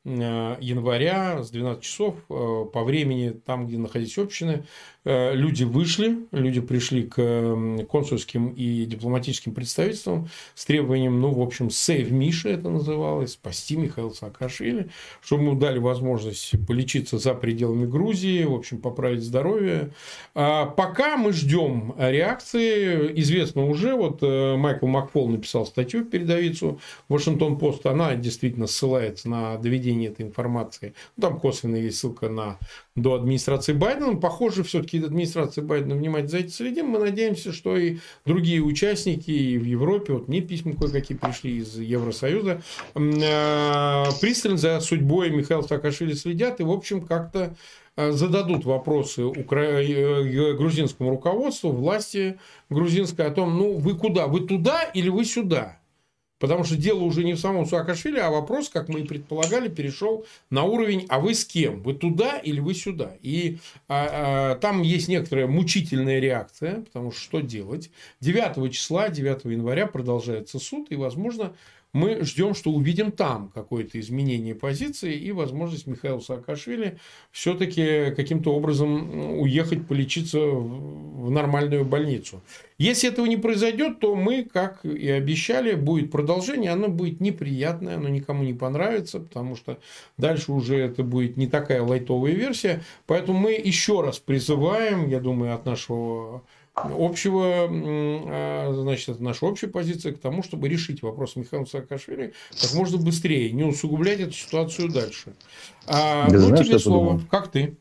января 0.04 1.42
с 1.42 1.50
12 1.50 1.82
часов 1.82 2.14
э, 2.30 2.64
по 2.72 2.84
времени, 2.84 3.30
там, 3.30 3.66
где 3.66 3.76
находились 3.76 4.16
общины, 4.16 4.64
э, 5.04 5.34
люди 5.34 5.64
вышли, 5.64 6.20
люди 6.32 6.62
пришли 6.62 7.02
к 7.02 7.84
консульским 7.86 8.48
и 8.48 8.86
дипломатическим 8.86 9.52
представительствам 9.52 10.30
с 10.54 10.64
требованием, 10.64 11.20
ну, 11.20 11.32
в 11.32 11.42
общем, 11.42 11.68
сейв 11.68 12.10
Миша 12.10 12.48
это 12.48 12.70
называлось, 12.70 13.32
спасти 13.32 13.76
Михаила 13.76 14.08
Саакашвили, 14.08 14.88
чтобы 15.20 15.42
ему 15.42 15.54
дали 15.54 15.78
возможность 15.78 16.54
полечиться 16.66 17.18
за 17.18 17.34
пределами 17.34 17.84
Грузии, 17.84 18.44
в 18.44 18.54
общем, 18.54 18.78
поправить 18.78 19.22
здоровье. 19.22 19.90
А 20.34 20.64
пока 20.64 21.18
мы 21.18 21.34
ждем 21.34 21.94
реакции, 21.98 23.12
известно 23.20 23.66
уже, 23.66 23.94
вот 23.94 24.22
Майкл 24.22 24.86
Макфол 24.86 25.28
написал 25.28 25.66
статью 25.66 26.04
в 26.04 26.08
передовицу 26.08 26.80
Вашингтон-Пост, 27.10 27.84
она 27.84 28.14
действительно 28.14 28.66
ссылается 28.66 29.28
на 29.28 29.58
доведение 29.58 29.89
доведения 29.90 30.08
этой 30.08 30.26
информации. 30.26 30.94
Ну, 31.16 31.22
там 31.22 31.40
косвенно 31.40 31.76
есть 31.76 31.98
ссылка 31.98 32.28
на 32.28 32.58
до 32.96 33.14
администрации 33.14 33.72
Байдена. 33.72 34.16
Похоже, 34.16 34.62
все-таки 34.62 34.98
администрация 35.02 35.64
Байдена 35.64 35.94
внимательно 35.94 36.30
за 36.30 36.38
этим 36.38 36.50
следим. 36.50 36.86
Мы 36.86 36.98
надеемся, 36.98 37.52
что 37.52 37.76
и 37.76 37.98
другие 38.24 38.60
участники 38.60 39.30
и 39.30 39.58
в 39.58 39.64
Европе, 39.64 40.12
вот 40.12 40.28
мне 40.28 40.40
письма 40.40 40.74
кое-какие 40.74 41.16
пришли 41.16 41.58
из 41.58 41.78
Евросоюза, 41.78 42.62
э, 42.94 44.04
пристально 44.20 44.58
за 44.58 44.80
судьбой 44.80 45.30
Михаила 45.30 45.62
Саакашвили 45.62 46.14
следят 46.14 46.60
и, 46.60 46.64
в 46.64 46.70
общем, 46.70 47.02
как-то 47.02 47.54
э, 47.96 48.12
зададут 48.12 48.64
вопросы 48.64 49.24
укра... 49.24 49.60
Э, 49.60 50.54
грузинскому 50.54 51.10
руководству, 51.10 51.70
власти 51.70 52.38
грузинской 52.68 53.26
о 53.26 53.30
том, 53.30 53.56
ну, 53.56 53.78
вы 53.78 53.94
куда? 53.94 54.26
Вы 54.26 54.40
туда 54.40 54.82
или 54.82 55.08
вы 55.08 55.24
сюда? 55.24 55.79
Потому 56.40 56.64
что 56.64 56.76
дело 56.76 57.00
уже 57.02 57.22
не 57.22 57.34
в 57.34 57.38
самом 57.38 57.66
Саакашвили, 57.66 58.18
а 58.18 58.30
вопрос, 58.30 58.70
как 58.70 58.88
мы 58.88 59.00
и 59.00 59.04
предполагали, 59.04 59.68
перешел 59.68 60.24
на 60.48 60.64
уровень 60.64 61.06
«а 61.10 61.20
вы 61.20 61.34
с 61.34 61.44
кем? 61.44 61.82
Вы 61.82 61.92
туда 61.92 62.38
или 62.38 62.60
вы 62.60 62.74
сюда?» 62.74 63.12
И 63.20 63.58
а, 63.88 64.08
а, 64.52 64.54
там 64.56 64.80
есть 64.80 65.08
некоторая 65.08 65.46
мучительная 65.46 66.18
реакция, 66.18 66.80
потому 66.80 67.12
что 67.12 67.20
что 67.20 67.40
делать? 67.40 67.90
9 68.20 68.72
числа, 68.72 69.10
9 69.10 69.44
января 69.44 69.86
продолжается 69.86 70.58
суд, 70.58 70.86
и, 70.90 70.96
возможно, 70.96 71.54
мы 71.92 72.22
ждем, 72.24 72.54
что 72.54 72.70
увидим 72.70 73.10
там 73.10 73.50
какое-то 73.52 73.98
изменение 73.98 74.54
позиции 74.54 75.14
и 75.14 75.32
возможность 75.32 75.86
Михаила 75.86 76.20
Саакашвили 76.20 76.98
все-таки 77.32 78.12
каким-то 78.14 78.54
образом 78.54 79.40
уехать 79.40 79.86
полечиться 79.86 80.38
в 80.38 81.30
нормальную 81.30 81.84
больницу. 81.84 82.42
Если 82.78 83.10
этого 83.10 83.26
не 83.26 83.36
произойдет, 83.36 84.00
то 84.00 84.14
мы, 84.14 84.44
как 84.44 84.84
и 84.84 85.08
обещали, 85.10 85.74
будет 85.74 86.10
продолжение, 86.10 86.70
оно 86.70 86.88
будет 86.88 87.20
неприятное, 87.20 87.96
оно 87.96 88.08
никому 88.08 88.42
не 88.42 88.54
понравится, 88.54 89.20
потому 89.20 89.56
что 89.56 89.78
дальше 90.16 90.52
уже 90.52 90.76
это 90.76 91.02
будет 91.02 91.36
не 91.36 91.46
такая 91.46 91.82
лайтовая 91.82 92.32
версия. 92.32 92.82
Поэтому 93.06 93.38
мы 93.38 93.52
еще 93.52 94.00
раз 94.00 94.18
призываем, 94.18 95.08
я 95.08 95.20
думаю, 95.20 95.54
от 95.54 95.66
нашего 95.66 96.42
общего, 96.84 97.68
а, 97.68 98.72
значит, 98.74 99.08
это 99.08 99.22
наша 99.22 99.46
общая 99.46 99.68
позиция 99.68 100.12
к 100.12 100.18
тому, 100.18 100.42
чтобы 100.42 100.68
решить 100.68 101.02
вопрос 101.02 101.36
Михаила 101.36 101.64
Саакашвили 101.64 102.32
как 102.60 102.74
можно 102.74 102.98
быстрее, 102.98 103.52
не 103.52 103.64
усугублять 103.64 104.20
эту 104.20 104.32
ситуацию 104.32 104.90
дальше. 104.90 105.32
А, 105.86 106.28
да 106.28 106.38
ну, 106.38 106.46
знаешь, 106.46 106.66
тебе 106.66 106.78
слово. 106.78 107.04
Подумал? 107.06 107.28
Как 107.30 107.50
ты? 107.50 107.76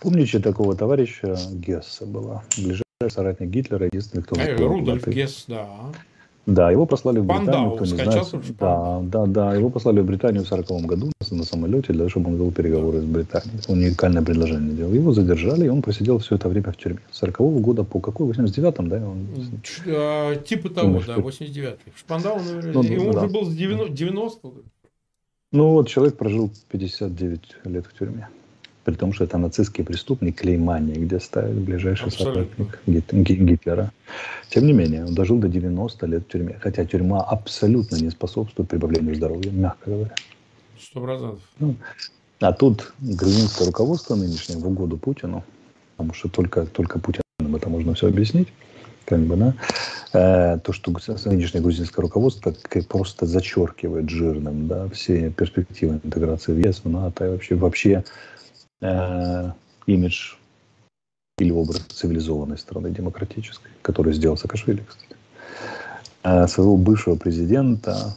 Помните 0.00 0.40
такого 0.40 0.76
товарища 0.76 1.36
Гесса 1.52 2.06
была? 2.06 2.44
Ближайший 2.56 2.82
соратник 3.08 3.50
Гитлера, 3.50 3.86
единственный, 3.86 4.22
кто... 4.22 4.36
А, 4.38 4.56
Рудольф 4.56 5.06
Гесс, 5.06 5.44
да. 5.46 5.68
Да, 6.46 6.70
его 6.72 6.86
послали 6.86 7.20
в 7.20 7.24
Британию. 7.24 7.52
Пандау, 7.52 7.74
кто 7.76 7.84
не 7.84 7.90
знает. 7.90 8.56
Да, 8.58 9.00
да, 9.02 9.26
да. 9.26 9.54
Его 9.54 9.70
послали 9.70 10.00
в 10.00 10.06
Британию 10.06 10.42
в 10.42 10.48
40 10.48 10.86
году 10.86 11.12
на 11.30 11.44
самолете, 11.44 11.92
для 11.92 11.98
того, 11.98 12.08
чтобы 12.08 12.30
он 12.30 12.36
вел 12.36 12.50
переговоры 12.50 13.00
с 13.00 13.04
Британией. 13.04 13.60
Уникальное 13.68 14.22
предложение 14.22 14.74
делал. 14.74 14.92
Его 14.92 15.12
задержали, 15.12 15.66
и 15.66 15.68
он 15.68 15.82
просидел 15.82 16.18
все 16.18 16.34
это 16.34 16.48
время 16.48 16.72
в 16.72 16.76
тюрьме. 16.76 17.00
С 17.12 17.18
40 17.18 17.40
-го 17.40 17.60
года 17.60 17.84
по 17.84 18.00
какой? 18.00 18.28
89-м, 18.28 18.88
да? 18.88 18.96
Он... 18.96 19.26
А, 19.86 20.36
типа 20.36 20.68
того, 20.68 20.88
Думаешь, 20.88 21.06
да, 21.06 21.16
89-й. 21.16 21.92
Шпандау, 21.96 22.38
наверное. 22.38 22.72
Ну, 22.72 22.82
Ему 22.82 23.12
да. 23.12 23.20
уже 23.20 23.28
был 23.28 23.44
с 23.44 23.54
90 23.54 24.48
Ну 25.52 25.68
вот, 25.72 25.88
человек 25.88 26.16
прожил 26.16 26.50
59 26.70 27.40
лет 27.66 27.86
в 27.86 27.98
тюрьме 27.98 28.28
при 28.84 28.94
том, 28.94 29.12
что 29.12 29.24
это 29.24 29.38
нацистский 29.38 29.84
преступник 29.84 30.40
Клеймания, 30.40 30.96
где 30.96 31.20
ставит 31.20 31.56
ближайший 31.56 32.08
Абсолютно. 32.08 32.66
соратник 32.86 33.12
Гитлера. 33.12 33.92
Тем 34.48 34.66
не 34.66 34.72
менее, 34.72 35.04
он 35.04 35.14
дожил 35.14 35.38
до 35.38 35.48
90 35.48 36.06
лет 36.06 36.24
в 36.24 36.28
тюрьме, 36.28 36.58
хотя 36.60 36.84
тюрьма 36.84 37.22
абсолютно 37.22 37.96
не 37.96 38.10
способствует 38.10 38.68
прибавлению 38.68 39.14
здоровья, 39.14 39.50
мягко 39.50 39.90
говоря. 39.90 40.14
Сто 40.80 41.00
процентов. 41.00 41.40
Ну, 41.58 41.76
а 42.40 42.52
тут 42.52 42.92
грузинское 42.98 43.68
руководство 43.68 44.16
нынешнее 44.16 44.58
в 44.58 44.66
угоду 44.66 44.96
Путину, 44.98 45.44
потому 45.96 46.12
что 46.12 46.28
только, 46.28 46.66
только 46.66 46.98
Путиным 46.98 47.54
это 47.54 47.68
можно 47.68 47.94
все 47.94 48.08
объяснить, 48.08 48.48
как 49.04 49.20
бы, 49.20 49.36
да, 49.36 49.54
э, 50.12 50.58
то, 50.58 50.72
что 50.72 50.92
нынешнее 51.24 51.60
грузинское 51.60 52.02
руководство 52.02 52.52
просто 52.88 53.26
зачеркивает 53.26 54.10
жирным 54.10 54.66
да, 54.66 54.88
все 54.88 55.30
перспективы 55.30 56.00
интеграции 56.02 56.52
в 56.52 56.58
ЕС, 56.58 56.80
в 56.82 56.88
НАТО 56.88 57.26
и 57.26 57.30
вообще, 57.30 57.54
вообще 57.54 58.04
э, 58.82 59.52
имидж 59.86 60.34
или 61.38 61.50
образ 61.50 61.78
цивилизованной 61.88 62.58
страны 62.58 62.90
демократической, 62.90 63.70
который 63.80 64.12
сделал 64.12 64.36
Саакашвили, 64.36 64.84
кстати. 64.86 65.16
А 66.22 66.46
своего 66.46 66.76
бывшего 66.76 67.16
президента 67.16 68.14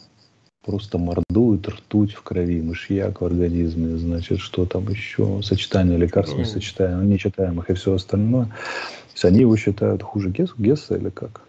просто 0.64 0.98
мордует 0.98 1.68
ртуть 1.68 2.14
в 2.14 2.22
крови, 2.24 2.62
мышьяк 2.62 3.22
в 3.22 3.26
организме, 3.26 3.98
значит, 3.98 4.40
что 4.40 4.66
там 4.66 4.90
еще, 4.90 5.42
сочетание 5.44 5.98
лекарств 5.98 6.38
несочетаемых, 6.38 7.06
нечитаемых 7.06 7.70
и 7.70 7.74
все 7.74 7.94
остальное. 7.94 8.46
То 8.46 9.12
есть 9.14 9.26
они 9.26 9.40
его 9.42 9.56
считают 9.56 10.04
хуже 10.04 10.30
Гесса, 10.30 10.54
Гесса 10.58 10.98
или 10.98 11.10
как? 11.10 11.42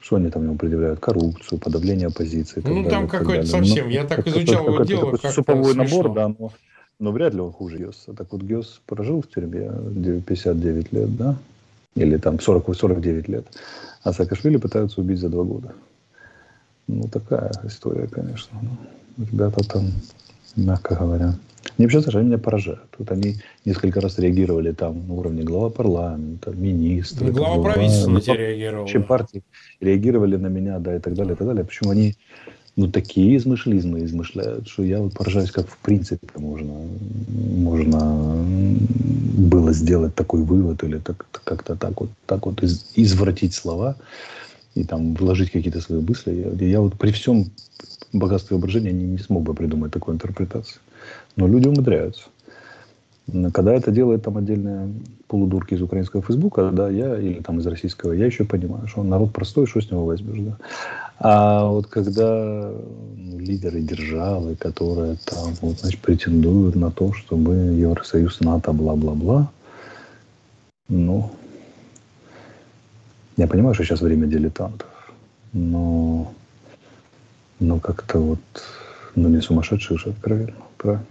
Что 0.00 0.16
они 0.16 0.30
там 0.30 0.44
ему 0.44 0.56
предъявляют? 0.56 1.00
Коррупцию, 1.00 1.58
подавление 1.58 2.06
оппозиции. 2.06 2.62
Ну, 2.64 2.76
далее, 2.76 2.90
там 2.90 3.08
какой-то 3.08 3.46
совсем. 3.46 3.86
Ну, 3.86 3.90
Я 3.90 4.04
так 4.04 4.26
изучал 4.26 4.66
его 4.66 4.84
дело. 4.84 5.16
Как 5.16 5.32
суповой 5.32 5.74
набор, 5.74 6.12
да, 6.12 6.28
но 6.28 6.52
но 6.98 7.12
вряд 7.12 7.34
ли 7.34 7.40
он 7.40 7.52
хуже 7.52 7.78
Гесса. 7.78 8.12
Так 8.12 8.32
вот, 8.32 8.42
Гесс 8.42 8.80
прожил 8.86 9.22
в 9.22 9.28
тюрьме 9.28 9.70
59 10.26 10.92
лет, 10.92 11.16
да? 11.16 11.36
Или 11.94 12.16
там 12.16 12.40
40, 12.40 12.76
49 12.76 13.28
лет. 13.28 13.46
А 14.02 14.12
Саакашвили 14.12 14.56
пытаются 14.56 15.00
убить 15.00 15.18
за 15.18 15.28
два 15.28 15.44
года. 15.44 15.72
Ну, 16.86 17.08
такая 17.08 17.52
история, 17.64 18.06
конечно. 18.06 18.58
Ну, 18.62 19.24
ребята 19.30 19.64
там, 19.68 19.86
мягко 20.56 20.94
говоря. 20.94 21.34
Мне 21.76 21.86
вообще 21.86 22.18
они 22.18 22.28
меня 22.28 22.38
поражают. 22.38 22.88
Вот 22.98 23.10
они 23.12 23.36
несколько 23.64 24.00
раз 24.00 24.18
реагировали 24.18 24.72
там 24.72 25.06
на 25.06 25.14
уровне 25.14 25.42
глава 25.42 25.70
парламента, 25.70 26.50
министра. 26.50 27.26
Ну, 27.26 27.32
глава 27.32 27.62
правительства 27.62 28.10
на 28.10 28.20
тебя 28.20 28.36
реагировал. 28.36 28.86
партии 29.02 29.42
реагировали 29.80 30.36
на 30.36 30.46
меня, 30.46 30.78
да, 30.78 30.96
и 30.96 30.98
так 30.98 31.14
далее, 31.14 31.34
и 31.34 31.36
так 31.36 31.46
далее. 31.46 31.64
Почему 31.64 31.90
они 31.90 32.16
ну, 32.78 32.86
такие 32.88 33.36
измышлизмы 33.36 34.04
измышляют, 34.04 34.68
что 34.68 34.84
я 34.84 35.00
вот 35.00 35.12
поражаюсь, 35.12 35.50
как 35.50 35.68
в 35.68 35.76
принципе 35.78 36.28
можно, 36.36 36.74
можно 37.26 38.36
было 39.36 39.72
сделать 39.72 40.14
такой 40.14 40.42
вывод 40.42 40.84
или 40.84 40.98
так, 40.98 41.26
как-то 41.32 41.74
так 41.74 42.00
вот, 42.00 42.10
так 42.26 42.46
вот 42.46 42.62
из, 42.62 42.84
извратить 42.94 43.54
слова 43.54 43.96
и 44.76 44.84
там 44.84 45.14
вложить 45.14 45.50
какие-то 45.50 45.80
свои 45.80 46.00
мысли. 46.00 46.54
Я, 46.60 46.66
я 46.66 46.80
вот 46.80 46.96
при 46.96 47.10
всем 47.10 47.50
богатстве 48.12 48.54
воображения 48.56 48.92
не, 48.92 49.06
не 49.06 49.18
смог 49.18 49.42
бы 49.42 49.54
придумать 49.54 49.90
такой 49.90 50.14
интерпретации. 50.14 50.78
Но 51.34 51.48
люди 51.48 51.66
умудряются. 51.66 52.28
Когда 53.52 53.74
это 53.74 53.90
делает 53.90 54.22
там 54.22 54.38
отдельные 54.38 54.90
полудурки 55.26 55.74
из 55.74 55.82
украинского 55.82 56.22
фейсбука, 56.22 56.70
да, 56.70 56.88
я, 56.88 57.18
или 57.18 57.40
там 57.40 57.58
из 57.58 57.66
российского, 57.66 58.12
я 58.12 58.24
еще 58.24 58.44
понимаю, 58.44 58.88
что 58.88 59.00
он 59.00 59.10
народ 59.10 59.32
простой, 59.32 59.66
что 59.66 59.80
с 59.80 59.90
него 59.90 60.06
возьмешь, 60.06 60.38
да. 60.38 60.56
А 61.18 61.66
вот 61.66 61.88
когда 61.88 62.72
лидеры 63.36 63.82
державы, 63.82 64.54
которые 64.56 65.16
там, 65.26 65.52
вот, 65.60 65.78
значит, 65.80 66.00
претендуют 66.00 66.74
на 66.74 66.90
то, 66.90 67.12
чтобы 67.12 67.54
Евросоюз, 67.54 68.40
НАТО, 68.40 68.72
бла-бла-бла, 68.72 69.50
ну, 70.88 71.30
я 73.36 73.46
понимаю, 73.46 73.74
что 73.74 73.84
сейчас 73.84 74.00
время 74.00 74.26
дилетантов, 74.26 74.88
но, 75.52 76.32
но 77.60 77.78
как-то 77.78 78.18
вот, 78.20 78.40
ну, 79.14 79.28
не 79.28 79.42
сумасшедшие 79.42 79.96
уже 79.96 80.10
откровенно, 80.10 80.54
правильно? 80.78 81.04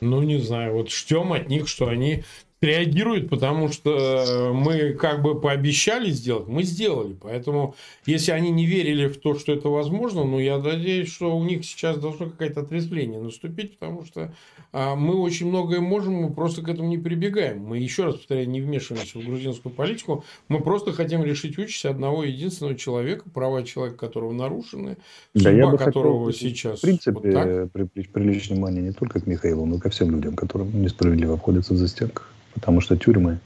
Ну, 0.00 0.22
не 0.22 0.38
знаю, 0.38 0.74
вот 0.74 0.90
ждем 0.90 1.32
от 1.32 1.48
них, 1.48 1.68
что 1.68 1.88
они 1.88 2.24
реагирует, 2.62 3.28
потому 3.28 3.68
что 3.68 4.52
мы 4.54 4.94
как 4.94 5.22
бы 5.22 5.38
пообещали 5.38 6.10
сделать, 6.10 6.48
мы 6.48 6.62
сделали. 6.62 7.14
Поэтому, 7.20 7.74
если 8.06 8.32
они 8.32 8.50
не 8.50 8.64
верили 8.64 9.08
в 9.08 9.18
то, 9.18 9.38
что 9.38 9.52
это 9.52 9.68
возможно, 9.68 10.24
ну, 10.24 10.38
я 10.38 10.58
надеюсь, 10.58 11.12
что 11.12 11.36
у 11.36 11.44
них 11.44 11.64
сейчас 11.64 11.98
должно 11.98 12.26
какое-то 12.26 12.60
отрезвление 12.60 13.20
наступить, 13.20 13.78
потому 13.78 14.06
что 14.06 14.32
а, 14.72 14.96
мы 14.96 15.16
очень 15.16 15.48
многое 15.48 15.80
можем, 15.80 16.14
мы 16.14 16.32
просто 16.32 16.62
к 16.62 16.68
этому 16.68 16.88
не 16.88 16.96
прибегаем. 16.96 17.60
Мы, 17.60 17.78
еще 17.78 18.04
раз 18.04 18.16
повторяю, 18.16 18.48
не 18.48 18.62
вмешиваемся 18.62 19.18
в 19.18 19.24
грузинскую 19.24 19.74
политику, 19.74 20.24
мы 20.48 20.60
просто 20.60 20.92
хотим 20.92 21.22
решить 21.24 21.58
участь 21.58 21.84
одного 21.84 22.24
единственного 22.24 22.76
человека, 22.76 23.28
права 23.28 23.64
человека, 23.64 23.98
которого 23.98 24.32
нарушены, 24.32 24.96
да, 25.34 25.50
судьба 25.50 25.72
я 25.72 25.76
которого 25.76 26.26
хотел, 26.26 26.48
сейчас... 26.48 26.78
В 26.78 26.82
принципе, 26.82 27.12
вот 27.12 27.72
привлечь, 27.72 28.08
привлечь 28.08 28.48
внимание 28.48 28.82
не 28.82 28.92
только 28.92 29.20
к 29.20 29.26
Михаилу, 29.26 29.66
но 29.66 29.76
и 29.76 29.78
ко 29.78 29.90
всем 29.90 30.10
людям, 30.10 30.36
которым 30.36 30.82
несправедливо 30.82 31.34
обходятся 31.34 31.74
в 31.74 31.76
застенках. 31.76 32.32
Потому 32.56 32.80
что 32.80 32.96
тюрьмы 32.96 33.38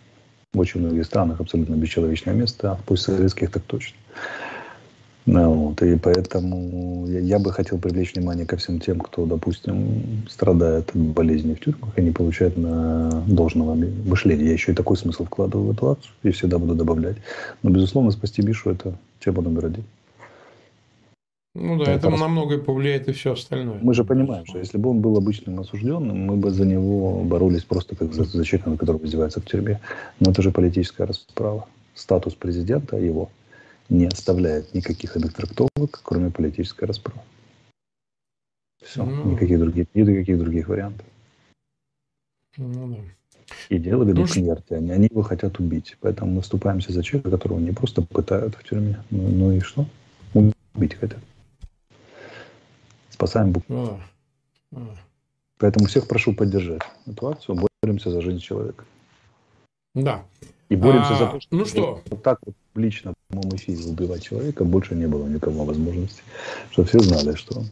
в 0.52 0.58
очень 0.58 0.80
многих 0.80 1.04
странах 1.04 1.40
абсолютно 1.40 1.74
бесчеловечное 1.74 2.34
место, 2.34 2.72
а 2.72 2.76
в 2.76 2.84
постсоветских 2.84 3.50
так 3.50 3.62
точно. 3.64 3.96
Ну, 5.26 5.52
вот, 5.52 5.82
и 5.82 5.96
поэтому 5.96 7.06
я, 7.06 7.20
я 7.20 7.38
бы 7.38 7.52
хотел 7.52 7.78
привлечь 7.78 8.14
внимание 8.14 8.46
ко 8.46 8.56
всем 8.56 8.80
тем, 8.80 8.98
кто, 8.98 9.26
допустим, 9.26 10.24
страдает 10.28 10.88
от 10.88 10.96
болезней 10.96 11.54
в 11.54 11.60
тюрьмах 11.60 11.96
и 11.96 12.02
не 12.02 12.10
получает 12.10 12.56
на 12.56 13.22
должного 13.26 13.74
мышления. 13.74 14.46
Я 14.46 14.52
еще 14.52 14.72
и 14.72 14.74
такой 14.74 14.96
смысл 14.96 15.26
вкладываю 15.26 15.68
в 15.68 15.70
эту 15.72 15.90
акцию 15.90 16.12
и 16.22 16.30
всегда 16.30 16.58
буду 16.58 16.74
добавлять. 16.74 17.16
Но, 17.62 17.70
безусловно, 17.70 18.10
спасти 18.10 18.42
Бишу– 18.42 18.70
это 18.72 18.96
тема 19.20 19.42
номер 19.42 19.66
один. 19.66 19.84
Ну 21.54 21.78
да, 21.78 21.92
это, 21.92 22.08
это 22.08 22.16
намного 22.16 22.58
повлияет 22.58 23.08
и 23.08 23.12
все 23.12 23.32
остальное. 23.32 23.80
Мы 23.82 23.92
же 23.92 24.04
понимаем, 24.04 24.46
что 24.46 24.58
если 24.58 24.78
бы 24.78 24.90
он 24.90 25.00
был 25.00 25.16
обычным 25.16 25.58
осужденным, 25.58 26.16
мы 26.26 26.36
бы 26.36 26.50
за 26.50 26.64
него 26.64 27.24
боролись 27.24 27.64
просто 27.64 27.96
как 27.96 28.12
за, 28.12 28.22
за 28.22 28.44
человека, 28.44 28.70
на 28.70 28.76
которого 28.76 29.04
издевается 29.04 29.40
в 29.40 29.46
тюрьме. 29.46 29.80
Но 30.20 30.30
это 30.30 30.42
же 30.42 30.52
политическая 30.52 31.06
расправа. 31.06 31.66
Статус 31.94 32.34
президента 32.34 32.96
его 32.96 33.30
не 33.88 34.06
оставляет 34.06 34.72
никаких 34.74 35.16
иных 35.16 35.34
трактовок, 35.34 36.00
кроме 36.04 36.30
политической 36.30 36.84
расправы. 36.84 37.20
Все, 38.84 39.04
ну, 39.04 39.32
никаких 39.32 39.58
других, 39.58 39.88
никаких 39.92 40.38
других 40.38 40.68
вариантов. 40.68 41.06
Ну, 42.56 42.94
да. 42.94 42.96
И 43.68 43.78
дело 43.78 44.04
ведут 44.04 44.18
ну, 44.18 44.24
к 44.26 44.30
смерти. 44.30 44.74
Они, 44.74 44.92
они 44.92 45.08
его 45.10 45.22
хотят 45.22 45.58
убить. 45.58 45.96
Поэтому 46.00 46.30
мы 46.30 46.42
вступаемся 46.42 46.92
за 46.92 47.02
человека, 47.02 47.32
которого 47.32 47.58
не 47.58 47.72
просто 47.72 48.02
пытают 48.02 48.54
в 48.54 48.62
тюрьме. 48.62 49.02
Ну, 49.10 49.28
ну 49.28 49.52
и 49.52 49.58
что? 49.58 49.84
Убить 50.32 50.94
хотят 50.94 51.18
спасаем 53.20 53.52
букву. 53.52 54.00
Поэтому 55.58 55.86
всех 55.86 56.08
прошу 56.08 56.32
поддержать 56.32 56.82
эту 57.06 57.28
акцию. 57.28 57.58
Боремся 57.82 58.10
за 58.10 58.22
жизнь 58.22 58.40
человека. 58.40 58.84
Да. 59.94 60.24
И 60.70 60.76
боремся 60.76 61.14
а, 61.14 61.18
за 61.18 61.26
то, 61.26 61.40
что, 61.40 61.56
ну 61.56 61.64
что? 61.66 62.00
вот 62.08 62.22
так 62.22 62.38
вот 62.46 62.54
лично 62.76 63.12
в 63.12 63.28
прямом 63.28 63.56
эфире 63.56 63.84
убивать 63.84 64.22
человека 64.22 64.64
больше 64.64 64.94
не 64.94 65.06
было 65.06 65.26
никого 65.26 65.64
возможности. 65.64 66.22
Чтобы 66.70 66.88
все 66.88 67.00
знали, 67.00 67.34
что 67.34 67.64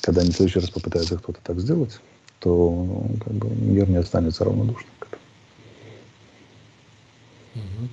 когда 0.00 0.22
они 0.22 0.30
в 0.30 0.34
следующий 0.34 0.60
раз 0.60 0.70
попытается 0.70 1.18
кто-то 1.18 1.38
так 1.42 1.60
сделать, 1.60 2.00
то 2.40 2.48
ну, 2.48 3.14
как 3.22 3.34
бы, 3.34 3.48
мир 3.48 3.88
не 3.88 3.96
останется 3.96 4.44
равнодушным 4.44 4.90
к 4.98 5.06
этому. 5.06 5.22
Угу. 7.54 7.88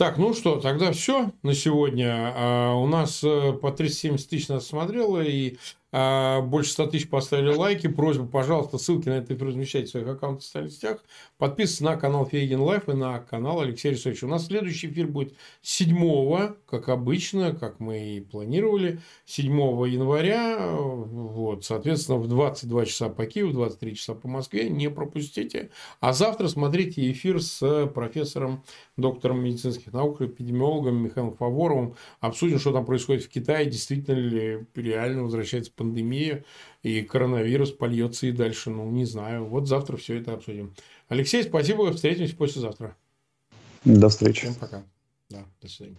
Так, 0.00 0.16
ну 0.16 0.32
что, 0.32 0.58
тогда 0.58 0.92
все 0.92 1.30
на 1.42 1.52
сегодня. 1.52 2.32
А, 2.34 2.74
у 2.74 2.86
нас 2.86 3.22
э, 3.22 3.52
по 3.52 3.70
370 3.70 4.30
тысяч 4.30 4.48
нас 4.48 4.66
смотрело, 4.66 5.20
и 5.20 5.58
больше 5.92 6.70
100 6.72 6.86
тысяч 6.86 7.08
поставили 7.08 7.54
лайки. 7.54 7.88
Просьба, 7.88 8.26
пожалуйста, 8.26 8.78
ссылки 8.78 9.08
на 9.08 9.14
это 9.14 9.34
размещайте 9.44 9.88
в 9.88 9.90
своих 9.90 10.06
аккаунтах 10.06 10.42
в 10.42 10.46
социальных 10.46 10.72
сетях. 10.72 11.04
Подписывайтесь 11.36 11.80
на 11.80 11.96
канал 11.96 12.26
Фейгин 12.26 12.60
Live 12.60 12.88
и 12.88 12.92
на 12.92 13.18
канал 13.18 13.60
Алексея 13.60 13.92
Арестовича. 13.92 14.26
У 14.26 14.30
нас 14.30 14.46
следующий 14.46 14.88
эфир 14.88 15.08
будет 15.08 15.34
7 15.62 16.54
как 16.66 16.88
обычно, 16.88 17.52
как 17.52 17.80
мы 17.80 18.16
и 18.16 18.20
планировали, 18.20 19.00
7 19.24 19.52
января. 19.88 20.70
Вот, 20.76 21.64
соответственно, 21.64 22.18
в 22.18 22.28
22 22.28 22.86
часа 22.86 23.08
по 23.08 23.26
Киеву, 23.26 23.52
23 23.52 23.96
часа 23.96 24.14
по 24.14 24.28
Москве. 24.28 24.70
Не 24.70 24.90
пропустите. 24.90 25.70
А 26.00 26.12
завтра 26.12 26.48
смотрите 26.48 27.10
эфир 27.10 27.42
с 27.42 27.86
профессором, 27.88 28.62
доктором 28.96 29.42
медицинских 29.42 29.92
наук, 29.92 30.20
эпидемиологом 30.22 31.02
Михаилом 31.02 31.34
Фаворовым. 31.34 31.96
Обсудим, 32.20 32.58
что 32.58 32.72
там 32.72 32.84
происходит 32.84 33.24
в 33.24 33.28
Китае, 33.28 33.66
действительно 33.66 34.16
ли 34.16 34.66
реально 34.74 35.24
возвращается 35.24 35.72
пандемия, 35.80 36.44
и 36.82 37.00
коронавирус 37.00 37.72
польется 37.72 38.26
и 38.26 38.32
дальше. 38.32 38.68
Ну, 38.68 38.90
не 38.90 39.06
знаю. 39.06 39.46
Вот 39.46 39.66
завтра 39.66 39.96
все 39.96 40.20
это 40.20 40.34
обсудим. 40.34 40.74
Алексей, 41.08 41.42
спасибо. 41.42 41.90
Встретимся 41.92 42.36
послезавтра. 42.36 42.96
До 43.84 44.10
встречи. 44.10 44.42
Всем 44.42 44.54
пока. 44.54 44.84
Да, 45.30 45.44
до 45.62 45.68
свидания. 45.68 45.96